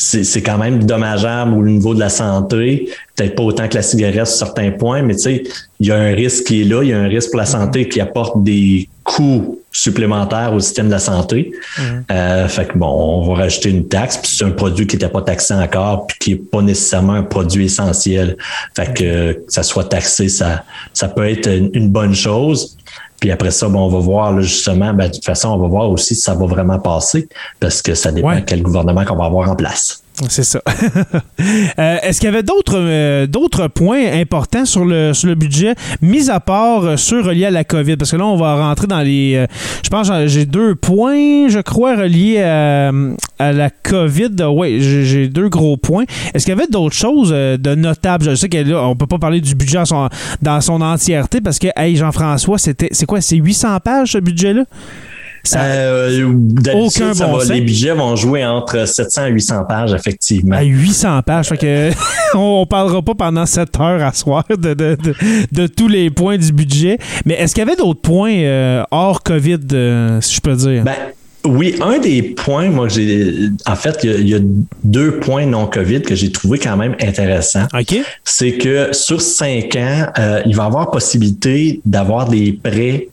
c'est 0.00 0.42
quand 0.42 0.56
même 0.56 0.84
dommageable 0.84 1.52
au 1.52 1.62
niveau 1.62 1.94
de 1.94 2.00
la 2.00 2.08
santé. 2.08 2.88
Peut-être 3.14 3.34
pas 3.34 3.42
autant 3.42 3.68
que 3.68 3.74
la 3.74 3.82
cigarette 3.82 4.26
sur 4.26 4.46
certains 4.46 4.70
points, 4.70 5.02
mais 5.02 5.14
tu 5.14 5.22
sais, 5.22 5.42
il 5.78 5.88
y 5.88 5.92
a 5.92 5.96
un 5.96 6.14
risque 6.14 6.44
qui 6.44 6.62
est 6.62 6.64
là, 6.64 6.82
il 6.82 6.88
y 6.88 6.92
a 6.92 6.98
un 6.98 7.06
risque 7.06 7.30
pour 7.30 7.38
la 7.38 7.46
santé 7.46 7.86
qui 7.86 8.00
apporte 8.00 8.42
des 8.42 8.88
coûts 9.04 9.58
supplémentaires 9.72 10.54
au 10.54 10.60
système 10.60 10.86
de 10.86 10.92
la 10.92 10.98
santé. 10.98 11.52
Mm. 11.78 11.82
Euh, 12.10 12.48
fait 12.48 12.68
que 12.68 12.78
bon, 12.78 12.86
on 12.86 13.28
va 13.28 13.42
rajouter 13.42 13.70
une 13.70 13.88
taxe, 13.88 14.16
puis 14.16 14.32
c'est 14.34 14.44
un 14.44 14.50
produit 14.52 14.86
qui 14.86 14.96
n'était 14.96 15.08
pas 15.08 15.22
taxé 15.22 15.52
encore, 15.52 16.06
puis 16.06 16.16
qui 16.18 16.30
n'est 16.30 16.40
pas 16.40 16.62
nécessairement 16.62 17.14
un 17.14 17.22
produit 17.22 17.66
essentiel. 17.66 18.36
Fait 18.74 18.94
que, 18.94 19.32
que 19.32 19.44
ça 19.48 19.62
soit 19.62 19.84
taxé, 19.84 20.28
ça, 20.28 20.64
ça 20.94 21.08
peut 21.08 21.28
être 21.28 21.46
une 21.46 21.90
bonne 21.90 22.14
chose. 22.14 22.78
Puis 23.20 23.30
après 23.30 23.50
ça, 23.50 23.68
bon, 23.68 23.86
on 23.86 23.88
va 23.88 23.98
voir 23.98 24.40
justement, 24.40 24.94
ben, 24.94 25.08
de 25.08 25.14
toute 25.14 25.24
façon, 25.24 25.50
on 25.50 25.58
va 25.58 25.68
voir 25.68 25.90
aussi 25.90 26.14
si 26.14 26.22
ça 26.22 26.34
va 26.34 26.46
vraiment 26.46 26.78
passer, 26.78 27.28
parce 27.60 27.82
que 27.82 27.94
ça 27.94 28.12
dépend 28.12 28.40
quel 28.42 28.62
gouvernement 28.62 29.04
qu'on 29.04 29.16
va 29.16 29.26
avoir 29.26 29.50
en 29.50 29.56
place. 29.56 29.99
C'est 30.28 30.44
ça. 30.44 30.60
Euh, 31.78 31.96
est-ce 32.02 32.20
qu'il 32.20 32.28
y 32.28 32.32
avait 32.32 32.42
d'autres 32.42 32.76
euh, 32.78 33.26
d'autres 33.26 33.68
points 33.68 34.12
importants 34.12 34.64
sur 34.66 34.84
le, 34.84 35.14
sur 35.14 35.28
le 35.28 35.34
budget, 35.34 35.74
mis 36.02 36.28
à 36.28 36.38
part 36.38 36.84
euh, 36.84 36.96
ceux 36.96 37.20
reliés 37.22 37.46
à 37.46 37.50
la 37.50 37.64
COVID? 37.64 37.96
Parce 37.96 38.10
que 38.10 38.16
là, 38.16 38.26
on 38.26 38.36
va 38.36 38.56
rentrer 38.56 38.86
dans 38.86 39.00
les. 39.00 39.46
je 39.82 39.88
pense 39.88 40.10
j'ai 40.26 40.44
deux 40.46 40.74
points, 40.74 41.48
je 41.48 41.60
crois, 41.60 41.96
reliés 41.96 42.40
à, 42.42 43.52
la 43.52 43.70
COVID. 43.70 44.44
Oui, 44.50 44.80
j'ai 44.80 45.28
deux 45.28 45.48
gros 45.48 45.76
points. 45.76 46.04
Est-ce 46.34 46.44
qu'il 46.44 46.54
y 46.54 46.58
avait 46.58 46.70
d'autres 46.70 46.96
choses 46.96 47.30
de 47.30 47.74
notables? 47.74 48.24
Je 48.24 48.34
sais 48.34 48.48
qu'on 48.48 48.96
peut 48.96 49.06
pas 49.06 49.18
parler 49.18 49.40
du 49.40 49.54
budget 49.54 49.82
dans 50.42 50.60
son 50.60 50.80
entièreté 50.82 51.40
parce 51.40 51.58
que, 51.58 51.68
hey, 51.76 51.96
Jean-François, 51.96 52.58
c'était 52.58 52.88
c'est 52.90 53.06
quoi? 53.06 53.20
C'est 53.20 53.36
800 53.36 53.78
pages, 53.80 54.12
ce 54.12 54.18
budget-là? 54.18 54.64
Euh, 55.54 56.32
aucun 56.74 57.12
bon 57.12 57.38
Les 57.48 57.60
budgets 57.60 57.92
vont 57.92 58.16
jouer 58.16 58.44
entre 58.44 58.86
700 58.86 59.26
et 59.26 59.30
800 59.30 59.64
pages, 59.64 59.92
effectivement. 59.92 60.56
À 60.56 60.62
800 60.62 61.22
pages. 61.22 61.48
Fait 61.48 61.56
que 61.56 61.90
on, 62.34 62.66
parlera 62.66 63.02
pas 63.02 63.14
pendant 63.14 63.46
7 63.46 63.68
heures 63.80 64.02
à 64.02 64.12
soir 64.12 64.44
de, 64.50 65.66
tous 65.66 65.88
les 65.88 66.10
points 66.10 66.38
du 66.38 66.52
budget. 66.52 66.98
Mais 67.24 67.34
est-ce 67.34 67.54
qu'il 67.54 67.64
y 67.64 67.66
avait 67.66 67.76
d'autres 67.76 68.00
points 68.00 68.34
euh, 68.34 68.82
hors 68.90 69.22
COVID, 69.22 69.58
euh, 69.72 70.20
si 70.20 70.36
je 70.36 70.40
peux 70.40 70.54
dire? 70.54 70.84
Ben, 70.84 70.94
oui, 71.46 71.74
un 71.80 71.98
des 71.98 72.22
points, 72.22 72.68
moi, 72.68 72.88
j'ai. 72.88 73.48
En 73.66 73.74
fait, 73.74 74.00
il 74.04 74.28
y, 74.28 74.34
a 74.34 74.40
deux 74.84 75.20
points 75.20 75.46
non-COVID 75.46 76.02
que 76.02 76.14
j'ai 76.14 76.30
trouvé 76.30 76.58
quand 76.58 76.76
même 76.76 76.94
intéressants. 77.00 77.66
OK. 77.72 77.96
C'est 78.24 78.52
que 78.52 78.92
sur 78.92 79.22
5 79.22 79.74
ans, 79.76 80.06
il 80.44 80.54
va 80.54 80.64
y 80.64 80.66
avoir 80.66 80.90
possibilité 80.90 81.80
d'avoir 81.86 82.28
des 82.28 82.52
prêts 82.52 83.08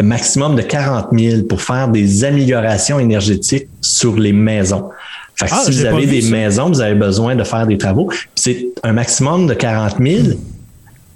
maximum 0.00 0.56
de 0.56 0.62
40 0.62 1.08
000 1.16 1.42
pour 1.42 1.60
faire 1.60 1.88
des 1.88 2.24
améliorations 2.24 2.98
énergétiques 2.98 3.68
sur 3.80 4.16
les 4.16 4.32
maisons. 4.32 4.88
Fait 5.34 5.46
que 5.46 5.50
ah, 5.52 5.62
si 5.64 5.72
vous 5.72 5.84
avez 5.84 6.06
des 6.06 6.22
maisons, 6.30 6.68
vous 6.68 6.80
avez 6.80 6.94
besoin 6.94 7.34
de 7.34 7.44
faire 7.44 7.66
des 7.66 7.78
travaux. 7.78 8.10
C'est 8.34 8.66
un 8.82 8.92
maximum 8.92 9.46
de 9.46 9.54
40 9.54 9.96
000 10.00 10.28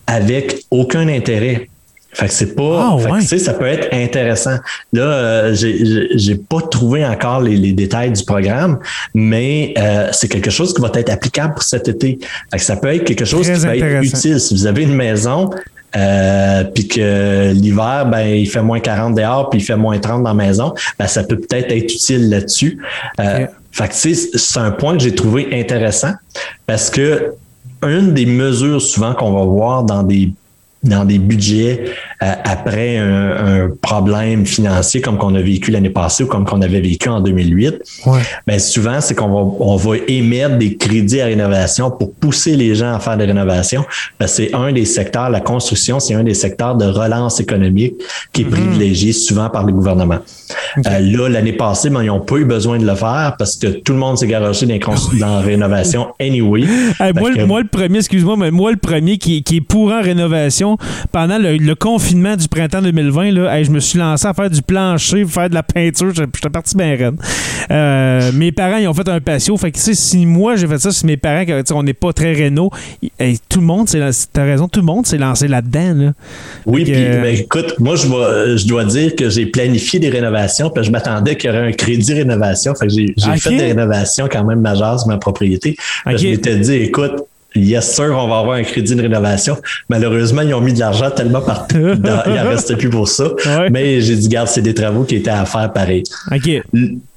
avec 0.07 0.65
aucun 0.71 1.09
intérêt. 1.09 1.69
Fait 2.13 2.29
que 2.29 2.33
c'est 2.33 2.55
pas. 2.55 2.97
Ah, 2.99 3.21
ça 3.21 3.53
peut 3.53 3.67
être 3.67 3.93
intéressant. 3.93 4.57
Là, 4.95 5.03
euh, 5.03 5.55
j'ai 5.55 6.35
pas 6.35 6.63
trouvé 6.63 7.05
encore 7.05 7.43
les, 7.43 7.73
détails 7.73 8.11
du 8.13 8.25
programme, 8.25 8.79
mais 9.15 9.75
euh, 9.77 10.09
c'est 10.13 10.29
quelque 10.29 10.51
chose 10.51 10.73
qui 10.73 10.81
va 10.81 10.91
être 10.95 11.11
applicable 11.11 11.53
pour 11.55 11.63
cet 11.63 11.89
été. 11.89 12.19
Fait 12.51 12.57
que 12.57 12.65
ça 12.65 12.77
peut 12.77 12.95
être 12.95 13.05
quelque 13.05 13.27
chose 13.27 13.47
qui 13.47 13.59
va 13.59 13.77
être 13.77 14.03
utile. 14.03 14.41
Si 14.41 14.55
vous 14.55 14.67
avez 14.67 14.85
une 14.85 14.95
maison, 14.95 15.51
euh, 15.95 16.65
puis 16.65 16.89
que 16.89 17.53
l'hiver, 17.53 18.07
ben, 18.07 18.27
il 18.27 18.49
fait 18.49 18.63
moins 18.63 18.81
40 18.81 19.15
dehors, 19.15 19.51
puis 19.51 19.61
il 19.61 19.63
fait 19.63 19.77
moins 19.77 19.99
30 19.99 20.23
dans 20.23 20.31
la 20.31 20.35
maison, 20.35 20.75
ben, 20.99 21.07
ça 21.07 21.23
peut 21.25 21.39
peut-être 21.39 21.71
être 21.71 21.93
utile 21.93 22.29
là-dessus. 22.31 22.79
Euh, 23.21 23.47
Fait 23.73 23.89
que 23.89 23.95
c'est 23.95 24.59
un 24.59 24.71
point 24.71 24.97
que 24.97 25.03
j'ai 25.03 25.15
trouvé 25.15 25.49
intéressant 25.53 26.13
parce 26.67 26.91
que 26.91 27.35
une 27.83 28.15
des 28.15 28.27
mesures 28.27 28.81
souvent 28.81 29.15
qu'on 29.15 29.33
va 29.33 29.45
voir 29.45 29.85
dans 29.85 30.03
des 30.03 30.33
dans 30.87 31.05
des 31.05 31.19
budgets 31.19 31.85
euh, 32.23 32.33
après 32.45 32.97
un, 32.97 33.71
problème 33.83 34.47
financier 34.47 35.01
comme 35.01 35.19
qu'on 35.19 35.35
a 35.35 35.41
vécu 35.41 35.71
l'année 35.71 35.91
passée 35.91 36.25
ou 36.25 36.27
comme 36.27 36.45
qu'on 36.45 36.63
avait 36.63 36.81
vécu 36.81 37.09
en 37.09 37.21
2008, 37.21 37.75
ouais. 38.07 38.21
ben 38.47 38.59
souvent, 38.59 39.01
c'est 39.01 39.15
qu'on 39.15 39.29
va, 39.29 39.57
on 39.61 39.77
va 39.77 39.97
émettre 40.09 40.57
des 40.57 40.77
crédits 40.77 41.21
à 41.21 41.27
rénovation 41.27 41.91
pour 41.91 42.15
pousser 42.15 42.57
les 42.57 42.75
gens 42.75 42.95
à 42.95 43.01
faire 43.01 43.17
des 43.17 43.27
rénovations. 43.27 43.85
Ben, 44.19 44.27
c'est 44.27 44.55
un 44.55 44.73
des 44.73 44.85
secteurs, 44.85 45.31
la 45.31 45.41
construction, 45.41 46.01
c'est 46.01 46.15
un 46.15 46.25
des 46.25 46.35
secteurs 46.35 46.77
de 46.77 46.87
relance 46.87 47.41
économique 47.41 47.95
qui 48.33 48.43
est 48.43 48.45
mm-hmm. 48.45 48.51
privilégié 48.51 49.13
souvent 49.13 49.51
par 49.51 49.65
le 49.65 49.73
gouvernement. 49.73 50.19
Euh, 50.87 51.01
là, 51.01 51.29
l'année 51.29 51.53
passée, 51.53 51.91
ben, 51.91 52.03
ils 52.03 52.07
n'ont 52.07 52.21
pas 52.21 52.37
eu 52.37 52.45
besoin 52.45 52.79
de 52.79 52.87
le 52.87 52.95
faire 52.95 53.35
parce 53.39 53.57
que 53.57 53.67
tout 53.67 53.93
le 53.93 53.99
monde 53.99 54.19
s'est 54.19 54.27
garoché 54.27 54.67
dans, 54.67 54.95
dans 55.19 55.35
la 55.37 55.41
rénovation 55.41 56.09
anyway. 56.21 56.65
moi, 57.15 57.31
moi, 57.47 57.61
le 57.61 57.69
premier, 57.69 57.99
excuse-moi, 57.99 58.37
mais 58.37 58.51
moi, 58.51 58.71
le 58.71 58.77
premier 58.77 59.19
qui, 59.19 59.43
qui 59.43 59.57
est 59.57 59.61
pour 59.61 59.93
en 59.93 60.01
rénovation, 60.01 60.76
pendant 61.13 61.39
le, 61.39 61.75
confinement 61.75 62.37
du 62.37 62.49
printemps 62.49 62.83
2020, 62.83 63.33
là, 63.33 63.63
je 63.63 63.71
me 63.71 63.81
suis 63.81 63.99
lancé 63.99 64.27
à 64.27 64.35
faire 64.35 64.51
du 64.51 64.63
plancher, 64.63 65.25
faire 65.25 65.51
de 65.51 65.55
la 65.55 65.63
peinture. 65.63 66.13
J'étais 66.15 66.51
parti 66.51 66.77
bien 66.77 66.97
raide. 66.97 67.17
Euh, 67.71 68.33
mes 68.33 68.53
parents, 68.53 68.79
ils 68.79 68.89
ont 68.89 68.95
fait 68.95 69.09
un 69.09 69.21
patio. 69.21 69.57
Fait 69.57 69.71
que, 69.73 69.79
si 69.79 70.27
moi, 70.27 70.57
j'ai 70.57 70.67
fait 70.67 70.79
ça, 70.79 70.91
si 70.91 71.07
mes 71.07 71.17
parents, 71.17 71.45
on 71.73 71.83
n'est 71.83 71.95
pas 71.95 72.13
très 72.13 72.33
réno, 72.33 72.71
tout 73.49 73.61
le 73.61 73.67
monde, 73.67 73.89
t'as 73.89 74.45
raison, 74.45 74.69
tout 74.69 74.81
le 74.81 74.87
monde 74.87 75.07
s'est 75.07 75.19
lancé 75.19 75.49
là-dedans. 75.49 76.13
Oui, 76.65 76.85
puis 76.85 76.95
ben, 76.95 77.35
écoute, 77.37 77.75
moi, 77.79 77.97
je, 77.97 78.07
je 78.57 78.67
dois 78.67 78.85
dire 78.85 79.15
que 79.15 79.29
j'ai 79.29 79.47
planifié 79.47 79.99
des 79.99 80.09
rénovations, 80.09 80.71
puis 80.71 80.85
je 80.85 80.91
m'attendais 80.91 81.37
qu'il 81.37 81.51
y 81.51 81.53
aurait 81.53 81.69
un 81.69 81.73
crédit 81.73 82.15
rénovation. 82.15 82.75
Fait 82.75 82.87
que 82.87 82.93
j'ai 82.93 83.15
fait 83.39 83.57
des 83.57 83.67
rénovations 83.67 84.29
quand 84.31 84.45
même 84.45 84.61
majeures 84.61 85.01
sur 85.01 85.09
ma 85.09 85.19
propriété. 85.19 85.77
Je 86.07 86.29
m'étais 86.29 86.57
dit, 86.57 86.75
écoute, 86.75 87.23
yes 87.61 87.95
sir, 87.95 88.15
on 88.17 88.29
va 88.29 88.39
avoir 88.39 88.57
un 88.57 88.63
crédit 88.63 88.95
de 88.95 89.03
rénovation. 89.03 89.57
Malheureusement, 89.89 90.43
ils 90.43 90.55
ont 90.55 90.61
mis 90.61 90.73
de 90.73 90.81
l'argent 90.81 91.11
tellement 91.11 91.41
partout, 91.41 91.77
il 91.79 92.01
n'en 92.01 92.49
restait 92.49 92.77
plus 92.77 92.91
pour 92.91 93.09
ça. 93.09 93.31
Mais 93.71 94.01
j'ai 94.01 94.17
dit, 94.17 94.29
garde, 94.29 94.49
c'est 94.49 94.63
des 94.63 94.75
travaux 94.75 95.05
qui 95.05 95.17
étaient 95.17 95.31
à 95.31 95.45
faire 95.45 95.73
pareil. 95.73 96.03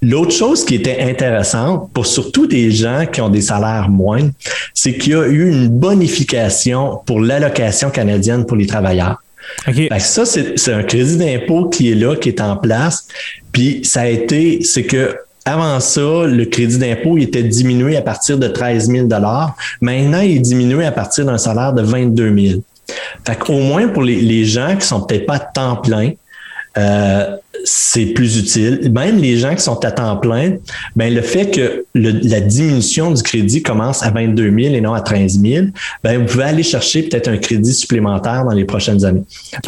L'autre 0.02 0.32
chose 0.32 0.64
qui 0.64 0.76
était 0.76 1.00
intéressante 1.02 1.90
pour 1.94 2.06
surtout 2.06 2.48
des 2.48 2.72
gens 2.72 3.06
qui 3.12 3.22
ont 3.22 3.30
des 3.30 3.42
salaires 3.42 3.90
moindres, 3.90 4.32
c'est 4.74 4.98
qu'il 4.98 5.14
y 5.14 5.16
a 5.16 5.28
eu 5.28 5.50
une 5.50 5.68
bonification 5.68 7.00
pour 7.06 7.20
l'allocation 7.20 7.90
canadienne 7.90 8.46
pour 8.46 8.58
les 8.58 8.68
travailleurs. 8.68 9.22
Okay. 9.68 9.90
ça, 10.00 10.26
c'est 10.26 10.74
un 10.74 10.84
crédit 10.84 11.18
d'impôt 11.18 11.70
qui 11.70 11.92
est 11.92 11.96
là, 11.96 12.16
qui 12.16 12.30
est 12.30 12.42
en 12.42 12.56
place. 12.56 13.08
Puis 13.52 13.82
ça 13.84 14.02
a 14.02 14.08
été, 14.08 14.62
c'est 14.64 14.84
que 14.84 15.16
avant 15.46 15.80
ça, 15.80 16.26
le 16.26 16.46
crédit 16.46 16.78
d'impôt 16.78 17.18
était 17.18 17.44
diminué 17.44 17.98
à 17.98 18.02
partir 18.02 18.38
de 18.38 18.48
13 18.48 18.90
000 18.90 19.08
Maintenant, 19.82 20.20
il 20.22 20.38
est 20.38 20.40
diminué 20.40 20.86
à 20.86 20.92
partir 20.92 21.26
d'un 21.26 21.38
salaire 21.38 21.74
de 21.74 21.82
22 21.82 22.36
000 22.38 22.62
Fait 23.26 23.38
qu'au 23.38 23.60
moins 23.60 23.88
pour 23.88 24.04
les, 24.04 24.22
les 24.22 24.46
gens 24.46 24.76
qui 24.78 24.86
sont 24.86 25.02
peut-être 25.02 25.26
pas 25.26 25.36
à 25.36 25.40
temps 25.40 25.76
plein, 25.78 26.12
euh, 26.78 27.36
c'est 27.66 28.06
plus 28.08 28.38
utile. 28.38 28.92
Même 28.94 29.18
les 29.18 29.38
gens 29.38 29.54
qui 29.56 29.62
sont 29.62 29.84
à 29.84 29.92
temps 29.92 30.16
plein, 30.18 30.58
ben 30.96 31.14
le 31.14 31.22
fait 31.22 31.50
que 31.50 31.86
la 31.96 32.40
diminution 32.40 33.12
du 33.12 33.22
crédit 33.22 33.62
commence 33.64 34.04
à 34.04 34.12
22 34.12 34.44
000 34.44 34.76
et 34.76 34.82
non 34.82 34.94
à 34.94 35.02
13 35.02 35.42
000, 35.42 35.66
ben 36.04 36.20
vous 36.20 36.26
pouvez 36.26 36.46
aller 36.46 36.64
chercher 36.64 37.04
peut-être 37.04 37.28
un 37.28 37.38
crédit 37.38 37.74
supplémentaire 37.74 38.46
dans 38.46 38.54
les 38.54 38.66
prochaines 38.66 39.04
années. 39.04 39.24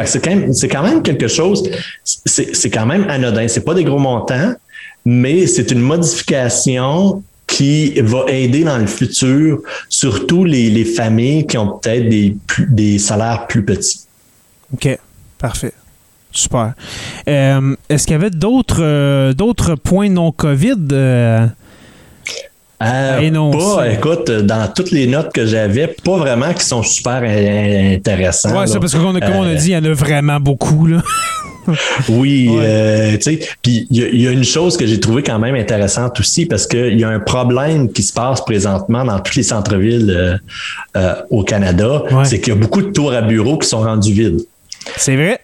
C'est 0.06 0.24
quand 0.24 0.30
même, 0.30 0.54
c'est 0.54 0.68
quand 0.68 0.84
même 0.84 1.02
quelque 1.02 1.28
chose. 1.28 1.70
C'est 2.04 2.70
quand 2.70 2.86
même 2.86 3.06
anodin. 3.10 3.48
C'est 3.48 3.66
pas 3.66 3.74
des 3.74 3.84
gros 3.84 4.00
montants, 4.00 4.54
mais 5.06 5.48
c'est 5.48 5.72
une 5.72 5.82
modification 5.82 7.24
qui 7.48 8.00
va 8.00 8.26
aider 8.30 8.64
dans 8.64 8.78
le 8.78 8.88
futur, 8.88 9.60
surtout 9.90 10.46
les, 10.46 10.70
les 10.70 10.86
familles 10.86 11.46
qui 11.46 11.58
ont 11.58 11.78
peut-être 11.78 12.08
des, 12.08 12.36
des 12.70 12.98
salaires 12.98 13.46
plus 13.48 13.64
petits. 13.64 14.02
OK, 14.74 14.98
parfait. 15.38 15.74
Super. 16.32 16.74
Euh, 17.28 17.76
est-ce 17.90 18.06
qu'il 18.06 18.14
y 18.14 18.16
avait 18.16 18.30
d'autres 18.30 18.82
euh, 18.82 19.34
d'autres 19.34 19.76
points 19.76 20.10
non 20.10 20.32
COVID? 20.32 20.78
Euh, 20.94 21.48
pas, 22.80 23.92
écoute, 23.92 24.32
dans 24.32 24.68
toutes 24.74 24.92
les 24.92 25.06
notes 25.06 25.32
que 25.34 25.46
j'avais, 25.46 25.88
pas 25.88 26.18
vraiment 26.18 26.52
qui 26.54 26.66
sont 26.66 26.82
super 26.82 27.22
intéressants. 27.22 28.58
Oui, 28.58 28.68
c'est 28.68 28.80
parce 28.80 28.94
que 28.94 28.98
comme 28.98 29.36
on 29.36 29.44
a 29.44 29.56
dit, 29.56 29.68
il 29.68 29.74
y 29.74 29.78
en 29.78 29.84
a 29.84 29.94
vraiment 29.94 30.40
beaucoup. 30.40 30.88
Là. 30.88 31.02
oui, 32.10 32.50
tu 32.52 33.22
sais, 33.22 33.40
puis 33.62 33.88
il 33.90 34.22
y, 34.22 34.28
a 34.28 34.32
une 34.32 34.44
chose 34.44 34.78
que 34.78 34.86
j'ai 34.86 35.00
trouvé 35.00 35.24
quand 35.24 35.40
même 35.40 35.56
intéressante 35.56 36.20
aussi 36.20 36.46
parce 36.46 36.68
qu'il 36.68 37.00
y 37.00 37.04
a 37.04 37.10
un 37.10 37.20
problème 37.20 37.92
qui 37.92 38.04
se 38.04 38.14
passe 38.14 38.44
présentement 38.44 39.06
dans 39.06 39.20
tous 39.20 39.36
les 39.36 39.44
centres-villes 39.44 40.42
au 41.30 41.44
Canada, 41.44 42.04
c'est 42.24 42.40
qu'il 42.40 42.54
y 42.54 42.56
a 42.56 42.60
beaucoup 42.60 42.82
de 42.82 42.92
tours 42.92 43.14
à 43.14 43.22
bureaux 43.22 43.58
qui 43.58 43.68
sont 43.68 43.82
rendus 43.82 44.14
vides. 44.14 44.42
C'est 44.98 45.16
vrai? 45.16 45.40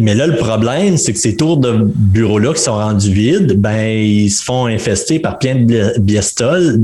Mais 0.00 0.14
là, 0.14 0.26
le 0.26 0.36
problème, 0.36 0.96
c'est 0.96 1.12
que 1.12 1.18
ces 1.18 1.36
tours 1.36 1.56
de 1.56 1.72
bureaux-là 1.84 2.54
qui 2.54 2.62
sont 2.62 2.74
rendus 2.74 3.12
vides, 3.12 3.54
ben, 3.60 3.88
ils 3.88 4.30
se 4.30 4.44
font 4.44 4.66
infester 4.66 5.18
par 5.18 5.38
plein 5.38 5.56
de 5.56 5.94
bestioles 5.98 6.78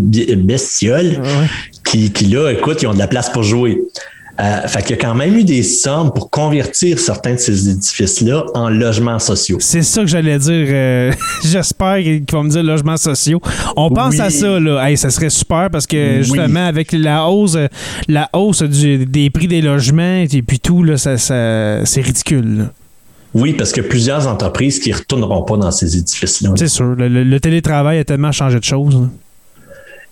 qui, 1.85 2.11
qui, 2.13 2.25
là, 2.27 2.51
écoute, 2.51 2.83
ils 2.83 2.87
ont 2.87 2.95
de 2.95 2.99
la 2.99 3.07
place 3.07 3.31
pour 3.31 3.43
jouer. 3.43 3.81
Euh, 4.41 4.67
fait 4.69 4.83
qu'il 4.83 4.97
y 4.97 4.99
a 4.99 5.03
quand 5.03 5.15
même 5.15 5.37
eu 5.37 5.45
des 5.45 5.63
sommes 5.63 6.13
pour 6.13 6.31
convertir 6.31 6.99
certains 6.99 7.35
de 7.35 7.39
ces 7.39 7.69
édifices-là 7.69 8.47
en 8.55 8.71
logements 8.71 9.19
sociaux. 9.19 9.59
C'est 9.61 9.83
ça 9.83 10.01
que 10.01 10.07
j'allais 10.07 10.39
dire. 10.39 10.67
Euh, 10.71 11.13
j'espère 11.45 11.99
qu'ils 11.99 12.25
vont 12.33 12.45
me 12.45 12.49
dire 12.49 12.63
logements 12.63 12.97
sociaux. 12.97 13.41
On 13.77 13.91
pense 13.91 14.19
à 14.19 14.31
ça, 14.31 14.59
là. 14.59 14.97
ça 14.97 15.11
serait 15.11 15.31
super 15.31 15.69
parce 15.71 15.87
que 15.87 16.23
justement, 16.23 16.65
avec 16.67 16.93
la 16.93 17.27
hausse, 17.27 17.57
la 18.09 18.31
hausse 18.33 18.63
des 18.63 19.31
prix 19.31 19.47
des 19.47 19.61
logements 19.61 20.25
et 20.31 20.43
puis 20.43 20.59
tout, 20.59 20.83
là, 20.83 20.97
ça, 20.97 21.19
c'est 21.19 22.01
ridicule. 22.01 22.71
Oui, 23.35 23.53
parce 23.53 23.73
que 23.73 23.81
plusieurs 23.81 24.27
entreprises 24.27 24.81
qui 24.81 24.91
ne 24.91 24.97
retourneront 24.97 25.43
pas 25.43 25.57
dans 25.57 25.71
ces 25.71 25.97
édifices-là. 25.97 26.51
C'est 26.57 26.69
sûr. 26.69 26.95
Le, 26.97 27.39
télétravail 27.39 27.99
a 27.99 28.05
tellement 28.05 28.33
changé 28.33 28.59
de 28.59 28.65
choses. 28.65 29.09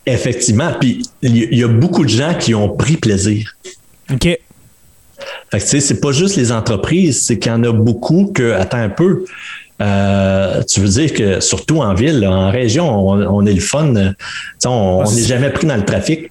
Effectivement. 0.07 0.70
Puis 0.79 1.03
il 1.22 1.55
y, 1.55 1.64
a 1.64 1.68
beaucoup 1.68 2.05
de 2.05 2.11
gens 2.11 2.35
qui 2.39 2.55
ont 2.55 2.68
pris 2.68 2.97
plaisir. 2.97 3.57
OK. 4.13 4.23
Fait 5.51 5.59
que, 5.59 5.63
tu 5.65 5.69
sais, 5.69 5.81
c'est 5.81 6.01
pas 6.01 6.13
juste 6.13 6.37
les 6.37 6.53
entreprises, 6.53 7.25
c'est 7.25 7.39
qu'il 7.39 7.51
y 7.51 7.55
en 7.55 7.65
a 7.65 7.73
beaucoup 7.73 8.31
que, 8.33 8.53
attends 8.53 8.79
un 8.79 8.89
peu, 8.89 9.25
euh, 9.81 10.62
tu 10.64 10.81
veux 10.81 10.89
dire 10.89 11.12
que 11.12 11.41
surtout 11.41 11.81
en 11.81 11.95
ville, 11.95 12.26
en 12.26 12.51
région, 12.51 13.09
on, 13.09 13.47
est 13.47 13.53
le 13.53 13.61
fun. 13.61 13.93
On 14.66 15.05
n'est 15.05 15.22
jamais 15.22 15.51
pris 15.51 15.66
dans 15.66 15.76
le 15.76 15.85
trafic. 15.85 16.31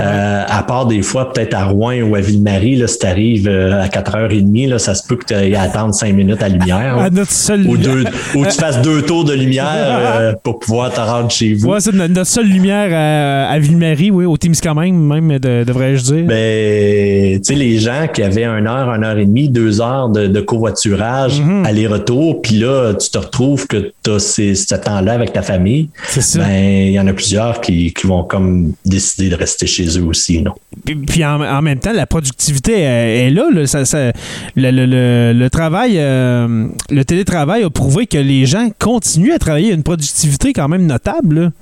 Euh, 0.00 0.44
à 0.46 0.62
part 0.62 0.86
des 0.86 1.02
fois, 1.02 1.32
peut-être 1.32 1.54
à 1.54 1.64
Rouen 1.64 2.00
ou 2.02 2.14
à 2.14 2.20
Ville-Marie, 2.20 2.76
là, 2.76 2.86
si 2.86 2.98
tu 2.98 3.06
arrives 3.06 3.48
euh, 3.48 3.82
à 3.82 3.88
4h30, 3.88 4.68
là, 4.68 4.78
ça 4.78 4.94
se 4.94 5.06
peut 5.06 5.16
que 5.16 5.26
tu 5.26 5.34
aies 5.34 5.54
à 5.54 5.62
attendre 5.62 5.92
5 5.92 6.14
minutes 6.14 6.42
à 6.42 6.48
lumière. 6.48 6.98
à 6.98 7.10
notre 7.10 7.32
seule 7.32 7.66
ou, 7.66 7.76
deux, 7.76 8.04
ou 8.34 8.44
tu 8.44 8.52
fasses 8.52 8.80
deux 8.80 9.02
tours 9.02 9.24
de 9.24 9.34
lumière 9.34 10.36
pour 10.42 10.60
pouvoir 10.60 10.92
te 10.92 11.00
rendre 11.00 11.30
chez 11.30 11.54
vous. 11.54 11.68
Ouais, 11.68 11.80
c'est 11.80 11.92
notre 11.92 12.26
seule 12.26 12.46
lumière 12.46 12.90
à, 12.92 13.50
à 13.50 13.58
Ville-Marie, 13.58 14.10
oui, 14.10 14.24
au 14.24 14.36
Témiscamingue 14.36 14.94
même, 14.94 15.38
devrais-je 15.38 16.02
dire. 16.02 16.24
Ben, 16.26 17.40
tu 17.40 17.44
sais, 17.44 17.54
les 17.54 17.78
gens 17.78 18.06
qui 18.12 18.22
avaient 18.22 18.44
une 18.44 18.66
heure, 18.66 18.90
une 18.90 19.04
heure 19.04 19.18
et 19.18 19.26
demie, 19.26 19.48
deux 19.48 19.80
heures 19.80 20.08
de, 20.08 20.40
covoiturage, 20.40 21.40
mm-hmm. 21.40 21.66
aller-retour, 21.66 22.40
puis 22.40 22.58
là, 22.58 22.87
tu 22.94 23.10
te 23.10 23.18
retrouves 23.18 23.66
que 23.66 23.92
tu 24.02 24.10
as 24.10 24.18
ce 24.18 24.74
temps-là 24.74 25.12
avec 25.12 25.32
ta 25.32 25.42
famille, 25.42 25.88
ben, 26.36 26.86
il 26.86 26.92
y 26.92 27.00
en 27.00 27.06
a 27.06 27.12
plusieurs 27.12 27.60
qui, 27.60 27.92
vont 28.04 28.24
comme 28.24 28.72
décider 28.84 29.28
de 29.28 29.34
rester 29.34 29.66
chez 29.66 29.98
eux 29.98 30.04
aussi. 30.04 30.40
Non? 30.42 30.54
Puis, 30.84 31.24
en, 31.24 31.62
même 31.62 31.78
temps, 31.78 31.92
la 31.92 32.06
productivité 32.06 32.80
est 32.80 33.30
là. 33.30 33.48
le, 33.50 35.48
travail, 35.48 35.94
euh, 35.96 36.68
le 36.90 37.04
télétravail 37.04 37.64
a 37.64 37.70
prouvé 37.70 38.06
que 38.06 38.18
les 38.18 38.46
gens 38.46 38.70
continuent 38.78 39.32
à 39.32 39.38
travailler 39.38 39.72
à 39.72 39.74
une 39.74 39.82
productivité 39.82 40.52
quand 40.52 40.68
même 40.68 40.86
notable. 40.86 41.52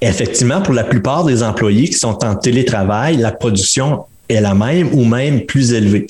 Effectivement, 0.00 0.60
pour 0.60 0.74
la 0.74 0.84
plupart 0.84 1.24
des 1.24 1.42
employés 1.42 1.88
qui 1.88 1.98
sont 1.98 2.24
en 2.24 2.34
télétravail, 2.34 3.16
la 3.16 3.32
production 3.32 4.04
est 4.28 4.40
la 4.40 4.54
même 4.54 4.92
ou 4.92 5.04
même 5.04 5.42
plus 5.42 5.72
élevée. 5.72 6.06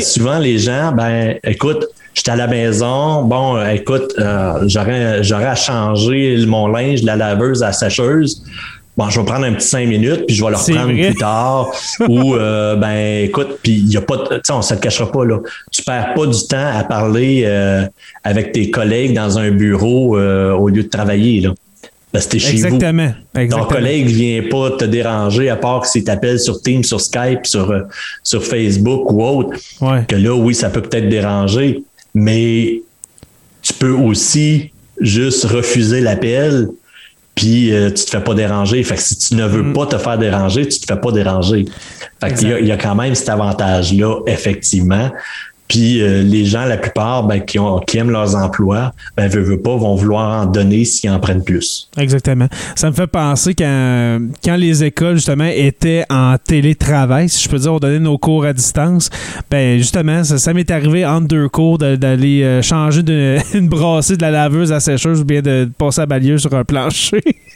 souvent, 0.00 0.38
les 0.38 0.58
gens, 0.58 0.92
ben, 0.92 1.36
écoute, 1.44 1.86
J'étais 2.16 2.30
à 2.30 2.36
la 2.36 2.46
maison. 2.46 3.24
Bon, 3.24 3.56
euh, 3.56 3.68
écoute, 3.68 4.14
euh, 4.18 4.64
j'aurais, 4.66 5.22
j'aurais 5.22 5.44
à 5.44 5.54
changer 5.54 6.44
mon 6.46 6.66
linge 6.66 7.02
de 7.02 7.06
la 7.06 7.16
laveuse 7.16 7.62
à 7.62 7.66
la 7.66 7.72
sécheuse. 7.74 8.42
Bon, 8.96 9.10
je 9.10 9.20
vais 9.20 9.26
prendre 9.26 9.44
un 9.44 9.52
petit 9.52 9.66
cinq 9.68 9.86
minutes, 9.86 10.24
puis 10.26 10.34
je 10.34 10.42
vais 10.42 10.50
le 10.50 10.56
reprendre 10.56 10.92
plus 10.94 11.14
tard. 11.16 11.68
Ou, 12.08 12.34
euh, 12.34 12.74
ben, 12.76 13.24
écoute, 13.24 13.58
puis 13.62 13.72
il 13.72 13.92
y 13.92 13.98
a 13.98 14.00
pas, 14.00 14.16
tu 14.16 14.34
sais, 14.42 14.52
on 14.54 14.62
se 14.62 14.72
le 14.72 14.80
cachera 14.80 15.12
pas, 15.12 15.26
là. 15.26 15.40
Tu 15.70 15.82
perds 15.82 16.14
pas 16.14 16.26
du 16.26 16.46
temps 16.48 16.70
à 16.74 16.84
parler 16.84 17.44
avec 18.24 18.52
tes 18.52 18.70
collègues 18.70 19.12
dans 19.12 19.38
un 19.38 19.50
bureau 19.50 20.18
au 20.18 20.68
lieu 20.70 20.84
de 20.84 20.88
travailler, 20.88 21.42
là. 21.42 21.50
Parce 22.12 22.28
que 22.28 22.38
chez 22.38 22.52
Exactement. 22.52 23.12
vous. 23.34 23.40
Exactement. 23.40 23.68
Ton 23.68 23.74
collègue 23.74 24.06
vient 24.06 24.42
pas 24.50 24.70
te 24.70 24.86
déranger 24.86 25.50
à 25.50 25.56
part 25.56 25.82
que 25.82 25.88
s'il 25.88 26.04
t'appelle 26.04 26.40
sur 26.40 26.62
Teams, 26.62 26.82
sur 26.82 26.98
Skype, 26.98 27.44
sur, 27.44 27.74
sur 28.22 28.42
Facebook 28.42 29.12
ou 29.12 29.22
autre. 29.22 29.50
Que 30.08 30.16
là, 30.16 30.34
oui, 30.34 30.54
ça 30.54 30.70
peut 30.70 30.80
peut-être 30.80 31.10
déranger 31.10 31.84
mais 32.16 32.82
tu 33.60 33.74
peux 33.74 33.90
aussi 33.90 34.72
juste 34.98 35.44
refuser 35.44 36.00
l'appel 36.00 36.68
puis 37.34 37.74
euh, 37.74 37.90
tu 37.90 38.06
te 38.06 38.10
fais 38.10 38.22
pas 38.22 38.32
déranger. 38.32 38.82
Fait 38.82 38.94
que 38.94 39.02
si 39.02 39.18
tu 39.18 39.34
ne 39.34 39.44
veux 39.44 39.62
mm. 39.62 39.72
pas 39.74 39.86
te 39.86 39.98
faire 39.98 40.16
déranger, 40.16 40.66
tu 40.66 40.80
te 40.80 40.86
fais 40.86 40.98
pas 40.98 41.12
déranger. 41.12 41.66
Fait 42.18 42.32
qu'il 42.32 42.48
y, 42.48 42.52
il 42.52 42.66
y 42.66 42.72
a 42.72 42.78
quand 42.78 42.94
même 42.94 43.14
cet 43.14 43.28
avantage-là, 43.28 44.20
effectivement. 44.26 45.10
Puis 45.68 46.00
euh, 46.00 46.22
les 46.22 46.44
gens, 46.44 46.64
la 46.64 46.76
plupart, 46.76 47.24
ben, 47.24 47.40
qui, 47.40 47.58
ont, 47.58 47.80
qui 47.80 47.98
aiment 47.98 48.10
leurs 48.10 48.36
emplois, 48.36 48.92
ben, 49.16 49.28
veut, 49.28 49.60
pas, 49.60 49.76
vont 49.76 49.94
vouloir 49.94 50.42
en 50.42 50.46
donner 50.46 50.84
s'ils 50.84 51.10
en 51.10 51.18
prennent 51.18 51.42
plus. 51.42 51.90
Exactement. 51.96 52.48
Ça 52.74 52.90
me 52.90 52.94
fait 52.94 53.06
penser 53.06 53.54
quand, 53.54 54.18
quand 54.44 54.56
les 54.56 54.84
écoles, 54.84 55.16
justement, 55.16 55.48
étaient 55.52 56.04
en 56.10 56.36
télétravail, 56.38 57.28
si 57.28 57.44
je 57.44 57.48
peux 57.48 57.58
dire, 57.58 57.72
on 57.72 57.78
donnait 57.78 57.98
nos 57.98 58.18
cours 58.18 58.44
à 58.44 58.52
distance, 58.52 59.10
ben 59.50 59.78
justement, 59.78 60.24
ça, 60.24 60.52
m'est 60.52 60.70
arrivé 60.70 61.04
entre 61.04 61.28
deux 61.28 61.48
cours 61.48 61.78
d'aller 61.78 62.42
euh, 62.42 62.62
changer 62.62 63.02
une 63.54 63.68
brassée 63.68 64.16
de 64.16 64.22
la 64.22 64.30
laveuse 64.30 64.72
à 64.72 64.80
sécheuse 64.80 65.20
ou 65.20 65.24
bien 65.24 65.42
de 65.42 65.68
passer 65.76 66.02
à 66.02 66.06
balayeuse 66.06 66.42
sur 66.42 66.54
un 66.54 66.64
plancher. 66.64 67.22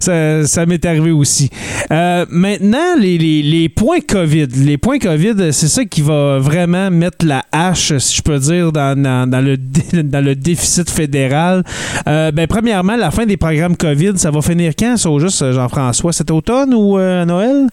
ça, 0.00 0.66
m'est 0.66 0.84
arrivé 0.84 1.10
aussi. 1.10 1.50
Euh, 1.90 2.26
maintenant, 2.30 2.96
les, 2.98 3.68
points 3.68 4.00
COVID. 4.00 4.48
Les 4.64 4.78
points 4.78 4.98
COVID, 4.98 5.52
c'est 5.52 5.68
ça 5.68 5.84
qui 5.84 6.00
va 6.02 6.38
vraiment 6.38 6.90
mettre 6.90 7.26
la 7.26 7.44
hache, 7.52 7.96
si 7.98 8.16
je 8.16 8.22
peux 8.22 8.38
dire, 8.38 8.72
dans, 8.72 8.94
le, 8.96 10.34
déficit 10.34 10.90
fédéral. 10.90 11.64
Euh, 12.06 12.30
ben, 12.30 12.46
premièrement, 12.46 12.96
la 12.96 13.10
fin 13.10 13.26
des 13.26 13.36
programmes 13.36 13.76
COVID, 13.76 14.12
ça 14.16 14.30
va 14.30 14.42
finir 14.42 14.72
quand, 14.78 14.96
ça, 14.96 15.10
juste, 15.18 15.52
Jean-François? 15.52 16.12
Cet 16.12 16.30
automne 16.30 16.74
ou 16.74 16.98
euh, 16.98 17.24
Noël? 17.24 17.68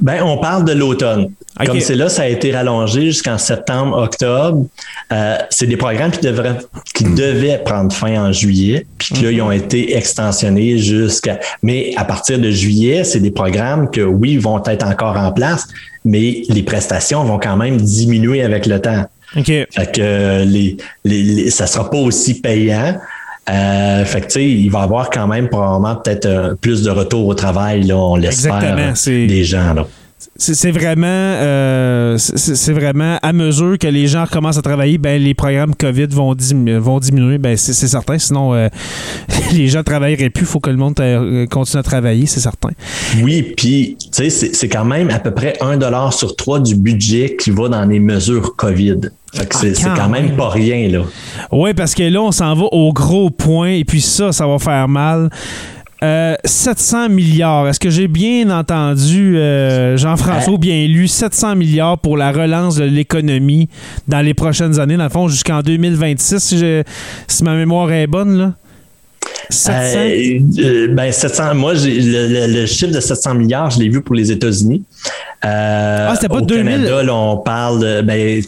Ben, 0.00 0.22
on 0.22 0.38
parle 0.38 0.64
de 0.64 0.72
l'automne. 0.72 1.30
Comme 1.66 1.80
c'est 1.80 1.94
là, 1.94 2.08
ça 2.08 2.22
a 2.22 2.28
été 2.28 2.52
rallongé 2.52 3.02
jusqu'en 3.02 3.38
septembre, 3.38 3.96
octobre. 3.96 4.66
Euh, 5.12 5.36
c'est 5.50 5.66
des 5.66 5.76
programmes 5.76 6.10
qui, 6.10 6.20
devraient, 6.20 6.58
qui 6.94 7.04
devaient 7.04 7.58
prendre 7.58 7.94
fin 7.94 8.24
en 8.24 8.32
juillet, 8.32 8.86
puis 8.98 9.22
là, 9.22 9.30
ils 9.30 9.42
ont 9.42 9.52
été 9.52 9.96
extensionnés 9.96 10.78
jusqu'à. 10.78 11.38
Mais 11.62 11.92
à 11.96 12.04
partir 12.04 12.38
de 12.38 12.50
juillet, 12.50 13.04
c'est 13.04 13.20
des 13.20 13.30
programmes 13.30 13.90
que, 13.90 14.00
oui, 14.00 14.38
vont 14.38 14.62
être 14.64 14.84
encore 14.84 15.16
en 15.16 15.30
place, 15.30 15.68
mais 16.04 16.42
les 16.48 16.62
prestations 16.62 17.22
vont 17.24 17.38
quand 17.38 17.56
même 17.56 17.76
diminuer 17.76 18.42
avec 18.42 18.66
le 18.66 18.80
temps. 18.80 19.04
OK. 19.36 19.46
Fait 19.46 19.92
que 19.94 20.44
les, 20.44 20.76
les, 21.04 21.50
ça 21.50 21.66
sera 21.66 21.88
pas 21.88 21.98
aussi 21.98 22.40
payant. 22.40 22.98
Euh, 23.50 24.04
fait 24.04 24.20
que, 24.20 24.26
tu 24.26 24.32
sais, 24.32 24.48
il 24.48 24.70
va 24.70 24.80
y 24.80 24.82
avoir 24.82 25.10
quand 25.10 25.26
même 25.26 25.48
probablement 25.48 25.96
peut-être 25.96 26.26
euh, 26.26 26.54
plus 26.54 26.82
de 26.82 26.90
retour 26.90 27.26
au 27.26 27.34
travail, 27.34 27.82
là, 27.82 27.96
on 27.96 28.16
l'espère, 28.16 28.60
des 29.04 29.44
gens. 29.44 29.74
Là. 29.74 29.86
C'est 30.42 30.70
vraiment, 30.72 31.06
euh, 31.06 32.18
c'est 32.18 32.72
vraiment 32.72 33.16
à 33.22 33.32
mesure 33.32 33.78
que 33.78 33.86
les 33.86 34.08
gens 34.08 34.24
commencent 34.26 34.58
à 34.58 34.62
travailler, 34.62 34.98
ben 34.98 35.22
les 35.22 35.34
programmes 35.34 35.74
COVID 35.74 36.06
vont, 36.06 36.34
vont 36.80 36.98
diminuer, 36.98 37.38
ben 37.38 37.56
c'est 37.56 37.72
certain. 37.72 38.18
Sinon, 38.18 38.52
euh, 38.52 38.68
les 39.52 39.68
gens 39.68 39.84
travailleraient 39.84 40.30
plus. 40.30 40.42
Il 40.42 40.48
faut 40.48 40.60
que 40.60 40.70
le 40.70 40.76
monde 40.76 40.98
euh, 40.98 41.46
continue 41.46 41.78
à 41.78 41.82
travailler, 41.84 42.26
c'est 42.26 42.40
certain. 42.40 42.70
Oui, 43.22 43.54
puis 43.56 43.96
tu 44.00 44.30
sais, 44.30 44.52
c'est 44.52 44.68
quand 44.68 44.84
même 44.84 45.10
à 45.10 45.20
peu 45.20 45.30
près 45.30 45.56
un 45.60 45.76
dollar 45.76 46.12
sur 46.12 46.34
trois 46.34 46.58
du 46.58 46.74
budget 46.74 47.36
qui 47.38 47.50
va 47.50 47.68
dans 47.68 47.84
les 47.84 48.00
mesures 48.00 48.56
COVID. 48.56 48.98
Que 49.32 49.56
c'est 49.56 49.86
ah, 49.86 49.94
quand, 49.96 50.10
même 50.10 50.36
pas 50.36 50.50
rien, 50.50 50.88
là. 50.88 51.04
Oui, 51.52 51.72
parce 51.72 51.94
que 51.94 52.02
là, 52.02 52.20
on 52.20 52.32
s'en 52.32 52.54
va 52.54 52.64
au 52.64 52.92
gros 52.92 53.30
point, 53.30 53.70
et 53.70 53.84
puis 53.84 54.02
ça, 54.02 54.30
ça 54.30 54.46
va 54.46 54.58
faire 54.58 54.88
mal. 54.88 55.30
700 56.02 57.04
euh, 57.04 57.08
milliards. 57.08 57.68
Est-ce 57.68 57.78
que 57.78 57.90
j'ai 57.90 58.08
bien 58.08 58.50
entendu, 58.50 59.36
euh, 59.36 59.96
Jean-François, 59.96 60.58
bien 60.58 60.86
lu, 60.86 61.06
700 61.06 61.56
milliards 61.56 61.98
pour 61.98 62.16
la 62.16 62.32
relance 62.32 62.76
de 62.76 62.84
l'économie 62.84 63.68
dans 64.08 64.20
les 64.20 64.34
prochaines 64.34 64.80
années, 64.80 64.96
dans 64.96 65.04
le 65.04 65.10
fond, 65.10 65.28
jusqu'en 65.28 65.60
2026, 65.60 66.38
si, 66.40 66.64
si 67.28 67.44
ma 67.44 67.54
mémoire 67.54 67.92
est 67.92 68.06
bonne, 68.06 68.36
là? 68.36 68.54
700? 69.48 69.98
Euh, 70.58 70.88
ben 70.88 71.12
700, 71.12 71.54
moi, 71.54 71.74
le, 71.74 72.66
chiffre 72.66 72.92
de 72.92 73.00
700 73.00 73.34
milliards, 73.34 73.70
je 73.70 73.80
l'ai 73.80 73.88
vu 73.88 74.00
pour 74.00 74.14
les 74.14 74.32
États-Unis. 74.32 74.82
ah, 75.42 76.12
c'était 76.14 76.28
pas 76.28 76.38
au 76.38 76.40
2000? 76.40 76.64
Canada, 76.64 77.02
là, 77.02 77.14
on 77.14 77.36
parle 77.38 77.80
de, 77.80 78.00
ben, 78.02 78.42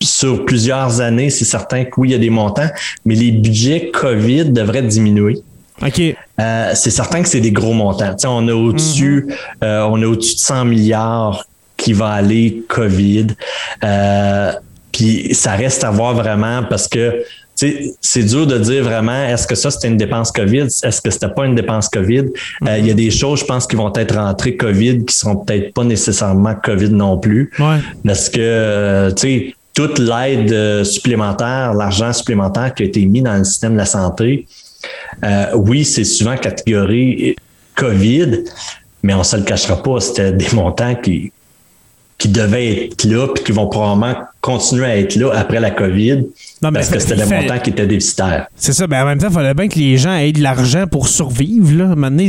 sur 0.00 0.44
plusieurs 0.44 1.00
années, 1.00 1.30
c'est 1.30 1.44
certain 1.44 1.84
que 1.84 1.90
oui, 1.98 2.08
il 2.08 2.12
y 2.12 2.14
a 2.14 2.18
des 2.18 2.30
montants, 2.30 2.68
mais 3.04 3.14
les 3.14 3.32
budgets 3.32 3.90
COVID 3.92 4.46
devraient 4.46 4.82
diminuer. 4.82 5.42
OK. 5.84 6.00
Euh, 6.40 6.72
c'est 6.74 6.90
certain 6.90 7.22
que 7.22 7.28
c'est 7.28 7.40
des 7.40 7.52
gros 7.52 7.72
montants. 7.72 8.14
on 8.26 8.48
a 8.48 8.52
au-dessus, 8.52 9.26
mhm. 9.26 9.34
euh, 9.64 9.88
on 9.90 10.02
a 10.02 10.06
au-dessus 10.06 10.36
de 10.36 10.40
100 10.40 10.64
milliards 10.66 11.44
qui 11.76 11.92
va 11.92 12.08
aller 12.10 12.62
COVID. 12.68 13.28
Euh, 13.84 14.52
puis 14.92 15.34
ça 15.34 15.52
reste 15.52 15.84
à 15.84 15.90
voir 15.90 16.14
vraiment 16.14 16.62
parce 16.68 16.88
que 16.88 17.22
c'est 18.00 18.22
dur 18.22 18.46
de 18.46 18.56
dire 18.56 18.82
vraiment 18.82 19.22
est-ce 19.26 19.46
que 19.46 19.54
ça 19.54 19.70
c'était 19.70 19.88
une 19.88 19.98
dépense 19.98 20.32
COVID, 20.32 20.68
est-ce 20.82 21.00
que 21.02 21.10
c'était 21.10 21.28
pas 21.28 21.44
une 21.44 21.54
dépense 21.54 21.90
COVID? 21.90 22.24
Il 22.62 22.66
y 22.66 22.68
a 22.68 22.78
mhm. 22.80 22.94
des 22.94 23.10
choses, 23.10 23.40
je 23.40 23.44
pense, 23.44 23.66
qui 23.66 23.76
vont 23.76 23.92
être 23.94 24.16
rentrées 24.16 24.56
COVID 24.56 25.04
qui 25.04 25.14
seront 25.14 25.36
peut-être 25.36 25.74
pas 25.74 25.84
nécessairement 25.84 26.54
COVID 26.54 26.90
non 26.90 27.18
plus. 27.18 27.50
Parce 28.04 28.28
que 28.28 29.10
tu 29.10 29.20
sais 29.20 29.54
toute 29.74 29.98
l'aide 29.98 30.84
supplémentaire, 30.84 31.74
l'argent 31.74 32.12
supplémentaire 32.12 32.74
qui 32.74 32.82
a 32.82 32.86
été 32.86 33.04
mis 33.06 33.22
dans 33.22 33.36
le 33.36 33.44
système 33.44 33.72
de 33.74 33.78
la 33.78 33.86
santé, 33.86 34.46
euh, 35.24 35.46
oui, 35.54 35.84
c'est 35.84 36.04
souvent 36.04 36.36
catégorie 36.36 37.36
COVID, 37.74 38.44
mais 39.02 39.14
on 39.14 39.18
ne 39.18 39.24
se 39.24 39.36
le 39.36 39.42
cachera 39.42 39.82
pas, 39.82 40.00
c'était 40.00 40.32
des 40.32 40.50
montants 40.52 40.94
qui, 40.94 41.32
qui 42.20 42.28
devaient 42.28 42.84
être 42.84 43.04
là, 43.04 43.28
puis 43.34 43.42
qui 43.42 43.52
vont 43.52 43.66
probablement 43.66 44.14
continuer 44.42 44.84
à 44.84 44.98
être 44.98 45.16
là 45.16 45.32
après 45.34 45.58
la 45.58 45.70
COVID. 45.70 46.24
parce 46.60 46.90
que 46.90 46.98
c'était 46.98 47.16
des 47.16 47.24
montants 47.24 47.58
qui 47.58 47.70
étaient 47.70 47.86
déficitaires. 47.86 48.46
C'est 48.56 48.74
ça, 48.74 48.86
mais 48.86 48.98
en 48.98 49.06
même 49.06 49.18
temps, 49.18 49.28
il 49.28 49.34
fallait 49.34 49.54
bien 49.54 49.68
que 49.68 49.78
les 49.78 49.96
gens 49.96 50.14
aient 50.14 50.32
de 50.32 50.42
l'argent 50.42 50.86
pour 50.86 51.08
survivre. 51.08 51.78
Là. 51.78 51.94
Maintenant, 51.96 52.24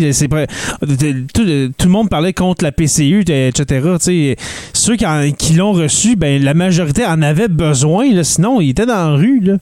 tout, 1.33 1.43
le 1.43 1.87
monde 1.87 2.09
parlait 2.09 2.31
contre 2.31 2.63
la 2.63 2.71
PCU, 2.71 3.25
etc. 3.27 4.35
ceux 4.73 4.95
qui, 4.95 5.53
l'ont 5.55 5.73
reçu, 5.73 6.15
ben, 6.15 6.41
la 6.41 6.53
majorité 6.53 7.05
en 7.05 7.21
avait 7.21 7.49
besoin, 7.49 8.23
sinon 8.23 8.61
ils 8.61 8.69
étaient 8.69 8.85
dans 8.85 9.11
la 9.11 9.17
rue. 9.17 9.41
Là. 9.41 9.57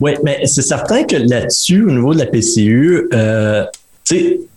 Oui, 0.00 0.12
mais 0.24 0.40
c'est 0.46 0.62
certain 0.62 1.04
que 1.04 1.16
là-dessus, 1.16 1.84
au 1.84 1.90
niveau 1.90 2.14
de 2.14 2.20
la 2.20 2.26
PCU, 2.26 3.08
euh, 3.12 3.64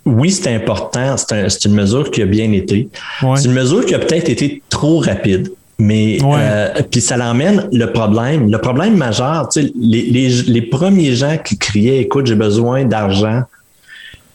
oui, 0.06 0.32
c'est 0.32 0.54
important. 0.54 1.16
C'est 1.18 1.66
une 1.66 1.76
mesure 1.76 2.12
qui 2.12 2.22
a 2.22 2.26
bien 2.26 2.52
été. 2.52 2.90
C'est 3.36 3.46
une 3.46 3.54
mesure 3.54 3.86
qui 3.86 3.94
a 3.94 4.00
peut-être 4.00 4.30
été 4.30 4.62
trop 4.70 5.00
rapide. 5.00 5.52
Mais 5.80 6.20
euh, 6.24 6.70
puis 6.90 7.02
ça 7.02 7.18
l'emmène 7.18 7.68
le 7.72 7.92
problème. 7.92 8.50
Le 8.52 8.58
problème 8.60 8.96
majeur, 8.96 9.50
les, 9.56 10.04
les, 10.04 10.30
les 10.30 10.62
premiers 10.62 11.14
gens 11.14 11.38
qui 11.44 11.58
criaient 11.58 12.00
Écoute, 12.00 12.28
j'ai 12.28 12.36
besoin 12.36 12.86
d'argent, 12.86 13.42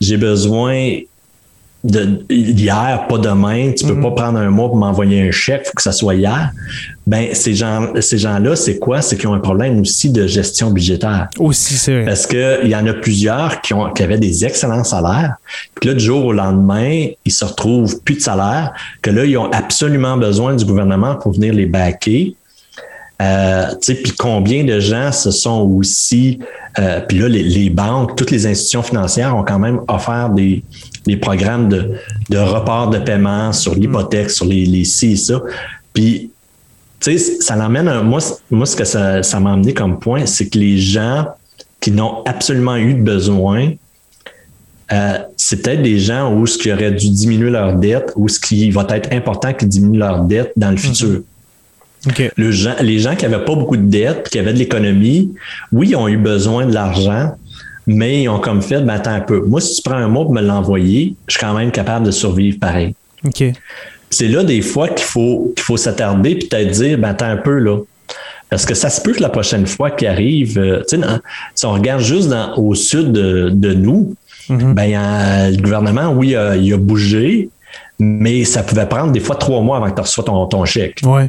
j'ai 0.00 0.16
besoin 0.16 0.98
de 1.84 2.24
hier, 2.28 3.06
pas 3.08 3.18
demain, 3.18 3.70
tu 3.70 3.86
peux 3.86 3.94
mhm. 3.94 4.02
pas 4.02 4.10
prendre 4.10 4.38
un 4.38 4.50
mois 4.50 4.66
pour 4.66 4.76
m'envoyer 4.76 5.28
un 5.28 5.30
chèque, 5.30 5.66
faut 5.66 5.74
que 5.74 5.82
ça 5.82 5.92
soit 5.92 6.16
hier. 6.16 6.50
Ben 7.06 7.28
ces 7.34 7.54
gens, 7.54 7.88
ces 8.00 8.18
gens-là, 8.18 8.56
c'est 8.56 8.78
quoi? 8.78 9.00
C'est 9.00 9.16
qu'ils 9.16 9.28
ont 9.28 9.34
un 9.34 9.40
problème 9.40 9.80
aussi 9.80 10.10
de 10.10 10.26
gestion 10.26 10.70
budgétaire. 10.70 11.28
Aussi, 11.38 11.74
c'est 11.74 11.94
vrai. 11.94 12.04
Parce 12.04 12.26
que 12.26 12.64
il 12.64 12.70
y 12.70 12.76
en 12.76 12.86
a 12.86 12.94
plusieurs 12.94 13.60
qui 13.60 13.74
ont 13.74 13.90
qui 13.92 14.02
avaient 14.02 14.18
des 14.18 14.44
excellents 14.44 14.82
salaires, 14.82 15.36
puis 15.76 15.88
là 15.88 15.94
du 15.94 16.04
jour 16.04 16.24
au 16.26 16.32
lendemain, 16.32 17.06
ils 17.24 17.32
se 17.32 17.44
retrouvent 17.44 18.00
plus 18.02 18.16
de 18.16 18.22
salaire, 18.22 18.72
que 19.00 19.10
là 19.10 19.24
ils 19.24 19.38
ont 19.38 19.50
absolument 19.52 20.16
besoin 20.16 20.56
du 20.56 20.64
gouvernement 20.64 21.14
pour 21.14 21.32
venir 21.32 21.54
les 21.54 21.66
baquer. 21.66 22.34
Euh, 23.20 23.66
puis 23.84 24.12
combien 24.16 24.62
de 24.62 24.78
gens 24.78 25.10
se 25.10 25.32
sont 25.32 25.62
aussi, 25.76 26.38
euh, 26.78 27.00
puis 27.00 27.18
là 27.18 27.28
les, 27.28 27.42
les 27.42 27.68
banques, 27.68 28.14
toutes 28.14 28.30
les 28.30 28.46
institutions 28.46 28.82
financières 28.82 29.36
ont 29.36 29.42
quand 29.42 29.58
même 29.58 29.80
offert 29.88 30.30
des, 30.30 30.62
les 31.08 31.16
programmes 31.16 31.68
de, 31.68 31.90
de 32.28 32.38
report 32.38 32.90
de 32.90 32.98
paiement 32.98 33.52
sur 33.52 33.74
l'hypothèque, 33.74 34.30
sur 34.30 34.44
les, 34.44 34.66
les 34.66 34.84
ci 34.84 35.12
et 35.12 35.16
ça. 35.16 35.40
Puis, 35.92 36.30
tu 37.00 37.18
sais, 37.18 37.40
ça 37.40 37.56
l'emmène 37.56 37.88
à. 37.88 38.02
Moi, 38.02 38.20
moi, 38.50 38.66
ce 38.66 38.76
que 38.76 38.84
ça, 38.84 39.22
ça 39.22 39.40
m'a 39.40 39.52
amené 39.52 39.72
comme 39.74 39.98
point, 39.98 40.26
c'est 40.26 40.48
que 40.48 40.58
les 40.58 40.78
gens 40.78 41.26
qui 41.80 41.90
n'ont 41.90 42.22
absolument 42.24 42.76
eu 42.76 42.94
de 42.94 43.02
besoin, 43.02 43.72
euh, 44.92 45.18
c'est 45.36 45.62
peut-être 45.62 45.82
des 45.82 45.98
gens 45.98 46.34
où 46.34 46.46
ce 46.46 46.58
qui 46.58 46.72
aurait 46.72 46.92
dû 46.92 47.10
diminuer 47.10 47.50
leur 47.50 47.74
dette 47.74 48.12
ou 48.16 48.28
ce 48.28 48.38
qui 48.38 48.70
va 48.70 48.86
être 48.90 49.12
important 49.12 49.52
qu'ils 49.52 49.68
diminuent 49.68 49.98
leur 49.98 50.24
dette 50.24 50.52
dans 50.56 50.70
le 50.70 50.74
mhm. 50.74 50.78
futur. 50.78 51.22
Le 52.36 52.50
gens, 52.52 52.74
les 52.80 52.98
gens 52.98 53.16
qui 53.16 53.26
n'avaient 53.26 53.44
pas 53.44 53.54
beaucoup 53.54 53.76
de 53.76 53.82
dettes, 53.82 54.28
qui 54.28 54.38
avaient 54.38 54.52
de 54.52 54.58
l'économie, 54.58 55.34
oui, 55.72 55.88
ils 55.90 55.96
ont 55.96 56.08
eu 56.08 56.16
besoin 56.16 56.64
de 56.66 56.72
l'argent, 56.72 57.34
mais 57.88 58.22
ils 58.22 58.28
ont 58.28 58.38
comme 58.38 58.60
fait, 58.60 58.80
ben 58.82 58.94
attends 58.94 59.14
un 59.14 59.20
peu. 59.20 59.40
Moi, 59.40 59.60
si 59.62 59.76
tu 59.76 59.82
prends 59.82 59.96
un 59.96 60.08
mois 60.08 60.24
pour 60.24 60.34
me 60.34 60.42
l'envoyer, 60.42 61.14
je 61.26 61.32
suis 61.32 61.40
quand 61.40 61.54
même 61.54 61.72
capable 61.72 62.04
de 62.06 62.10
survivre 62.10 62.58
pareil. 62.60 62.94
OK. 63.24 63.42
C'est 64.10 64.28
là 64.28 64.44
des 64.44 64.60
fois 64.60 64.88
qu'il 64.88 65.06
faut, 65.06 65.52
qu'il 65.56 65.64
faut 65.64 65.78
s'attarder 65.78 66.36
puis 66.36 66.48
peut-être 66.48 66.70
dire, 66.70 66.98
ben 66.98 67.08
attends 67.08 67.30
un 67.30 67.38
peu 67.38 67.58
là. 67.58 67.78
Parce 68.50 68.66
que 68.66 68.74
ça 68.74 68.90
se 68.90 69.00
peut 69.00 69.12
que 69.12 69.22
la 69.22 69.30
prochaine 69.30 69.66
fois 69.66 69.90
qu'il 69.90 70.08
arrive, 70.08 70.58
euh, 70.58 70.82
tu 70.88 71.00
sais, 71.00 71.06
si 71.54 71.66
on 71.66 71.72
regarde 71.72 72.02
juste 72.02 72.28
dans, 72.28 72.54
au 72.56 72.74
sud 72.74 73.12
de, 73.12 73.72
nous, 73.74 74.14
mm-hmm. 74.48 74.74
ben, 74.74 75.50
le 75.50 75.62
gouvernement, 75.62 76.12
oui, 76.12 76.34
il 76.60 76.72
a 76.72 76.76
bougé, 76.76 77.48
mais 77.98 78.44
ça 78.44 78.62
pouvait 78.62 78.86
prendre 78.86 79.12
des 79.12 79.20
fois 79.20 79.36
trois 79.36 79.60
mois 79.60 79.78
avant 79.78 79.90
que 79.90 79.96
tu 79.96 80.00
reçoives 80.00 80.26
ton, 80.26 80.46
ton 80.46 80.64
chèque. 80.64 81.00
Ouais. 81.04 81.28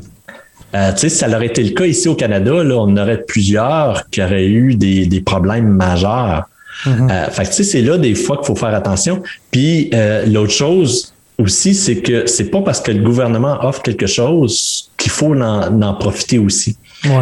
Euh, 0.76 0.92
tu 0.94 1.00
sais, 1.00 1.10
ça 1.10 1.28
aurait 1.30 1.48
été 1.48 1.64
le 1.64 1.72
cas 1.72 1.86
ici 1.86 2.08
au 2.08 2.16
Canada, 2.16 2.64
là, 2.64 2.76
on 2.76 2.96
aurait 2.96 3.24
plusieurs 3.24 4.08
qui 4.12 4.22
auraient 4.22 4.48
eu 4.48 4.76
des, 4.76 5.06
des 5.06 5.22
problèmes 5.22 5.68
majeurs. 5.68 6.49
Mm-hmm. 6.86 7.12
Euh, 7.12 7.30
fait 7.30 7.46
tu 7.46 7.54
sais, 7.54 7.64
c'est 7.64 7.82
là 7.82 7.98
des 7.98 8.16
fois 8.16 8.38
qu'il 8.38 8.46
faut 8.46 8.56
faire 8.56 8.74
attention. 8.74 9.22
Puis 9.52 9.90
euh, 9.94 10.26
l'autre 10.26 10.54
chose 10.54 11.14
aussi, 11.38 11.74
c'est 11.74 11.98
que 11.98 12.28
c'est 12.28 12.50
pas 12.50 12.62
parce 12.62 12.82
que 12.82 12.92
le 12.92 13.04
gouvernement 13.04 13.58
offre 13.64 13.82
quelque 13.82 14.08
chose 14.08 14.90
qu'il 14.98 15.12
faut 15.12 15.34
en, 15.34 15.82
en, 15.82 15.94
profiter 15.96 16.38
aussi. 16.38 16.78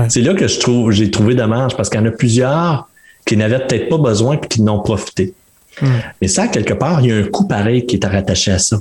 C'est 0.09 0.21
là 0.21 0.33
que 0.33 0.47
je 0.47 0.59
trouve, 0.59 0.91
j'ai 0.91 1.11
trouvé 1.11 1.35
dommage 1.35 1.75
parce 1.77 1.89
qu'il 1.89 1.99
y 1.99 2.03
en 2.03 2.07
a 2.07 2.11
plusieurs 2.11 2.89
qui 3.25 3.37
n'avaient 3.37 3.59
peut-être 3.59 3.89
pas 3.89 3.97
besoin 3.97 4.35
et 4.35 4.47
qui 4.47 4.61
n'ont 4.63 4.79
profité. 4.79 5.35
Mm. 5.81 5.87
Mais 6.21 6.27
ça, 6.27 6.47
quelque 6.47 6.73
part, 6.73 7.01
il 7.01 7.07
y 7.07 7.11
a 7.11 7.17
un 7.17 7.23
coût 7.23 7.47
pareil 7.47 7.85
qui 7.85 7.97
est 7.97 8.05
rattaché 8.05 8.51
à 8.51 8.59
ça. 8.59 8.77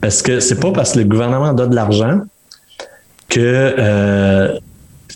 Parce 0.00 0.22
que 0.22 0.40
c'est 0.40 0.60
pas 0.60 0.70
parce 0.72 0.92
que 0.92 1.00
le 1.00 1.04
gouvernement 1.04 1.52
donne 1.52 1.70
de 1.70 1.74
l'argent 1.74 2.20
que, 3.28 3.74
euh, 3.78 4.58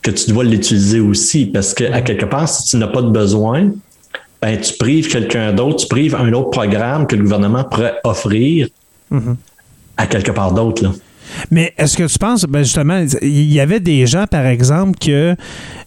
que 0.02 0.10
tu 0.10 0.30
dois 0.30 0.44
l'utiliser 0.44 1.00
aussi. 1.00 1.46
Parce 1.46 1.74
que, 1.74 1.84
à 1.84 2.02
quelque 2.02 2.26
part, 2.26 2.48
si 2.48 2.64
tu 2.64 2.76
n'as 2.76 2.88
pas 2.88 3.02
de 3.02 3.10
besoin, 3.10 3.70
ben, 4.42 4.60
tu 4.60 4.74
prives 4.78 5.08
quelqu'un 5.08 5.52
d'autre, 5.52 5.76
tu 5.76 5.86
prives 5.86 6.14
un 6.14 6.32
autre 6.32 6.50
programme 6.50 7.06
que 7.06 7.16
le 7.16 7.22
gouvernement 7.22 7.64
pourrait 7.64 7.96
offrir 8.04 8.68
mm-hmm. 9.12 9.36
à 9.96 10.06
quelque 10.06 10.30
part 10.30 10.52
d'autre. 10.52 10.82
Là. 10.82 10.92
Mais 11.50 11.72
est-ce 11.78 11.96
que 11.96 12.04
tu 12.04 12.18
penses, 12.18 12.44
ben 12.44 12.62
justement, 12.62 13.04
il 13.22 13.52
y 13.52 13.60
avait 13.60 13.80
des 13.80 14.06
gens, 14.06 14.26
par 14.26 14.46
exemple, 14.46 14.98
que 14.98 15.36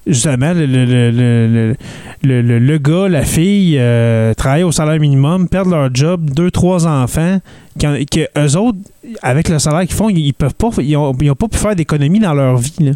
justement, 0.07 0.53
le, 0.53 0.65
le, 0.65 1.75
le, 2.23 2.59
le 2.59 2.77
gars, 2.77 3.07
la 3.07 3.23
fille 3.23 3.77
euh, 3.79 4.33
travaillent 4.33 4.63
au 4.63 4.71
salaire 4.71 4.99
minimum, 4.99 5.47
perdent 5.47 5.71
leur 5.71 5.93
job, 5.93 6.29
deux, 6.29 6.51
trois 6.51 6.87
enfants, 6.87 7.39
que, 7.79 8.27
eux 8.39 8.57
autres, 8.57 8.77
avec 9.21 9.49
le 9.49 9.59
salaire 9.59 9.81
qu'ils 9.81 9.95
font, 9.95 10.09
ils 10.09 10.33
peuvent 10.33 10.55
pas, 10.55 10.69
ils 10.79 10.95
ont, 10.95 11.13
pas 11.13 11.47
pu 11.47 11.57
faire 11.57 11.75
d'économie 11.75 12.19
dans 12.19 12.33
leur 12.33 12.57
vie. 12.57 12.75
Là. 12.79 12.91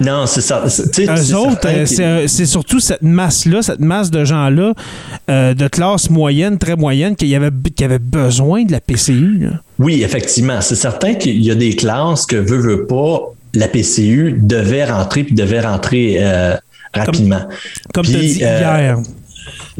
Non, 0.00 0.26
c'est 0.26 0.40
ça. 0.40 0.64
Eux 0.64 1.34
autres, 1.34 1.66
euh, 1.66 2.26
c'est 2.26 2.46
surtout 2.46 2.80
cette 2.80 3.02
masse-là, 3.02 3.62
cette 3.62 3.80
masse 3.80 4.10
de 4.10 4.24
gens-là, 4.24 4.74
euh, 5.30 5.54
de 5.54 5.68
classe 5.68 6.10
moyenne, 6.10 6.58
très 6.58 6.76
moyenne, 6.76 7.16
qui 7.16 7.34
avait, 7.34 7.50
qui 7.74 7.84
avait 7.84 7.98
besoin 7.98 8.64
de 8.64 8.72
la 8.72 8.80
PCU. 8.80 9.48
Oui, 9.78 10.02
effectivement. 10.02 10.60
C'est 10.60 10.76
certain 10.76 11.14
qu'il 11.14 11.42
y 11.42 11.50
a 11.50 11.54
des 11.54 11.74
classes 11.74 12.26
que 12.26 12.36
veut, 12.36 12.58
veut 12.58 12.86
pas, 12.86 13.32
la 13.54 13.68
PCU 13.68 14.38
devait 14.40 14.84
rentrer 14.84 15.24
puis 15.24 15.34
devait 15.34 15.60
rentrer 15.60 16.16
euh, 16.18 16.56
rapidement. 16.92 17.42
Comme, 17.94 18.04
tu 18.04 18.16
as 18.16 18.20
dit 18.20 18.26
hier. 18.26 18.98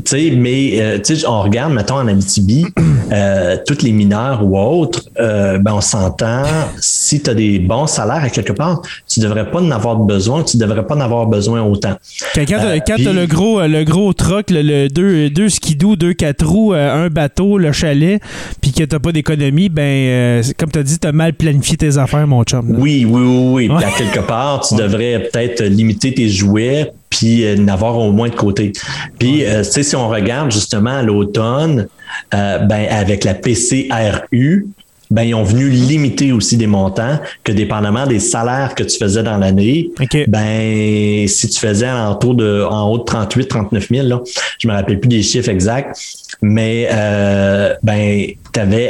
Tu 0.05 0.37
mais 0.37 1.01
tu 1.05 1.17
on 1.27 1.43
regarde, 1.43 1.73
mettons, 1.73 1.97
en 1.97 2.07
Abitibi, 2.07 2.67
euh, 3.13 3.57
tous 3.67 3.83
les 3.83 3.93
mineurs 3.93 4.45
ou 4.45 4.59
autres, 4.59 5.09
euh, 5.19 5.59
ben 5.59 5.75
on 5.75 5.81
s'entend, 5.81 6.45
si 6.81 7.23
tu 7.23 7.31
as 7.31 7.35
des 7.35 7.59
bons 7.59 7.87
salaires 7.87 8.23
à 8.23 8.31
quelque 8.31 8.53
part, 8.53 8.83
tu 9.17 9.21
devrais 9.21 9.51
pas 9.51 9.63
en 9.63 9.71
avoir 9.71 9.97
besoin, 9.97 10.43
tu 10.43 10.59
devrais 10.59 10.87
pas 10.87 10.95
en 10.95 11.01
avoir 11.01 11.27
besoin 11.27 11.63
autant. 11.63 11.97
Quand, 12.35 12.45
quand 12.87 12.97
tu 12.97 13.09
as 13.09 13.13
le 13.15 13.27
gros, 13.27 13.63
le 13.63 13.83
gros 13.83 14.13
truck, 14.13 14.51
le, 14.51 14.89
deux, 14.89 15.31
deux 15.31 15.49
skidoo, 15.49 15.97
deux 15.97 16.13
quatre 16.13 16.45
roues, 16.45 16.75
un 16.75 17.09
bateau, 17.09 17.57
le 17.57 17.73
chalet, 17.73 18.21
puis 18.61 18.73
que 18.73 18.85
t'as 18.85 18.99
pas 18.99 19.13
d'économie, 19.13 19.71
ben 19.71 20.43
comme 20.59 20.71
tu 20.71 20.79
as 20.79 20.83
dit, 20.83 20.99
tu 20.99 21.09
as 21.09 21.13
mal 21.13 21.33
planifié 21.33 21.79
tes 21.79 21.97
affaires, 21.97 22.27
mon 22.27 22.45
chum. 22.45 22.75
Oui, 22.79 23.07
oui, 23.09 23.23
oui, 23.23 23.71
oui. 23.71 23.85
À 23.85 23.91
quelque 23.97 24.21
part, 24.21 24.61
tu 24.69 24.75
devrais 24.75 25.31
peut-être 25.33 25.63
limiter 25.65 26.13
tes 26.13 26.29
jouets 26.29 26.93
puis 27.17 27.45
euh, 27.45 27.57
n'avoir 27.57 27.97
au 27.99 28.13
moins 28.13 28.29
de 28.29 28.35
côté. 28.35 28.73
Puis, 29.19 29.45
euh, 29.45 29.63
tu 29.63 29.71
sais, 29.71 29.83
si 29.83 29.97
on 29.97 30.09
regarde 30.09 30.51
justement 30.51 30.99
à 30.99 31.03
l'automne, 31.03 31.89
euh, 32.35 32.59
ben, 32.59 32.87
avec 32.91 33.25
la 33.25 33.35
PCRU, 33.35 34.67
ben, 35.11 35.23
ils 35.23 35.35
ont 35.35 35.45
venu 35.45 35.69
limiter 35.69 36.33
aussi 36.33 36.57
des 36.57 36.67
montants 36.67 37.19
que 37.45 37.53
dépendamment 37.53 38.07
des 38.07 38.19
salaires 38.19 38.75
que 38.75 38.83
tu 38.83 38.99
faisais 38.99 39.23
dans 39.23 39.39
l'année, 39.39 39.91
ben, 40.27 41.29
si 41.29 41.49
tu 41.49 41.59
faisais 41.59 41.91
en, 41.91 42.15
de, 42.15 42.65
en 42.69 42.91
haut 42.91 42.99
de 42.99 43.05
38, 43.05 43.49
39 43.49 43.89
000, 43.89 44.07
là, 44.09 44.21
je 44.59 44.69
me 44.69 44.73
rappelle 44.73 45.01
plus 45.01 45.09
des 45.09 45.23
chiffres 45.23 45.49
exacts, 45.49 45.97
mais 46.43 46.89
euh, 46.93 47.75
ben, 47.83 48.27
tu 48.53 48.61
aurais 48.61 48.89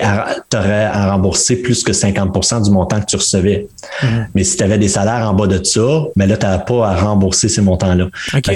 à 0.85 1.11
rembourser 1.13 1.57
plus 1.57 1.83
que 1.83 1.93
50% 1.93 2.65
du 2.65 2.71
montant 2.71 3.01
que 3.01 3.07
tu 3.07 3.17
recevais. 3.17 3.67
Mhm. 4.03 4.29
Mais 4.35 4.45
si 4.45 4.57
tu 4.57 4.63
avais 4.63 4.79
des 4.79 4.89
salaires 4.89 5.29
en 5.29 5.35
bas 5.35 5.47
de 5.47 5.63
ça, 5.63 6.05
mais 6.17 6.27
ben 6.27 6.31
là, 6.31 6.37
tu 6.37 6.47
n'as 6.47 6.59
pas 6.59 6.89
à 6.89 6.97
rembourser 6.97 7.49
ces 7.49 7.63
montants-là. 7.63 8.09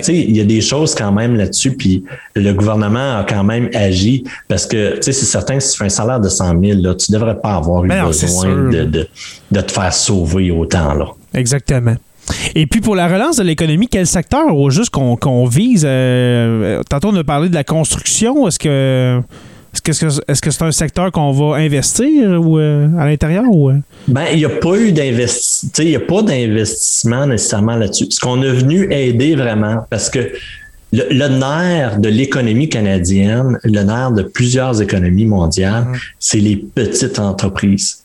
Il 0.08 0.36
y 0.36 0.40
a 0.40 0.44
des 0.44 0.60
choses 0.60 0.94
quand 0.94 1.12
même 1.12 1.36
là-dessus, 1.36 1.72
puis 1.76 2.04
le 2.34 2.52
gouvernement 2.52 3.18
a 3.18 3.24
quand 3.24 3.44
même 3.44 3.68
agi 3.74 4.24
parce 4.48 4.66
que 4.66 4.98
c'est 5.00 5.12
certain 5.12 5.56
que 5.56 5.62
si 5.62 5.72
tu 5.72 5.78
fais 5.78 5.84
un 5.84 5.88
salaire 5.88 6.20
de 6.20 6.28
100 6.28 6.60
000, 6.60 6.80
là, 6.80 6.94
tu 6.94 7.12
ne 7.12 7.18
devrais 7.18 7.38
pas 7.38 7.54
avoir 7.54 7.84
eu 7.84 7.88
ben 7.88 8.06
besoin 8.06 8.70
de, 8.70 8.84
de, 8.84 9.08
de, 9.50 9.60
te 9.60 9.72
faire 9.72 9.92
sauver 9.92 10.50
autant. 10.50 10.94
Là. 10.94 11.06
Exactement. 11.34 11.96
Et 12.54 12.66
puis 12.66 12.80
pour 12.80 12.94
la 12.94 13.08
relance 13.08 13.36
de 13.36 13.42
l'économie, 13.42 13.88
quel 13.88 14.06
secteur 14.06 14.56
au 14.56 14.70
juste 14.70 14.90
qu'on 14.90 15.44
vise? 15.46 15.84
Euh, 15.86 16.82
tantôt, 16.88 17.08
on 17.08 17.16
a 17.16 17.24
parlé 17.24 17.48
de 17.48 17.54
la 17.54 17.64
construction. 17.64 18.46
Est-ce 18.46 18.58
que 18.58 19.22
est-ce 19.72 20.40
que 20.40 20.50
c'est 20.50 20.62
un 20.62 20.72
secteur 20.72 21.12
qu'on 21.12 21.30
va 21.30 21.56
investir 21.56 22.40
ou, 22.40 22.58
euh, 22.58 22.88
à 22.98 23.06
l'intérieur? 23.06 23.44
Ou? 23.48 23.70
Euh? 23.70 23.76
Ben, 24.08 24.24
il 24.32 24.38
n'y 24.38 24.44
a 24.44 24.50
pas 24.50 24.76
eu 24.76 24.92
d'investissement. 24.92 25.70
Il 25.78 25.90
n'y 25.90 25.96
a 25.96 26.00
pas 26.00 26.22
d'investissement 26.22 27.26
nécessairement 27.26 27.76
là-dessus. 27.76 28.06
Ce 28.10 28.20
qu'on 28.20 28.42
est 28.42 28.52
venu 28.52 28.92
aider 28.92 29.36
vraiment, 29.36 29.86
parce 29.88 30.10
que 30.10 30.32
le, 30.92 31.28
nerf 31.28 32.00
de 32.00 32.08
l'économie 32.08 32.68
canadienne, 32.68 33.58
le 33.62 33.82
nerf 33.82 34.10
de 34.10 34.22
plusieurs 34.22 34.82
économies 34.82 35.26
mondiales, 35.26 35.84
mmh. 35.84 35.96
c'est 36.18 36.40
les 36.40 36.56
petites 36.56 37.20
entreprises. 37.20 38.02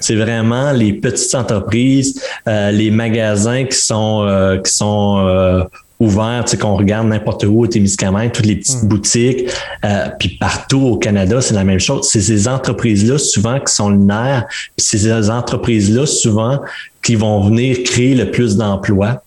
C'est 0.00 0.14
vraiment 0.14 0.72
les 0.72 0.92
petites 0.92 1.34
entreprises, 1.34 2.22
euh, 2.46 2.70
les 2.70 2.90
magasins 2.90 3.64
qui 3.64 3.76
sont 3.76 4.24
euh, 4.24 4.58
qui 4.58 4.72
sont 4.72 5.18
euh, 5.18 5.64
ouverts, 5.98 6.44
tu 6.44 6.52
sais, 6.52 6.56
qu'on 6.58 6.76
regarde 6.76 7.08
n'importe 7.08 7.44
où 7.44 7.62
au 7.62 7.66
Témiscamingue, 7.66 8.32
toutes 8.32 8.46
les 8.46 8.56
petites 8.56 8.82
hmm. 8.82 8.88
boutiques, 8.88 9.50
puis 10.18 10.30
partout 10.40 10.80
au 10.80 10.96
Canada, 10.96 11.40
c'est 11.40 11.54
la 11.54 11.64
même 11.64 11.80
chose. 11.80 12.08
C'est 12.08 12.22
ces 12.22 12.48
entreprises-là 12.48 13.18
souvent 13.18 13.60
qui 13.60 13.72
sont 13.72 13.90
nerf, 13.90 14.46
puis 14.48 14.86
c'est 14.86 14.98
ces 14.98 15.30
entreprises-là 15.30 16.06
souvent 16.06 16.60
qui 17.02 17.16
vont 17.16 17.40
venir 17.42 17.82
créer 17.82 18.14
le 18.14 18.30
plus 18.30 18.56
d'emplois 18.56 19.22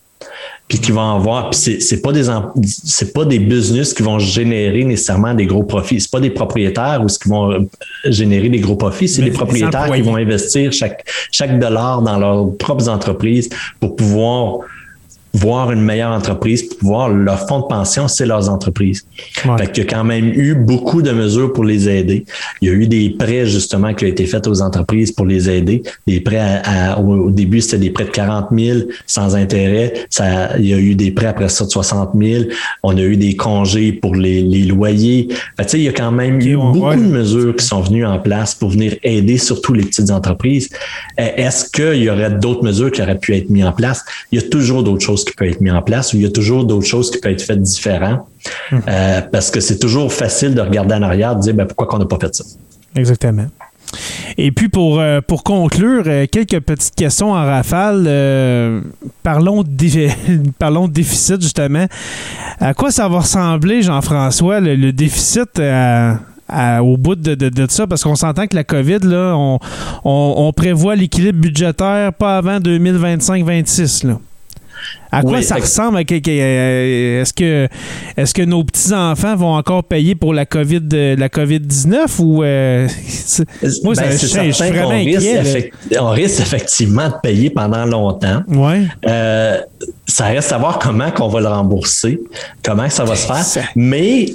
puis 0.67 0.79
qui 0.79 0.91
vont 0.91 1.15
avoir 1.17 1.49
puis 1.49 1.59
c'est 1.59 1.79
c'est 1.81 2.01
pas 2.01 2.11
des 2.11 2.29
c'est 2.63 3.13
pas 3.13 3.25
des 3.25 3.39
business 3.39 3.93
qui 3.93 4.01
vont 4.01 4.17
générer 4.19 4.83
nécessairement 4.83 5.33
des 5.33 5.45
gros 5.45 5.63
profits. 5.63 5.99
C'est 5.99 6.11
pas 6.11 6.19
des 6.19 6.29
propriétaires 6.29 7.01
ou 7.03 7.09
ce 7.09 7.19
qui 7.19 7.29
vont 7.29 7.51
euh, 7.51 7.59
générer 8.05 8.49
des 8.49 8.59
gros 8.59 8.75
profits. 8.75 9.07
C'est 9.07 9.21
des 9.21 9.31
propriétaires 9.31 9.91
qui 9.91 10.01
vont 10.01 10.15
investir 10.15 10.71
chaque 10.71 11.05
chaque 11.31 11.59
dollar 11.59 12.01
dans 12.01 12.17
leurs 12.17 12.55
propres 12.57 12.89
entreprises 12.89 13.49
pour 13.79 13.95
pouvoir 13.95 14.59
voir 15.33 15.71
une 15.71 15.81
meilleure 15.81 16.11
entreprise, 16.11 16.63
pour 16.63 16.89
voir 16.89 17.09
leur 17.09 17.47
fonds 17.47 17.61
de 17.61 17.65
pension, 17.65 18.07
c'est 18.07 18.25
leurs 18.25 18.49
entreprises. 18.49 19.05
Fait 19.57 19.71
qu'il 19.71 19.83
y 19.83 19.87
a 19.87 19.89
quand 19.89 20.03
même 20.03 20.27
eu 20.27 20.53
beaucoup 20.53 21.01
de 21.01 21.11
mesures 21.11 21.51
pour 21.51 21.63
les 21.63 21.89
aider. 21.89 22.25
Il 22.61 22.69
y 22.69 22.71
a 22.71 22.73
eu 22.73 22.87
des 22.87 23.09
prêts 23.09 23.47
justement 23.47 23.93
qui 23.95 24.05
ont 24.05 24.07
été 24.07 24.25
faits 24.27 24.47
aux 24.47 24.61
entreprises 24.61 25.11
pour 25.11 25.25
les 25.25 25.49
aider. 25.49 25.81
Des 26.05 26.21
prêts 26.21 26.61
au, 26.99 27.31
début, 27.31 27.61
c'était 27.61 27.79
des 27.79 27.89
prêts 27.89 28.05
de 28.05 28.11
40 28.11 28.49
000 28.55 28.79
sans 29.07 29.35
intérêt. 29.35 29.93
Ça, 30.09 30.57
il 30.59 30.67
y 30.67 30.73
a 30.73 30.77
eu 30.77 30.93
des 30.93 31.09
prêts 31.09 31.27
après 31.27 31.49
ça 31.49 31.65
de 31.65 31.71
60 31.71 32.11
000. 32.15 32.43
On 32.83 32.95
a 32.95 33.01
eu 33.01 33.17
des 33.17 33.35
congés 33.35 33.91
pour 33.91 34.15
les, 34.15 34.43
les 34.43 34.63
loyers. 34.63 35.29
Fait, 35.57 35.73
il 35.73 35.83
y 35.83 35.87
a 35.87 35.93
quand 35.93 36.11
même 36.11 36.39
eu 36.41 36.55
beaucoup 36.57 36.95
de 36.95 36.99
mesures 36.99 37.55
qui 37.55 37.65
sont 37.65 37.81
venues 37.81 38.05
en 38.05 38.19
place 38.19 38.53
pour 38.53 38.69
venir 38.69 38.95
aider 39.01 39.39
surtout 39.39 39.73
les 39.73 39.83
petites 39.83 40.11
entreprises. 40.11 40.69
Est-ce 41.17 41.71
qu'il 41.71 42.03
y 42.03 42.09
aurait 42.09 42.31
d'autres 42.31 42.63
mesures 42.63 42.91
qui 42.91 43.01
auraient 43.01 43.17
pu 43.17 43.35
être 43.35 43.49
mises 43.49 43.65
en 43.65 43.71
place? 43.71 44.05
Il 44.31 44.39
y 44.39 44.45
a 44.45 44.47
toujours 44.47 44.83
d'autres 44.83 45.03
choses 45.03 45.22
qui 45.23 45.33
peuvent 45.33 45.49
être 45.49 45.61
mis 45.61 45.71
en 45.71 45.81
place 45.81 46.13
ou 46.13 46.17
il 46.17 46.23
y 46.23 46.25
a 46.25 46.31
toujours 46.31 46.65
d'autres 46.65 46.85
choses 46.85 47.11
qui 47.11 47.19
peuvent 47.19 47.31
être 47.31 47.41
faites 47.41 47.61
différentes. 47.61 48.27
Hum. 48.71 48.81
Euh, 48.87 49.21
parce 49.31 49.51
que 49.51 49.59
c'est 49.59 49.79
toujours 49.79 50.11
facile 50.11 50.55
de 50.55 50.61
regarder 50.61 50.95
en 50.95 51.01
arrière 51.01 51.33
et 51.33 51.35
de 51.35 51.41
dire 51.41 51.53
ben, 51.53 51.65
pourquoi 51.65 51.95
on 51.95 51.99
n'a 51.99 52.05
pas 52.05 52.17
fait 52.19 52.35
ça? 52.35 52.43
Exactement. 52.95 53.47
Et 54.37 54.51
puis 54.51 54.69
pour, 54.69 54.99
euh, 54.99 55.21
pour 55.21 55.43
conclure, 55.43 56.03
euh, 56.07 56.25
quelques 56.29 56.59
petites 56.59 56.95
questions 56.95 57.31
en 57.31 57.45
rafale. 57.45 58.03
parlons, 59.21 59.63
de 59.63 60.07
parlons 60.59 60.87
de 60.87 60.93
déficit 60.93 61.41
justement. 61.41 61.85
À 62.59 62.73
quoi 62.73 62.91
ça 62.91 63.07
va 63.07 63.19
ressembler, 63.19 63.81
Jean-François, 63.81 64.59
le, 64.59 64.91
déficit 64.91 65.59
au 65.59 66.97
bout 66.97 67.15
de, 67.15 67.35
de, 67.35 67.67
ça? 67.69 67.87
Parce 67.87 68.03
qu'on 68.03 68.15
s'entend 68.15 68.47
que 68.47 68.55
la 68.55 68.63
COVID, 68.63 68.99
là, 69.03 69.35
on, 69.35 69.59
on 70.03 70.53
prévoit 70.53 70.95
l'équilibre 70.95 71.39
budgétaire 71.39 72.13
pas 72.13 72.37
avant 72.37 72.59
2025-26. 72.59 74.15
À 75.11 75.21
quoi 75.21 75.41
ça 75.41 75.55
ressemble? 75.55 75.97
Euh, 75.97 77.21
est-ce 77.21 77.33
que, 77.33 77.67
est 78.17 78.33
que 78.33 78.41
nos 78.41 78.63
petits-enfants 78.63 79.35
vont 79.35 79.55
encore 79.55 79.83
payer 79.83 80.15
pour 80.15 80.33
la 80.33 80.45
COVID, 80.45 81.15
la 81.17 81.29
COVID-19 81.29 82.19
ou. 82.19 82.43
Euh, 82.43 82.87
moi, 83.83 83.93
ben, 83.95 84.11
je, 84.11 84.25
suis 84.25 84.51
vraiment 84.51 84.89
inquiet. 84.89 85.71
on 85.99 86.09
risque 86.09 86.39
effectivement 86.39 87.09
de 87.09 87.15
payer 87.21 87.51
pendant 87.51 87.85
longtemps. 87.85 88.41
Ouais. 88.47 88.87
Euh, 89.07 89.59
ça 90.07 90.25
reste 90.25 90.51
à 90.51 90.57
voir 90.57 90.79
comment 90.79 91.11
qu'on 91.11 91.27
va 91.27 91.41
le 91.41 91.47
rembourser, 91.47 92.19
comment 92.63 92.89
ça 92.89 93.03
va 93.03 93.15
se 93.15 93.27
faire. 93.27 93.67
Mais 93.75 94.33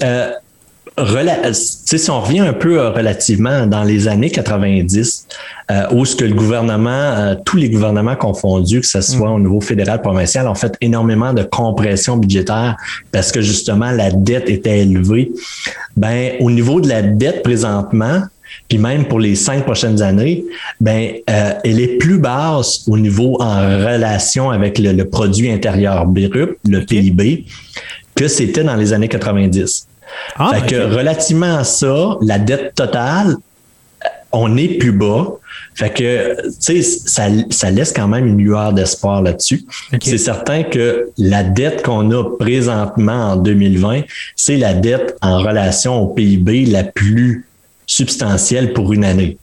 si 1.52 2.10
on 2.10 2.20
revient 2.20 2.40
un 2.40 2.52
peu 2.52 2.78
euh, 2.78 2.90
relativement 2.90 3.66
dans 3.66 3.84
les 3.84 4.08
années 4.08 4.30
90, 4.30 5.26
euh, 5.70 5.82
où 5.92 6.04
ce 6.04 6.16
que 6.16 6.24
le 6.24 6.34
gouvernement, 6.34 6.90
euh, 6.90 7.34
tous 7.44 7.56
les 7.56 7.70
gouvernements 7.70 8.16
confondus, 8.16 8.80
que 8.80 8.86
ce 8.86 9.00
soit 9.00 9.30
au 9.30 9.38
niveau 9.38 9.60
fédéral, 9.60 10.00
provincial, 10.00 10.48
ont 10.48 10.54
fait 10.54 10.74
énormément 10.80 11.32
de 11.32 11.42
compression 11.42 12.16
budgétaire 12.16 12.76
parce 13.12 13.32
que 13.32 13.40
justement 13.40 13.90
la 13.90 14.10
dette 14.10 14.48
était 14.48 14.80
élevée. 14.80 15.32
Ben, 15.96 16.32
au 16.40 16.50
niveau 16.50 16.80
de 16.80 16.88
la 16.88 17.02
dette 17.02 17.42
présentement, 17.42 18.22
puis 18.68 18.78
même 18.78 19.06
pour 19.06 19.20
les 19.20 19.34
cinq 19.34 19.64
prochaines 19.64 20.00
années, 20.02 20.44
ben, 20.80 21.12
elle 21.26 21.80
est 21.80 21.98
plus 21.98 22.18
basse 22.18 22.84
au 22.86 22.96
niveau 22.96 23.36
en 23.40 23.60
relation 23.60 24.50
avec 24.50 24.78
le, 24.78 24.92
le 24.92 25.04
produit 25.04 25.50
intérieur 25.50 26.06
brut, 26.06 26.56
le 26.66 26.84
PIB, 26.84 27.44
que 28.14 28.26
c'était 28.26 28.64
dans 28.64 28.76
les 28.76 28.92
années 28.92 29.08
90. 29.08 29.87
Ah, 30.36 30.54
fait 30.54 30.66
que 30.66 30.94
relativement 30.94 31.58
à 31.58 31.64
ça, 31.64 32.16
la 32.22 32.38
dette 32.38 32.74
totale, 32.74 33.36
on 34.32 34.56
est 34.56 34.78
plus 34.78 34.92
bas. 34.92 35.26
Fait 35.74 35.90
que, 35.90 36.36
tu 36.60 36.82
sais, 36.82 37.00
ça, 37.50 37.70
laisse 37.70 37.92
quand 37.92 38.08
même 38.08 38.26
une 38.26 38.38
lueur 38.38 38.72
d'espoir 38.72 39.22
là-dessus. 39.22 39.64
C'est 40.02 40.18
certain 40.18 40.64
que 40.64 41.10
la 41.16 41.44
dette 41.44 41.82
qu'on 41.82 42.10
a 42.10 42.36
présentement 42.36 43.32
en 43.32 43.36
2020, 43.36 44.02
c'est 44.36 44.56
la 44.56 44.74
dette 44.74 45.16
en 45.22 45.38
relation 45.38 46.00
au 46.00 46.08
PIB 46.08 46.66
la 46.66 46.84
plus 46.84 47.46
substantielle 47.86 48.72
pour 48.72 48.92
une 48.92 49.04
année. 49.04 49.38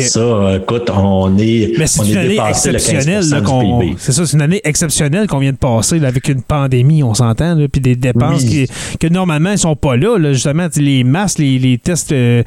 Ça, 0.00 0.56
écoute, 0.56 0.90
on 0.90 1.38
est, 1.38 1.72
on 1.98 2.04
est 2.04 2.28
dépassé 2.28 2.72
le 2.72 2.78
15 2.78 3.96
C'est 3.98 4.12
ça, 4.12 4.26
c'est 4.26 4.32
une 4.32 4.42
année 4.42 4.60
exceptionnelle 4.64 5.26
qu'on 5.28 5.38
vient 5.38 5.52
de 5.52 5.56
passer 5.56 6.02
avec 6.04 6.28
une 6.28 6.42
pandémie, 6.42 7.02
on 7.02 7.14
s'entend, 7.14 7.56
puis 7.70 7.80
des 7.80 7.94
dépenses 7.94 8.44
qui, 8.44 8.66
que 8.98 9.06
normalement, 9.06 9.52
ils 9.52 9.58
sont 9.58 9.76
pas 9.76 9.96
là. 9.96 10.18
justement, 10.32 10.66
les 10.76 11.04
masques, 11.04 11.38
les, 11.38 11.78
tests 11.78 12.12
euh, 12.12 12.42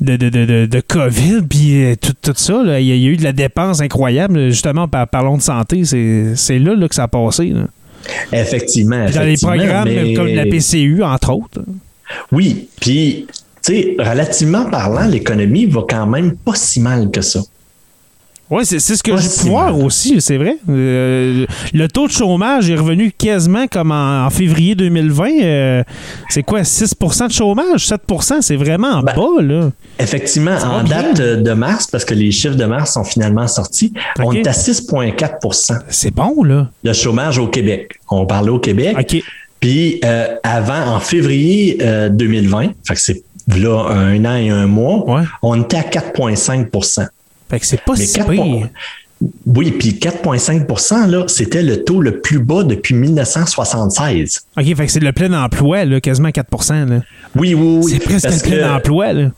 de, 0.00 0.16
de, 0.16 0.28
de, 0.28 0.66
de, 0.66 0.80
COVID, 0.80 1.42
puis 1.48 1.84
euh, 1.84 1.94
tout, 1.96 2.14
tout, 2.20 2.34
ça. 2.36 2.80
Il 2.80 2.86
y, 2.86 2.92
a 2.92 3.10
eu 3.10 3.16
de 3.16 3.24
la 3.24 3.32
dépense 3.32 3.80
incroyable. 3.80 4.50
Justement, 4.50 4.86
par, 4.88 5.08
parlons 5.08 5.36
de 5.36 5.42
santé, 5.42 5.84
c'est 5.84 6.58
là, 6.58 6.74
là, 6.74 6.88
que 6.88 6.94
ça 6.94 7.04
a 7.04 7.08
passé. 7.08 7.52
Effectivement, 8.32 9.06
Dans 9.10 9.22
les 9.22 9.36
programmes 9.36 10.14
comme 10.14 10.28
la 10.28 10.44
PCU, 10.44 11.02
entre 11.02 11.32
autres. 11.32 11.62
Oui, 12.30 12.68
puis 12.80 13.26
sais, 13.72 13.96
relativement 13.98 14.66
parlant, 14.66 15.06
l'économie 15.06 15.66
va 15.66 15.82
quand 15.88 16.06
même 16.06 16.36
pas 16.36 16.54
si 16.54 16.80
mal 16.80 17.10
que 17.10 17.20
ça. 17.20 17.40
Oui, 18.50 18.66
c'est 18.66 18.78
ce 18.78 19.02
que 19.02 19.16
si 19.16 19.40
pu 19.44 19.48
voir 19.48 19.76
aussi, 19.80 20.20
c'est 20.20 20.36
vrai. 20.36 20.58
Euh, 20.68 21.46
le 21.72 21.88
taux 21.88 22.06
de 22.06 22.12
chômage 22.12 22.68
est 22.68 22.76
revenu 22.76 23.10
quasiment 23.10 23.66
comme 23.66 23.90
en, 23.90 24.26
en 24.26 24.30
février 24.30 24.74
2020. 24.74 25.28
euh, 25.42 25.82
c'est 26.28 26.42
quoi, 26.42 26.60
6% 26.60 27.28
de 27.28 27.32
chômage? 27.32 27.88
7% 27.88 28.42
C'est 28.42 28.56
vraiment 28.56 28.88
en 28.98 29.02
Ben, 29.02 29.14
bas, 29.16 29.42
là. 29.42 29.70
Effectivement, 29.98 30.56
en 30.62 30.84
bien. 30.84 31.02
date 31.14 31.42
de 31.42 31.52
mars, 31.52 31.86
parce 31.86 32.04
que 32.04 32.12
les 32.14 32.30
chiffres 32.30 32.54
de 32.56 32.66
mars 32.66 32.92
sont 32.92 33.04
finalement 33.04 33.48
sortis, 33.48 33.94
on 34.18 34.32
est 34.32 34.46
à 34.46 34.52
6,4% 34.52 35.78
C'est 35.88 36.14
bon, 36.14 36.44
là. 36.44 36.68
de 36.84 36.92
chômage 36.92 37.38
au 37.38 37.48
Québec. 37.48 37.92
On 38.10 38.26
parlait 38.26 38.50
au 38.50 38.58
Québec. 38.58 38.94
OK. 39.00 39.22
Puis 39.58 40.00
euh, 40.04 40.26
avant, 40.42 40.94
en 40.94 41.00
février 41.00 41.78
euh, 41.80 42.10
2020, 42.10 42.72
fait 42.86 42.94
que 42.94 43.00
c'est 43.00 43.22
là 43.48 43.86
un 43.90 44.24
an 44.24 44.36
et 44.36 44.50
un 44.50 44.66
mois, 44.66 45.04
Ouais. 45.08 45.22
on 45.42 45.60
était 45.62 45.76
à 45.76 45.82
4,5% 45.82 47.06
Fait 47.50 47.60
que 47.60 47.66
c'est 47.66 47.80
pas 47.82 47.92
Mais 47.98 48.04
si 48.06 48.18
4 48.18 48.30
pire. 48.30 48.68
Oui, 49.46 49.70
puis 49.70 49.98
4,5 49.98 51.06
là, 51.08 51.24
c'était 51.28 51.62
le 51.62 51.84
taux 51.84 52.00
le 52.00 52.20
plus 52.20 52.40
bas 52.40 52.62
depuis 52.64 52.94
1976. 52.94 54.40
OK, 54.56 54.64
fait 54.76 54.86
que 54.86 54.92
c'est 54.92 55.00
le 55.00 55.12
plein 55.12 55.32
emploi, 55.32 55.84
là, 55.84 56.00
quasiment 56.00 56.30
4 56.30 56.74
là. 56.88 57.00
Oui, 57.36 57.54
oui, 57.54 57.80
oui. 57.82 57.92
C'est 57.92 57.98
presque 58.00 58.28
le 58.28 58.56
plein 58.56 58.68
que, 58.68 58.76
emploi, 58.76 59.12
là. 59.12 59.30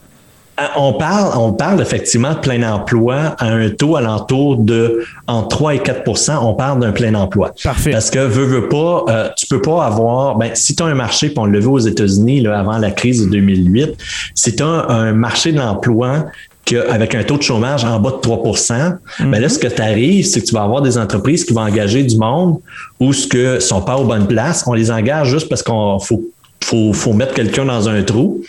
Euh, 0.61 0.65
On 0.77 0.93
parle, 0.95 1.37
on 1.39 1.53
parle 1.53 1.81
effectivement 1.81 2.35
de 2.35 2.39
plein 2.39 2.71
emploi 2.71 3.35
à 3.39 3.47
un 3.47 3.71
taux 3.71 3.97
alentour 3.97 4.57
de 4.57 5.05
entre 5.27 5.49
3 5.49 5.75
et 5.75 5.79
4% 5.79 6.39
On 6.43 6.55
parle 6.55 6.81
d'un 6.81 6.93
plein 6.93 7.15
emploi. 7.15 7.53
Parfait. 7.63 7.91
Parce 7.91 8.11
que 8.11 8.19
veux, 8.19 8.45
veux 8.45 8.69
pas, 8.69 9.05
euh, 9.09 9.29
tu 9.37 9.47
peux 9.47 9.63
pas 9.63 9.85
avoir. 9.85 10.37
Ben, 10.37 10.51
si 10.55 10.75
tu 10.75 10.83
as 10.83 10.87
un 10.87 10.95
marché, 10.95 11.29
puis 11.29 11.39
on 11.39 11.47
l'a 11.47 11.59
vu 11.59 11.67
aux 11.67 11.79
États-Unis 11.79 12.41
là, 12.41 12.59
avant 12.59 12.79
la 12.79 12.91
crise 12.91 13.25
de 13.25 13.31
2008, 13.31 13.97
si 14.35 14.57
tu 14.57 14.63
as 14.63 14.67
un 14.89 15.13
marché 15.13 15.53
de 15.53 15.59
l'emploi 15.59 16.27
avec 16.75 17.15
un 17.15 17.23
taux 17.23 17.37
de 17.37 17.43
chômage 17.43 17.85
en 17.85 18.01
bas 18.01 18.11
de 18.11 18.17
3% 18.17 18.97
ben 19.21 19.41
là, 19.41 19.49
ce 19.49 19.59
que 19.59 19.69
tu 19.69 19.81
arrives, 19.81 20.27
c'est 20.27 20.41
que 20.41 20.47
tu 20.47 20.55
vas 20.55 20.63
avoir 20.63 20.83
des 20.83 20.99
entreprises 20.99 21.45
qui 21.45 21.53
vont 21.53 21.63
engager 21.63 22.03
du 22.03 22.17
monde 22.17 22.59
ou 22.99 23.13
ce 23.13 23.27
que 23.27 23.61
sont 23.61 23.83
pas 23.83 23.97
aux 23.97 24.05
bonnes 24.05 24.27
places. 24.27 24.65
On 24.67 24.73
les 24.73 24.91
engage 24.91 25.31
juste 25.31 25.49
parce 25.49 25.63
qu'on 25.63 25.99
faut, 25.99 26.25
faut, 26.67 26.93
faut 26.93 27.13
mettre 27.13 27.33
quelqu'un 27.33 27.65
dans 27.65 27.89
un 27.89 28.03
trou. 28.03 28.43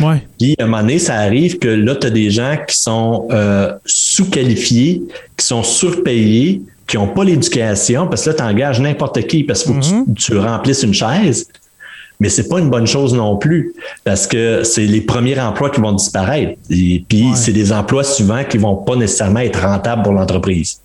Ouais. 0.00 0.24
Puis, 0.38 0.54
à 0.58 0.62
un 0.62 0.66
moment 0.66 0.82
donné, 0.82 0.98
ça 0.98 1.16
arrive 1.16 1.58
que 1.58 1.68
là, 1.68 1.96
tu 1.96 2.06
as 2.06 2.10
des 2.10 2.30
gens 2.30 2.56
qui 2.68 2.76
sont 2.78 3.26
euh, 3.32 3.72
sous-qualifiés, 3.84 5.02
qui 5.36 5.44
sont 5.44 5.64
surpayés, 5.64 6.62
qui 6.86 6.96
n'ont 6.96 7.08
pas 7.08 7.24
l'éducation, 7.24 8.06
parce 8.06 8.24
que 8.24 8.30
là, 8.30 8.36
tu 8.36 8.42
engages 8.42 8.80
n'importe 8.80 9.26
qui, 9.26 9.42
parce 9.42 9.64
qu'il 9.64 9.74
faut 9.74 9.80
que 9.80 9.84
tu, 9.84 10.14
tu 10.14 10.38
remplisses 10.38 10.84
une 10.84 10.94
chaise. 10.94 11.48
Mais 12.20 12.28
c'est 12.28 12.48
pas 12.48 12.60
une 12.60 12.70
bonne 12.70 12.86
chose 12.86 13.12
non 13.12 13.36
plus, 13.36 13.74
parce 14.04 14.28
que 14.28 14.62
c'est 14.62 14.86
les 14.86 15.00
premiers 15.00 15.38
emplois 15.40 15.70
qui 15.70 15.80
vont 15.80 15.92
disparaître. 15.92 16.52
Et 16.70 17.04
puis, 17.08 17.30
c'est 17.34 17.52
des 17.52 17.72
emplois 17.72 18.04
souvent 18.04 18.44
qui 18.44 18.56
vont 18.56 18.76
pas 18.76 18.94
nécessairement 18.94 19.40
être 19.40 19.60
rentables 19.60 20.02
pour 20.04 20.12
l'entreprise. 20.12 20.78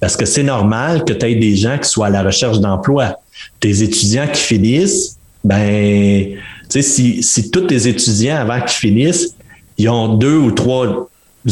Parce 0.00 0.16
que 0.18 0.26
c'est 0.26 0.42
normal 0.42 1.04
que 1.04 1.14
tu 1.14 1.24
aies 1.24 1.34
des 1.34 1.56
gens 1.56 1.78
qui 1.78 1.88
soient 1.88 2.08
à 2.08 2.10
la 2.10 2.22
recherche 2.22 2.60
d'emploi. 2.60 3.16
Tes 3.58 3.82
étudiants 3.82 4.26
qui 4.30 4.40
finissent, 4.40 5.16
ben, 5.44 6.26
tu 6.30 6.38
sais, 6.70 6.82
si, 6.82 7.22
si 7.22 7.50
tous 7.50 7.66
tes 7.66 7.86
étudiants, 7.86 8.36
avant 8.36 8.60
qu'ils 8.60 8.90
finissent, 8.90 9.34
ils 9.78 9.88
ont 9.88 10.16
deux 10.16 10.36
ou 10.36 10.50
trois 10.50 11.08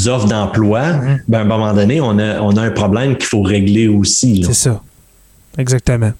offres 0.06 0.26
d'emploi, 0.26 0.82
ben, 1.28 1.38
à 1.38 1.42
un 1.42 1.44
moment 1.44 1.74
donné, 1.74 2.00
on 2.00 2.18
a, 2.18 2.40
on 2.40 2.56
a 2.56 2.62
un 2.62 2.70
problème 2.70 3.16
qu'il 3.16 3.26
faut 3.26 3.42
régler 3.42 3.88
aussi. 3.88 4.40
là. 4.40 4.48
C'est 4.48 4.68
ça. 4.70 4.82
Exactement. 5.58 6.12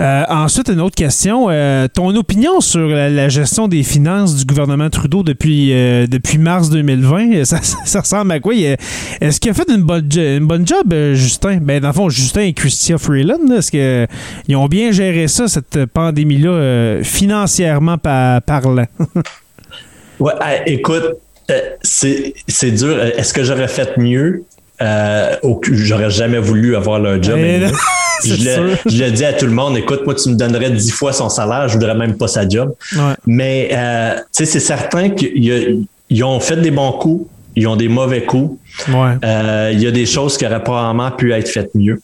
Euh, 0.00 0.24
ensuite, 0.30 0.68
une 0.68 0.80
autre 0.80 0.94
question. 0.94 1.48
Euh, 1.50 1.86
ton 1.86 2.14
opinion 2.16 2.60
sur 2.60 2.88
la, 2.88 3.28
gestion 3.28 3.68
des 3.68 3.82
finances 3.82 4.34
du 4.34 4.46
gouvernement 4.46 4.88
Trudeau 4.88 5.22
depuis, 5.22 5.74
euh, 5.74 6.06
mars 6.38 6.70
2020, 6.70 7.44
ça, 7.44 7.58
ça 7.62 8.00
ressemble 8.00 8.32
à 8.32 8.40
quoi? 8.40 8.54
Est-ce 8.54 9.38
qu'il 9.38 9.50
a 9.50 9.54
fait 9.54 9.68
une 9.68 9.82
bonne, 9.82 10.08
une 10.16 10.46
bonne 10.46 10.66
job, 10.66 10.94
Justin? 11.12 11.58
Ben, 11.58 11.80
dans 11.80 11.88
le 11.88 11.94
fond, 11.94 12.08
Justin 12.08 12.42
et 12.42 12.52
Christia 12.54 12.96
Freeland, 12.96 13.46
est-ce 13.54 13.70
qu'ils 13.70 14.56
ont 14.56 14.68
bien 14.68 14.90
géré 14.90 15.28
ça, 15.28 15.48
cette 15.48 15.84
pandémie-là, 15.86 17.02
financièrement 17.02 17.98
pa- 17.98 18.40
parlant? 18.44 18.86
Ouais, 20.18 20.34
écoute, 20.66 21.16
c'est 21.82 22.70
dur. 22.72 23.02
Est-ce 23.02 23.32
que 23.32 23.42
j'aurais 23.42 23.68
fait 23.68 23.96
mieux? 23.96 24.44
Euh, 24.82 25.36
j'aurais 25.72 26.10
jamais 26.10 26.38
voulu 26.38 26.74
avoir 26.76 26.98
leur 26.98 27.22
job. 27.22 27.38
Je, 28.24 28.98
l'ai- 29.02 29.10
dit 29.12 29.24
à 29.24 29.32
tout 29.32 29.46
le 29.46 29.52
monde, 29.52 29.78
écoute, 29.78 30.02
moi, 30.04 30.14
tu 30.14 30.28
me 30.28 30.34
donnerais 30.34 30.70
dix 30.70 30.90
fois 30.90 31.12
son 31.14 31.30
salaire, 31.30 31.68
je 31.68 31.74
voudrais 31.74 31.94
même 31.94 32.16
pas 32.18 32.28
sa 32.28 32.46
job. 32.46 32.74
Ouais. 32.94 33.14
Mais 33.26 33.70
euh, 33.72 34.14
tu 34.16 34.22
sais, 34.32 34.44
c'est 34.44 34.60
certain 34.60 35.08
qu'ils 35.10 36.24
ont 36.24 36.38
fait 36.40 36.56
des 36.56 36.70
bons 36.70 36.92
coups, 36.92 37.26
ils 37.56 37.66
ont 37.66 37.76
des 37.76 37.88
mauvais 37.88 38.24
coups. 38.24 38.58
Ouais. 38.88 39.12
Euh, 39.24 39.70
il 39.72 39.80
y 39.82 39.86
a 39.86 39.90
des 39.90 40.04
choses 40.04 40.36
qui 40.36 40.44
auraient 40.44 40.62
probablement 40.62 41.10
pu 41.12 41.32
être 41.32 41.48
faites 41.48 41.74
mieux. 41.74 42.00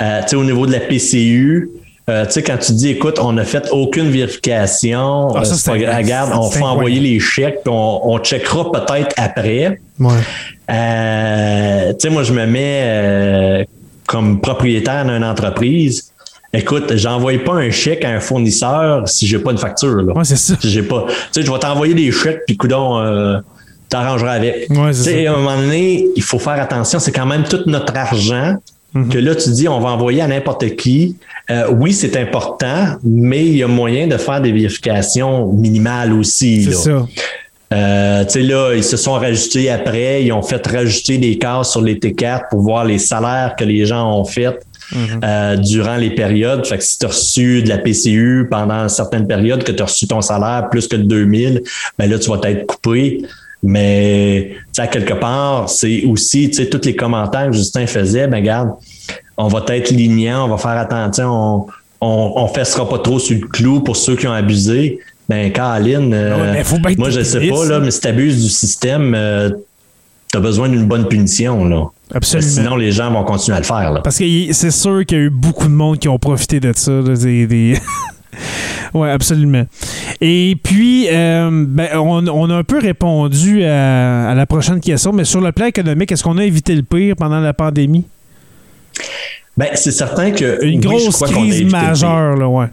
Euh, 0.00 0.20
tu 0.22 0.30
sais, 0.30 0.36
au 0.36 0.42
niveau 0.44 0.66
de 0.66 0.72
la 0.72 0.80
PCU, 0.80 1.70
euh, 2.10 2.26
tu 2.26 2.32
sais, 2.32 2.42
quand 2.42 2.58
tu 2.58 2.72
dis, 2.72 2.88
écoute, 2.88 3.18
on 3.20 3.32
n'a 3.32 3.44
fait 3.44 3.68
aucune 3.70 4.10
vérification, 4.10 5.28
Ah, 5.36 5.44
ça, 5.44 5.70
pas 5.72 5.78
regarde, 5.96 6.32
on 6.34 6.50
faut 6.50 6.64
envoyer 6.64 6.98
les 6.98 7.20
chèques, 7.20 7.60
puis 7.64 7.72
on, 7.72 8.10
on 8.12 8.18
checkera 8.18 8.72
peut-être 8.72 9.14
après. 9.16 9.80
Ouais. 10.00 10.10
Euh, 10.70 11.92
tu 11.92 11.96
sais, 12.00 12.10
moi, 12.10 12.22
je 12.22 12.32
me 12.32 12.46
mets 12.46 12.80
euh, 12.84 13.64
comme 14.06 14.40
propriétaire 14.40 15.04
d'une 15.04 15.24
entreprise. 15.24 16.12
Écoute, 16.54 16.96
j'envoie 16.96 17.32
pas 17.44 17.54
un 17.54 17.70
chèque 17.70 18.04
à 18.04 18.10
un 18.10 18.20
fournisseur 18.20 19.08
si 19.08 19.26
j'ai 19.26 19.38
pas 19.38 19.52
une 19.52 19.58
facture. 19.58 20.02
Là. 20.02 20.12
Ouais, 20.12 20.24
c'est 20.24 20.36
ça. 20.36 20.54
Si 20.60 20.70
j'ai 20.70 20.82
pas, 20.82 21.06
tu 21.08 21.14
sais, 21.40 21.42
je 21.46 21.50
vais 21.50 21.58
t'envoyer 21.58 21.94
des 21.94 22.12
chèques, 22.12 22.40
puis 22.46 22.56
coudon, 22.56 22.98
euh, 22.98 23.38
t'arrangeras 23.88 24.32
avec. 24.32 24.66
Ouais, 24.70 24.90
Tu 24.90 24.94
c'est 24.94 25.02
sais, 25.02 25.24
ça. 25.24 25.30
à 25.30 25.34
un 25.34 25.36
moment 25.38 25.56
donné, 25.56 26.06
il 26.14 26.22
faut 26.22 26.38
faire 26.38 26.60
attention. 26.60 26.98
C'est 26.98 27.12
quand 27.12 27.26
même 27.26 27.44
tout 27.44 27.60
notre 27.66 27.96
argent 27.96 28.56
Mhm. 28.94 29.08
que 29.08 29.16
là, 29.16 29.34
tu 29.34 29.48
dis, 29.52 29.66
on 29.68 29.80
va 29.80 29.88
envoyer 29.88 30.20
à 30.20 30.26
n'importe 30.26 30.76
qui. 30.76 31.16
Euh, 31.50 31.64
oui, 31.70 31.94
c'est 31.94 32.14
important, 32.18 32.96
mais 33.02 33.46
il 33.46 33.56
y 33.56 33.62
a 33.62 33.66
moyen 33.66 34.06
de 34.06 34.18
faire 34.18 34.42
des 34.42 34.52
vérifications 34.52 35.50
minimales 35.50 36.12
aussi. 36.12 36.64
C'est 36.64 36.70
là. 36.70 36.76
ça. 36.76 37.06
Euh, 37.72 38.24
tu 38.24 38.30
sais, 38.30 38.42
là, 38.42 38.74
ils 38.74 38.84
se 38.84 38.96
sont 38.96 39.12
rajoutés 39.12 39.70
après, 39.70 40.24
ils 40.24 40.32
ont 40.32 40.42
fait 40.42 40.64
rajouter 40.66 41.18
des 41.18 41.38
cases 41.38 41.70
sur 41.72 41.80
les 41.80 41.96
T4 41.96 42.48
pour 42.50 42.60
voir 42.60 42.84
les 42.84 42.98
salaires 42.98 43.54
que 43.56 43.64
les 43.64 43.86
gens 43.86 44.18
ont 44.18 44.24
fait 44.24 44.58
euh, 44.94 45.56
durant 45.56 45.96
les 45.96 46.10
périodes. 46.10 46.66
Fait 46.66 46.78
que 46.78 46.84
si 46.84 46.98
tu 46.98 47.06
as 47.06 47.08
reçu 47.08 47.62
de 47.62 47.68
la 47.68 47.78
PCU 47.78 48.46
pendant 48.50 48.88
certaines 48.88 49.26
périodes, 49.26 49.64
que 49.64 49.72
tu 49.72 49.82
as 49.82 49.86
reçu 49.86 50.06
ton 50.06 50.20
salaire 50.20 50.68
plus 50.70 50.86
que 50.86 50.96
de 50.96 51.04
2000, 51.04 51.62
ben 51.98 52.10
là, 52.10 52.18
tu 52.18 52.30
vas 52.30 52.38
être 52.50 52.66
coupé. 52.66 53.22
Mais, 53.62 54.50
tu 54.50 54.58
sais, 54.72 54.82
à 54.82 54.86
quelque 54.88 55.14
part, 55.14 55.68
c'est 55.70 56.04
aussi, 56.04 56.50
tu 56.50 56.56
sais, 56.56 56.68
tous 56.68 56.84
les 56.84 56.96
commentaires 56.96 57.46
que 57.46 57.56
Justin 57.56 57.86
faisait, 57.86 58.26
ben 58.26 58.38
regarde, 58.38 58.70
on 59.36 59.46
va 59.46 59.64
être 59.68 59.90
lignant, 59.90 60.46
on 60.46 60.48
va 60.48 60.58
faire 60.58 60.72
attention, 60.72 61.30
on, 61.30 61.66
on, 62.00 62.32
on 62.36 62.48
fessera 62.48 62.88
pas 62.88 62.98
trop 62.98 63.20
sur 63.20 63.38
le 63.40 63.46
clou 63.46 63.80
pour 63.80 63.96
ceux 63.96 64.16
qui 64.16 64.26
ont 64.26 64.32
abusé. 64.32 64.98
Ben, 65.32 65.52
Caroline, 65.52 66.12
euh, 66.12 66.36
Ouais, 66.36 66.52
bien 66.52 66.90
être 66.90 66.98
moi, 66.98 67.10
je 67.10 67.22
sais 67.22 67.48
pas, 67.48 67.64
là, 67.64 67.80
mais 67.80 67.90
si 67.90 68.00
tu 68.00 68.08
abuses 68.08 68.42
du 68.42 68.50
système, 68.50 69.16
tu 70.30 70.36
as 70.36 70.40
besoin 70.40 70.68
d'une 70.68 70.86
bonne 70.86 71.08
punition, 71.08 71.64
là. 71.64 71.86
Absolument. 72.14 72.50
Sinon, 72.50 72.76
les 72.76 72.92
gens 72.92 73.10
vont 73.10 73.24
continuer 73.24 73.56
à 73.56 73.60
le 73.60 73.66
faire, 73.66 73.92
là. 73.92 74.00
Parce 74.02 74.18
que 74.18 74.24
c'est 74.52 74.70
sûr 74.70 75.04
qu'il 75.06 75.16
y 75.18 75.20
a 75.20 75.24
eu 75.24 75.30
beaucoup 75.30 75.64
de 75.68 75.72
monde 75.72 75.98
qui 75.98 76.08
ont 76.08 76.18
profité 76.18 76.60
de 76.60 76.72
ça. 76.76 76.90
là, 76.90 77.14
des, 77.16 77.46
des- 77.46 77.78
ouais, 78.94 79.10
absolument. 79.10 79.64
Et 80.20 80.56
puis, 80.62 81.06
euh, 81.10 81.64
ben, 81.66 81.88
on, 81.94 82.26
on 82.28 82.50
a 82.50 82.54
un 82.56 82.64
peu 82.64 82.78
répondu 82.78 83.64
à, 83.64 84.28
à 84.30 84.34
la 84.34 84.44
prochaine 84.46 84.80
question, 84.80 85.12
mais 85.12 85.24
sur 85.24 85.40
le 85.40 85.52
plan 85.52 85.66
économique, 85.66 86.12
est-ce 86.12 86.22
qu'on 86.22 86.36
a 86.38 86.44
évité 86.44 86.74
le 86.74 86.82
pire 86.82 87.16
pendant 87.16 87.40
la 87.40 87.54
pandémie? 87.54 88.04
Ben, 89.56 89.68
c'est 89.74 89.90
certain 89.92 90.30
que. 90.30 90.64
Une 90.64 90.80
oui, 90.80 90.86
grosse 90.86 91.22
crise 91.22 91.64
majeure, 91.70 92.36
là, 92.36 92.48
ouais. 92.48 92.66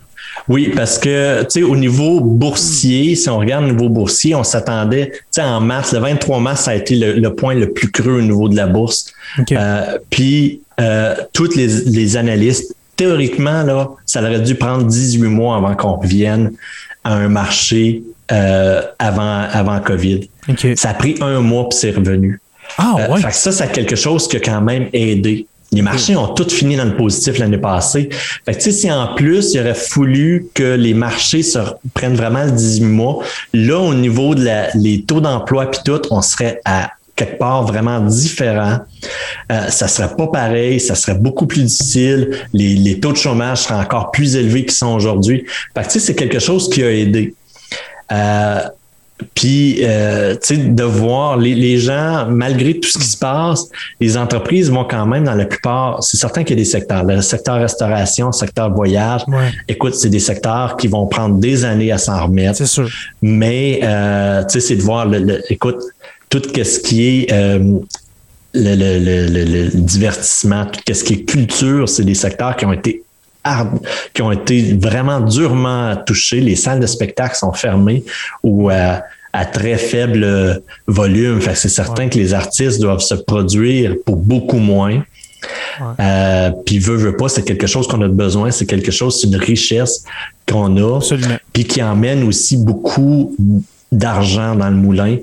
Oui, 0.47 0.71
parce 0.75 0.97
que, 0.97 1.41
tu 1.43 1.47
sais, 1.49 1.63
au 1.63 1.75
niveau 1.75 2.21
boursier, 2.21 3.15
si 3.15 3.29
on 3.29 3.37
regarde 3.39 3.65
au 3.65 3.67
niveau 3.71 3.89
boursier, 3.89 4.35
on 4.35 4.43
s'attendait, 4.43 5.11
tu 5.11 5.19
sais, 5.31 5.41
en 5.41 5.59
mars, 5.59 5.93
le 5.93 5.99
23 5.99 6.39
mars, 6.39 6.61
ça 6.63 6.71
a 6.71 6.75
été 6.75 6.95
le, 6.95 7.13
le 7.13 7.35
point 7.35 7.53
le 7.55 7.71
plus 7.71 7.91
creux 7.91 8.17
au 8.17 8.21
niveau 8.21 8.49
de 8.49 8.55
la 8.55 8.67
bourse. 8.67 9.13
Euh, 9.51 9.97
puis, 10.09 10.61
euh, 10.79 11.15
toutes 11.33 11.55
les, 11.55 11.67
les 11.85 12.17
analystes, 12.17 12.75
théoriquement, 12.95 13.63
là, 13.63 13.89
ça 14.05 14.21
aurait 14.21 14.39
dû 14.41 14.55
prendre 14.55 14.85
18 14.85 15.19
mois 15.27 15.55
avant 15.57 15.75
qu'on 15.75 15.95
revienne 15.95 16.51
à 17.03 17.13
un 17.15 17.29
marché 17.29 18.03
euh, 18.31 18.81
avant, 18.99 19.43
avant 19.51 19.79
COVID. 19.79 20.29
Ça 20.75 20.89
a 20.89 20.93
pris 20.93 21.15
un 21.21 21.39
mois 21.41 21.69
puis 21.69 21.77
c'est 21.79 21.91
revenu. 21.91 22.39
Ah, 22.77 22.95
Euh, 22.99 23.13
ouais. 23.13 23.21
fait 23.21 23.29
que 23.29 23.35
ça, 23.35 23.51
c'est 23.51 23.71
quelque 23.71 23.95
chose 23.95 24.27
qui 24.27 24.37
a 24.37 24.39
quand 24.39 24.61
même 24.61 24.87
aidé. 24.93 25.47
Les 25.71 25.81
marchés 25.83 26.15
ont 26.15 26.29
tous 26.29 26.51
fini 26.51 26.75
dans 26.75 26.85
le 26.85 26.95
positif 26.95 27.37
l'année 27.37 27.57
passée. 27.59 28.09
Fait 28.45 28.55
que, 28.55 28.71
si 28.71 28.91
en 28.91 29.13
plus, 29.13 29.53
il 29.53 29.59
aurait 29.59 29.75
fallu 29.75 30.47
que 30.53 30.73
les 30.75 30.93
marchés 30.95 31.43
se 31.43 31.59
re- 31.59 31.75
prennent 31.93 32.15
vraiment 32.15 32.43
le 32.43 32.51
18 32.51 32.85
mois, 32.85 33.23
là, 33.53 33.77
au 33.77 33.93
niveau 33.93 34.33
de 34.33 34.43
la, 34.45 34.69
les 34.73 35.03
taux 35.03 35.21
d'emploi 35.21 35.69
puis 35.69 35.81
tout, 35.85 36.01
on 36.09 36.21
serait 36.23 36.59
à 36.65 36.91
quelque 37.15 37.37
part 37.37 37.65
vraiment 37.67 37.99
différent. 37.99 38.79
Euh, 39.51 39.67
ça 39.67 39.87
serait 39.87 40.15
pas 40.15 40.27
pareil, 40.27 40.79
ça 40.79 40.95
serait 40.95 41.17
beaucoup 41.19 41.45
plus 41.45 41.63
difficile. 41.63 42.31
Les, 42.53 42.75
les 42.75 42.99
taux 42.99 43.11
de 43.11 43.17
chômage 43.17 43.59
seraient 43.59 43.79
encore 43.79 44.09
plus 44.11 44.35
élevés 44.37 44.61
qu'ils 44.63 44.71
sont 44.71 44.93
aujourd'hui. 44.95 45.45
Fait 45.75 45.85
que, 45.85 45.99
c'est 45.99 46.15
quelque 46.15 46.39
chose 46.39 46.69
qui 46.69 46.81
a 46.81 46.91
aidé. 46.91 47.35
Euh, 48.11 48.61
Puis, 49.35 49.79
euh, 49.83 50.35
tu 50.35 50.55
sais, 50.55 50.57
de 50.57 50.83
voir 50.83 51.37
les, 51.37 51.53
les, 51.53 51.77
gens, 51.77 52.27
malgré 52.29 52.79
tout 52.79 52.89
ce 52.89 52.97
qui 52.97 53.07
se 53.07 53.17
passe, 53.17 53.67
les 53.99 54.17
entreprises 54.17 54.71
vont 54.71 54.85
quand 54.85 55.05
même 55.05 55.25
dans 55.25 55.35
la 55.35 55.45
plupart, 55.45 56.01
c'est 56.03 56.17
certain 56.17 56.43
qu'il 56.43 56.57
y 56.57 56.59
a 56.59 56.63
des 56.63 56.69
secteurs, 56.69 57.03
le 57.03 57.21
secteur 57.21 57.55
restauration, 57.55 58.27
le 58.27 58.31
secteur 58.31 58.73
voyage. 58.73 59.21
Écoute, 59.67 59.95
c'est 59.95 60.09
des 60.09 60.19
secteurs 60.19 60.77
qui 60.77 60.87
vont 60.87 61.05
prendre 61.07 61.35
des 61.35 61.65
années 61.65 61.91
à 61.91 61.97
s'en 61.97 62.23
remettre. 62.25 62.57
C'est 62.57 62.65
sûr. 62.65 62.89
Mais, 63.21 63.81
euh, 63.83 64.43
tu 64.43 64.53
sais, 64.53 64.67
c'est 64.67 64.75
de 64.77 64.81
voir, 64.81 65.05
le, 65.05 65.41
écoute, 65.51 65.79
tout 66.29 66.41
ce 66.55 66.79
qui 66.79 67.07
est 67.07 67.33
euh, 67.33 67.79
le, 68.53 68.75
le, 68.75 69.69
divertissement, 69.73 70.65
tout 70.65 70.93
ce 70.93 71.03
qui 71.03 71.13
est 71.13 71.23
culture, 71.23 71.89
c'est 71.89 72.03
des 72.03 72.15
secteurs 72.15 72.55
qui 72.55 72.65
ont 72.65 72.73
été 72.73 73.03
qui 74.13 74.21
ont 74.21 74.31
été 74.31 74.77
vraiment 74.79 75.19
durement 75.19 75.95
touchés. 76.05 76.39
Les 76.39 76.55
salles 76.55 76.79
de 76.79 76.87
spectacle 76.87 77.35
sont 77.35 77.53
fermées 77.53 78.03
ou 78.43 78.69
à, 78.69 79.03
très 79.53 79.77
faible 79.77 80.61
volume. 80.87 81.39
Fait 81.39 81.55
c'est 81.55 81.69
certain 81.69 82.09
que 82.09 82.17
les 82.17 82.33
artistes 82.33 82.81
doivent 82.81 82.99
se 82.99 83.15
produire 83.15 83.95
pour 84.05 84.17
beaucoup 84.17 84.57
moins. 84.57 85.03
Euh, 85.99 86.51
puis 86.65 86.79
veut, 86.79 86.95
veut 86.95 87.15
pas, 87.15 87.29
c'est 87.29 87.43
quelque 87.43 87.67
chose 87.67 87.87
qu'on 87.87 88.01
a 88.01 88.07
besoin, 88.07 88.51
c'est 88.51 88.65
quelque 88.65 88.91
chose, 88.91 89.21
c'est 89.21 89.27
une 89.27 89.37
richesse 89.37 90.03
qu'on 90.47 90.75
a, 90.77 90.99
puis 91.53 91.63
qui 91.63 91.81
emmène 91.81 92.23
aussi 92.23 92.57
beaucoup 92.57 93.35
d'argent 93.91 94.55
dans 94.55 94.69
le 94.69 94.75
moulin. 94.75 95.17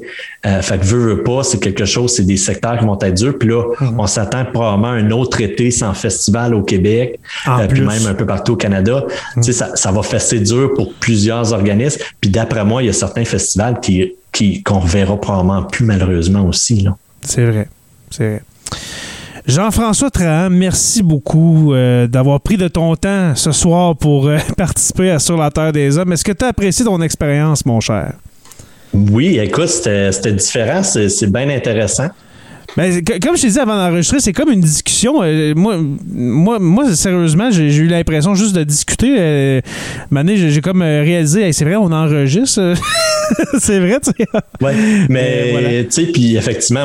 Euh, 0.45 0.61
fait 0.61 0.79
que 0.79 0.85
veut, 0.85 1.15
veut 1.15 1.23
pas, 1.23 1.43
c'est 1.43 1.61
quelque 1.61 1.85
chose, 1.85 2.15
c'est 2.15 2.25
des 2.25 2.37
secteurs 2.37 2.79
qui 2.79 2.85
vont 2.85 2.99
être 3.01 3.15
durs. 3.15 3.39
Puis 3.39 3.49
là, 3.49 3.63
mhm. 3.81 4.01
on 4.01 4.07
s'attend 4.07 4.45
probablement 4.45 4.89
à 4.89 4.93
un 4.93 5.11
autre 5.11 5.41
été 5.41 5.71
sans 5.71 5.95
festival 5.95 6.55
au 6.55 6.63
Québec, 6.63 7.21
euh, 7.49 7.67
puis 7.69 7.81
même 7.81 8.07
un 8.07 8.15
peu 8.15 8.27
partout 8.27 8.55
au 8.55 8.57
Canada. 8.57 9.05
Mhm. 9.37 9.43
Tu 9.43 9.53
sais, 9.53 9.59
ça, 9.59 9.77
ça 9.77 9.93
va 9.93 10.03
fesser 10.03 10.41
dur 10.41 10.73
pour 10.75 10.93
plusieurs 10.95 11.53
organismes. 11.53 12.01
Puis 12.21 12.31
d'après 12.31 12.65
moi, 12.65 12.83
il 12.83 12.87
y 12.87 12.91
a 12.91 12.93
certains 12.93 13.25
festivals 13.25 13.81
qui 13.81 14.15
qu'on 14.65 14.81
reverra 14.81 15.19
probablement 15.19 15.63
plus 15.63 15.85
malheureusement 15.85 16.47
aussi. 16.47 16.87
C'est 17.23 17.45
vrai. 17.45 17.69
C'est 18.11 18.29
vrai. 18.29 18.43
Jean-François 19.47 20.11
Trahan, 20.11 20.51
merci 20.51 21.05
beaucoup 21.05 21.73
euh, 21.73 22.09
d'avoir 22.09 22.41
pris 22.41 22.57
de 22.57 22.67
ton 22.67 22.97
temps 22.97 23.37
ce 23.37 23.53
soir 23.53 23.97
pour 23.97 24.27
euh, 24.27 24.39
participer 24.57 25.11
à 25.13 25.21
Sur 25.21 25.37
la 25.37 25.51
Terre 25.51 25.73
des 25.73 25.97
Hommes. 25.97 26.13
Est-ce 26.13 26.25
que 26.25 26.33
tu 26.33 26.45
as 26.45 26.49
apprécié 26.49 26.85
ton 26.85 27.01
expérience, 27.01 27.65
mon 27.65 27.81
cher? 27.81 28.15
Oui, 29.11 29.39
écoute, 29.39 29.69
c'était 29.69 30.33
différent, 30.33 30.83
c'est 30.83 31.31
bien 31.31 31.49
intéressant. 31.51 32.09
Mais 32.77 33.03
comme 33.03 33.37
je 33.37 33.43
t'ai 33.43 33.49
dit 33.49 33.59
avant 33.59 33.77
d'enregistrer, 33.77 34.21
c'est 34.21 34.35
comme 34.35 34.51
une 34.51 34.61
discussion. 34.61 35.23
Euh, 35.23 35.55
moi, 35.57 35.79
moi, 36.07 36.59
moi, 36.59 36.95
sérieusement, 36.95 37.51
j'ai 37.51 37.75
eu 37.75 37.87
l'impression 37.87 38.35
juste 38.35 38.55
de 38.55 38.65
discuter. 38.65 39.17
Euh, 39.19 39.61
j'ai 40.13 40.61
comme 40.61 40.83
euh, 40.83 41.03
réalisé, 41.03 41.51
c'est 41.53 41.65
vrai, 41.65 41.77
on 41.77 41.91
enregistre. 41.91 42.75
c'est 43.59 43.81
vrai, 43.81 43.99
tu 44.01 44.11
sais. 44.11 44.29
Oui, 44.61 44.73
mais 45.09 45.87
tu 45.91 45.91
sais, 45.91 46.13
puis 46.13 46.37
effectivement, 46.37 46.85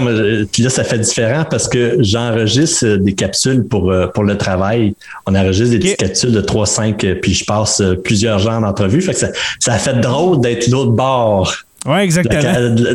puis 0.52 0.64
là, 0.64 0.70
ça 0.70 0.86
fait 0.86 1.00
différent 1.00 1.44
parce 1.50 1.68
que 1.68 1.98
j'enregistre 2.00 2.96
des 2.96 3.14
capsules 3.14 3.66
pour, 3.66 3.94
pour 4.14 4.24
le 4.24 4.38
travail. 4.38 4.96
On 5.28 5.36
enregistre 5.36 5.78
des 5.78 5.96
capsules 5.96 6.32
de 6.32 6.42
3-5, 6.42 7.16
puis 7.16 7.34
je 7.34 7.44
passe 7.44 7.84
plusieurs 8.06 8.40
genres 8.40 8.62
d'entrevues. 8.62 9.02
Fait 9.02 9.14
que 9.14 9.20
ça, 9.20 9.30
ça 9.60 9.74
fait 9.74 10.00
drôle 10.00 10.40
d'être 10.40 10.68
l'autre 10.68 10.92
bord 10.92 11.54
oui, 11.88 12.00
exactement. 12.02 12.42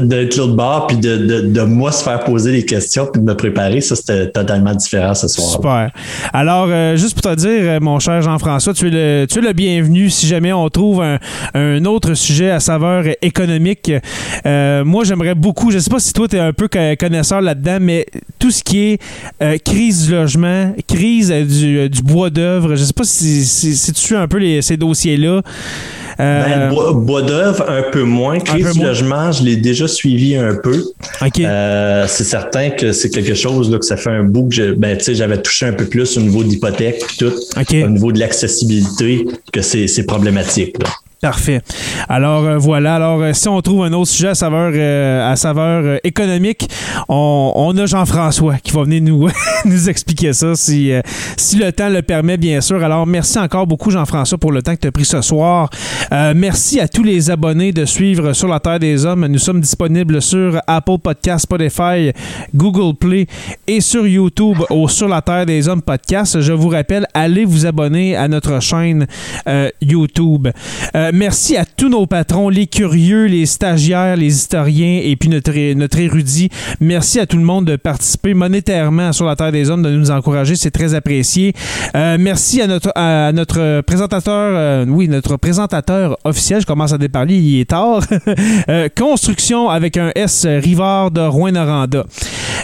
D'être 0.02 0.36
l'autre 0.36 0.54
bord, 0.54 0.86
puis 0.86 0.96
de, 0.96 1.16
de, 1.16 1.40
de, 1.40 1.60
moi 1.62 1.90
se 1.90 2.04
faire 2.04 2.22
poser 2.22 2.52
des 2.52 2.64
questions, 2.64 3.06
puis 3.12 3.20
de 3.20 3.26
me 3.26 3.34
préparer, 3.34 3.80
ça, 3.80 3.96
c'était 3.96 4.30
totalement 4.30 4.74
différent 4.74 5.12
ce 5.12 5.26
soir. 5.26 5.50
Super. 5.50 5.90
Alors, 6.32 6.68
euh, 6.70 6.94
juste 6.96 7.20
pour 7.20 7.32
te 7.32 7.36
dire, 7.36 7.62
euh, 7.62 7.80
mon 7.80 7.98
cher 7.98 8.22
Jean-François, 8.22 8.74
tu, 8.74 8.86
es 8.86 8.90
le, 8.90 9.26
tu 9.28 9.40
es 9.40 9.42
le 9.42 9.52
bienvenu 9.52 10.08
si 10.08 10.28
jamais 10.28 10.52
on 10.52 10.68
trouve 10.68 11.02
un, 11.02 11.18
un 11.54 11.84
autre 11.84 12.14
sujet 12.14 12.52
à 12.52 12.60
saveur 12.60 13.04
économique. 13.22 13.90
Euh, 14.46 14.84
moi, 14.84 15.02
j'aimerais 15.02 15.34
beaucoup, 15.34 15.72
je 15.72 15.80
sais 15.80 15.90
pas 15.90 15.98
si 15.98 16.12
toi, 16.12 16.28
tu 16.28 16.36
es 16.36 16.40
un 16.40 16.52
peu 16.52 16.68
connaisseur 16.68 17.40
là-dedans, 17.40 17.78
mais 17.80 18.06
tout 18.38 18.52
ce 18.52 18.62
qui 18.62 18.78
est 18.78 19.02
euh, 19.42 19.58
crise 19.58 20.06
du 20.06 20.12
logement, 20.12 20.72
crise 20.86 21.30
du, 21.30 21.88
du 21.88 22.02
bois 22.02 22.30
d'œuvre, 22.30 22.76
je 22.76 22.84
sais 22.84 22.92
pas 22.92 23.04
si, 23.04 23.44
si, 23.44 23.74
si, 23.76 23.92
tu 23.92 24.00
suis 24.00 24.16
un 24.16 24.28
peu 24.28 24.38
les, 24.38 24.62
ces 24.62 24.76
dossiers-là. 24.76 25.42
Ben, 26.18 26.70
bois, 26.70 26.92
bois 26.94 27.22
d'œuvre, 27.22 27.68
un 27.68 27.90
peu 27.90 28.02
moins. 28.02 28.38
Crise 28.38 28.75
logement, 28.82 29.32
je 29.32 29.44
l'ai 29.44 29.56
déjà 29.56 29.88
suivi 29.88 30.36
un 30.36 30.54
peu. 30.54 30.84
Euh, 31.40 32.04
c'est 32.08 32.24
certain 32.24 32.70
que 32.70 32.92
c'est 32.92 33.10
quelque 33.10 33.34
chose 33.34 33.70
là, 33.70 33.78
que 33.78 33.84
ça 33.84 33.96
fait 33.96 34.10
un 34.10 34.24
bout 34.24 34.48
que 34.48 34.72
ben, 34.72 34.98
j'avais 35.00 35.40
touché 35.40 35.66
un 35.66 35.72
peu 35.72 35.86
plus 35.86 36.16
au 36.16 36.20
niveau 36.20 36.44
d'hypothèque 36.44 37.02
tout, 37.18 37.32
au 37.56 37.88
niveau 37.88 38.12
de 38.12 38.18
l'accessibilité, 38.18 39.26
que 39.52 39.62
c'est 39.62 40.06
problématique. 40.06 40.76
Là. 40.82 40.88
Parfait. 41.22 41.62
Alors 42.10 42.44
euh, 42.44 42.58
voilà. 42.58 42.96
Alors 42.96 43.22
euh, 43.22 43.32
si 43.32 43.48
on 43.48 43.58
trouve 43.62 43.84
un 43.84 43.92
autre 43.94 44.10
sujet 44.10 44.28
à 44.28 44.34
saveur 44.34 45.82
euh, 45.82 45.98
économique, 46.04 46.68
on, 47.08 47.52
on 47.54 47.76
a 47.78 47.86
Jean-François 47.86 48.56
qui 48.62 48.70
va 48.72 48.82
venir 48.82 49.00
nous 49.00 49.26
nous 49.64 49.88
expliquer 49.88 50.34
ça 50.34 50.54
si 50.54 50.92
si 51.38 51.56
le 51.56 51.72
temps 51.72 51.88
le 51.88 52.02
permet 52.02 52.36
bien 52.36 52.60
sûr. 52.60 52.84
Alors 52.84 53.06
merci 53.06 53.38
encore 53.38 53.66
beaucoup 53.66 53.90
Jean-François 53.90 54.36
pour 54.36 54.52
le 54.52 54.60
temps 54.60 54.74
que 54.74 54.80
tu 54.80 54.88
as 54.88 54.92
pris 54.92 55.06
ce 55.06 55.22
soir. 55.22 55.70
merci 56.34 56.80
à 56.80 56.86
tous 56.86 57.02
les 57.02 57.30
abonnés 57.30 57.72
de 57.72 57.86
suivre 57.86 58.34
sur 58.34 58.48
la 58.48 58.60
terre 58.60 58.78
des 58.78 59.06
hommes. 59.06 59.26
Nous 59.26 59.38
sommes 59.38 59.62
disponibles 59.62 60.20
sur 60.20 60.60
Apple 60.66 60.98
Podcast, 61.02 61.44
Spotify, 61.44 62.12
Google 62.54 62.94
Play 62.94 63.26
et 63.66 63.80
sur 63.80 64.06
YouTube 64.06 64.58
au 64.68 64.86
sur 64.86 65.08
la 65.08 65.22
terre 65.22 65.46
des 65.46 65.66
hommes 65.66 65.80
podcast. 65.80 66.42
Je 66.42 66.52
vous 66.52 66.68
rappelle 66.68 67.06
allez 67.14 67.46
vous 67.46 67.64
abonner 67.64 68.16
à 68.16 68.28
notre 68.28 68.60
chaîne 68.60 69.06
YouTube. 69.80 70.48
Euh, 71.06 71.10
merci 71.12 71.56
à 71.56 71.64
tous 71.64 71.88
nos 71.88 72.06
patrons, 72.06 72.48
les 72.48 72.66
curieux, 72.66 73.26
les 73.26 73.46
stagiaires, 73.46 74.16
les 74.16 74.34
historiens 74.34 75.00
et 75.02 75.16
puis 75.16 75.28
notre, 75.28 75.74
notre 75.74 75.98
érudit. 75.98 76.48
Merci 76.80 77.20
à 77.20 77.26
tout 77.26 77.36
le 77.36 77.42
monde 77.42 77.64
de 77.66 77.76
participer 77.76 78.34
monétairement 78.34 79.12
sur 79.12 79.26
la 79.26 79.36
Terre 79.36 79.52
des 79.52 79.70
Hommes, 79.70 79.82
de 79.82 79.90
nous 79.90 80.10
encourager. 80.10 80.56
C'est 80.56 80.70
très 80.70 80.94
apprécié. 80.94 81.52
Euh, 81.94 82.16
merci 82.18 82.60
à 82.60 82.66
notre, 82.66 82.92
à 82.94 83.32
notre 83.32 83.82
présentateur, 83.82 84.34
euh, 84.34 84.86
oui, 84.88 85.08
notre 85.08 85.36
présentateur 85.36 86.16
officiel. 86.24 86.60
Je 86.60 86.66
commence 86.66 86.92
à 86.92 86.98
déparler, 86.98 87.36
il 87.36 87.60
est 87.60 87.70
tard. 87.70 88.00
construction 88.96 89.68
avec 89.68 89.96
un 89.96 90.10
S, 90.14 90.46
Rivard 90.46 91.10
de 91.10 91.20
Rouen-Noranda. 91.20 92.04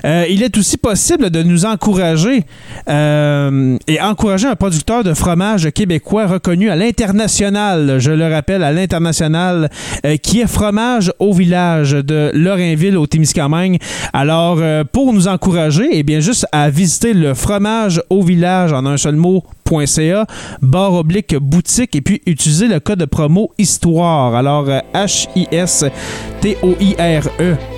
Il 0.04 0.42
est 0.42 0.56
aussi 0.56 0.76
possible 0.76 1.30
de 1.30 1.42
nous 1.42 1.64
encourager 1.64 2.44
et 2.88 4.00
encourager 4.00 4.48
un 4.48 4.56
producteur 4.56 5.04
de 5.04 5.14
fromage 5.14 5.70
québécois 5.70 6.26
reconnu 6.26 6.70
à 6.70 6.76
l'international. 6.76 7.98
Je 7.98 8.10
le 8.10 8.26
rappelle, 8.32 8.62
à 8.62 8.72
l'international, 8.72 9.70
euh, 10.04 10.16
qui 10.16 10.40
est 10.40 10.46
fromage 10.46 11.12
au 11.18 11.32
village 11.32 11.92
de 11.92 12.30
Lorrainville 12.34 12.96
au 12.96 13.06
Témiscamingue. 13.06 13.78
Alors, 14.12 14.58
euh, 14.60 14.84
pour 14.84 15.12
nous 15.12 15.28
encourager, 15.28 15.88
eh 15.92 16.02
bien, 16.02 16.20
juste 16.20 16.46
à 16.52 16.70
visiter 16.70 17.12
le 17.14 17.34
fromage 17.34 18.02
au 18.10 18.22
village 18.22 18.72
en 18.72 18.86
un 18.86 18.96
seul 18.96 19.16
mot 19.16 19.44
.ca, 19.86 20.26
barre 20.60 20.94
oblique 20.94 21.34
boutique 21.36 21.96
et 21.96 22.00
puis 22.00 22.20
utiliser 22.26 22.68
le 22.68 22.80
code 22.80 22.98
de 22.98 23.04
promo 23.04 23.52
histoire. 23.58 24.34
Alors 24.34 24.66
H-I-S-T-O-I-R-E. 24.94 25.86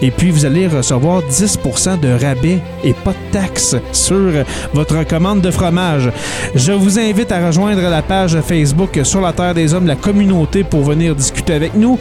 Et 0.02 0.11
puis 0.11 0.30
vous 0.30 0.44
allez 0.44 0.66
recevoir 0.66 1.22
10% 1.22 1.93
de 1.97 2.09
rabais 2.09 2.61
et 2.82 2.92
pas 2.92 3.12
de 3.12 3.32
taxes 3.32 3.76
sur 3.92 4.32
votre 4.72 5.05
commande 5.07 5.40
de 5.40 5.51
fromage. 5.51 6.11
Je 6.55 6.72
vous 6.72 6.99
invite 6.99 7.32
à 7.32 7.47
rejoindre 7.47 7.82
la 7.82 8.03
page 8.03 8.38
Facebook 8.40 9.01
Sur 9.05 9.20
la 9.20 9.32
Terre 9.32 9.55
des 9.55 9.74
Hommes, 9.74 9.86
la 9.86 9.97
communauté 9.97 10.64
pour 10.64 10.82
venir 10.82 11.14
discuter 11.14 11.55
avec 11.55 11.74
nous. 11.74 11.99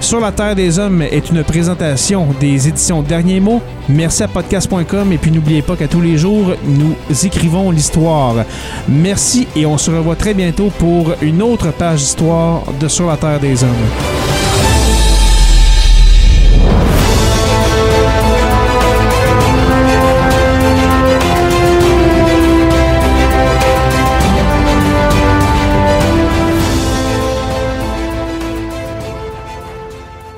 Sur 0.00 0.20
la 0.20 0.30
Terre 0.30 0.54
des 0.54 0.78
Hommes 0.78 1.02
est 1.02 1.30
une 1.30 1.42
présentation 1.42 2.28
des 2.38 2.68
éditions 2.68 3.02
Derniers 3.02 3.40
mots. 3.40 3.62
Merci 3.88 4.22
à 4.22 4.28
podcast.com 4.28 5.12
et 5.12 5.18
puis 5.18 5.30
n'oubliez 5.30 5.62
pas 5.62 5.76
qu'à 5.76 5.88
tous 5.88 6.00
les 6.00 6.16
jours, 6.16 6.54
nous 6.66 6.94
écrivons 7.24 7.70
l'histoire. 7.70 8.36
Merci 8.88 9.48
et 9.56 9.66
on 9.66 9.78
se 9.78 9.90
revoit 9.90 10.16
très 10.16 10.34
bientôt 10.34 10.70
pour 10.78 11.14
une 11.22 11.42
autre 11.42 11.72
page 11.72 12.00
d'histoire 12.00 12.62
de 12.78 12.88
Sur 12.88 13.06
la 13.06 13.16
Terre 13.16 13.40
des 13.40 13.64
Hommes. 13.64 14.35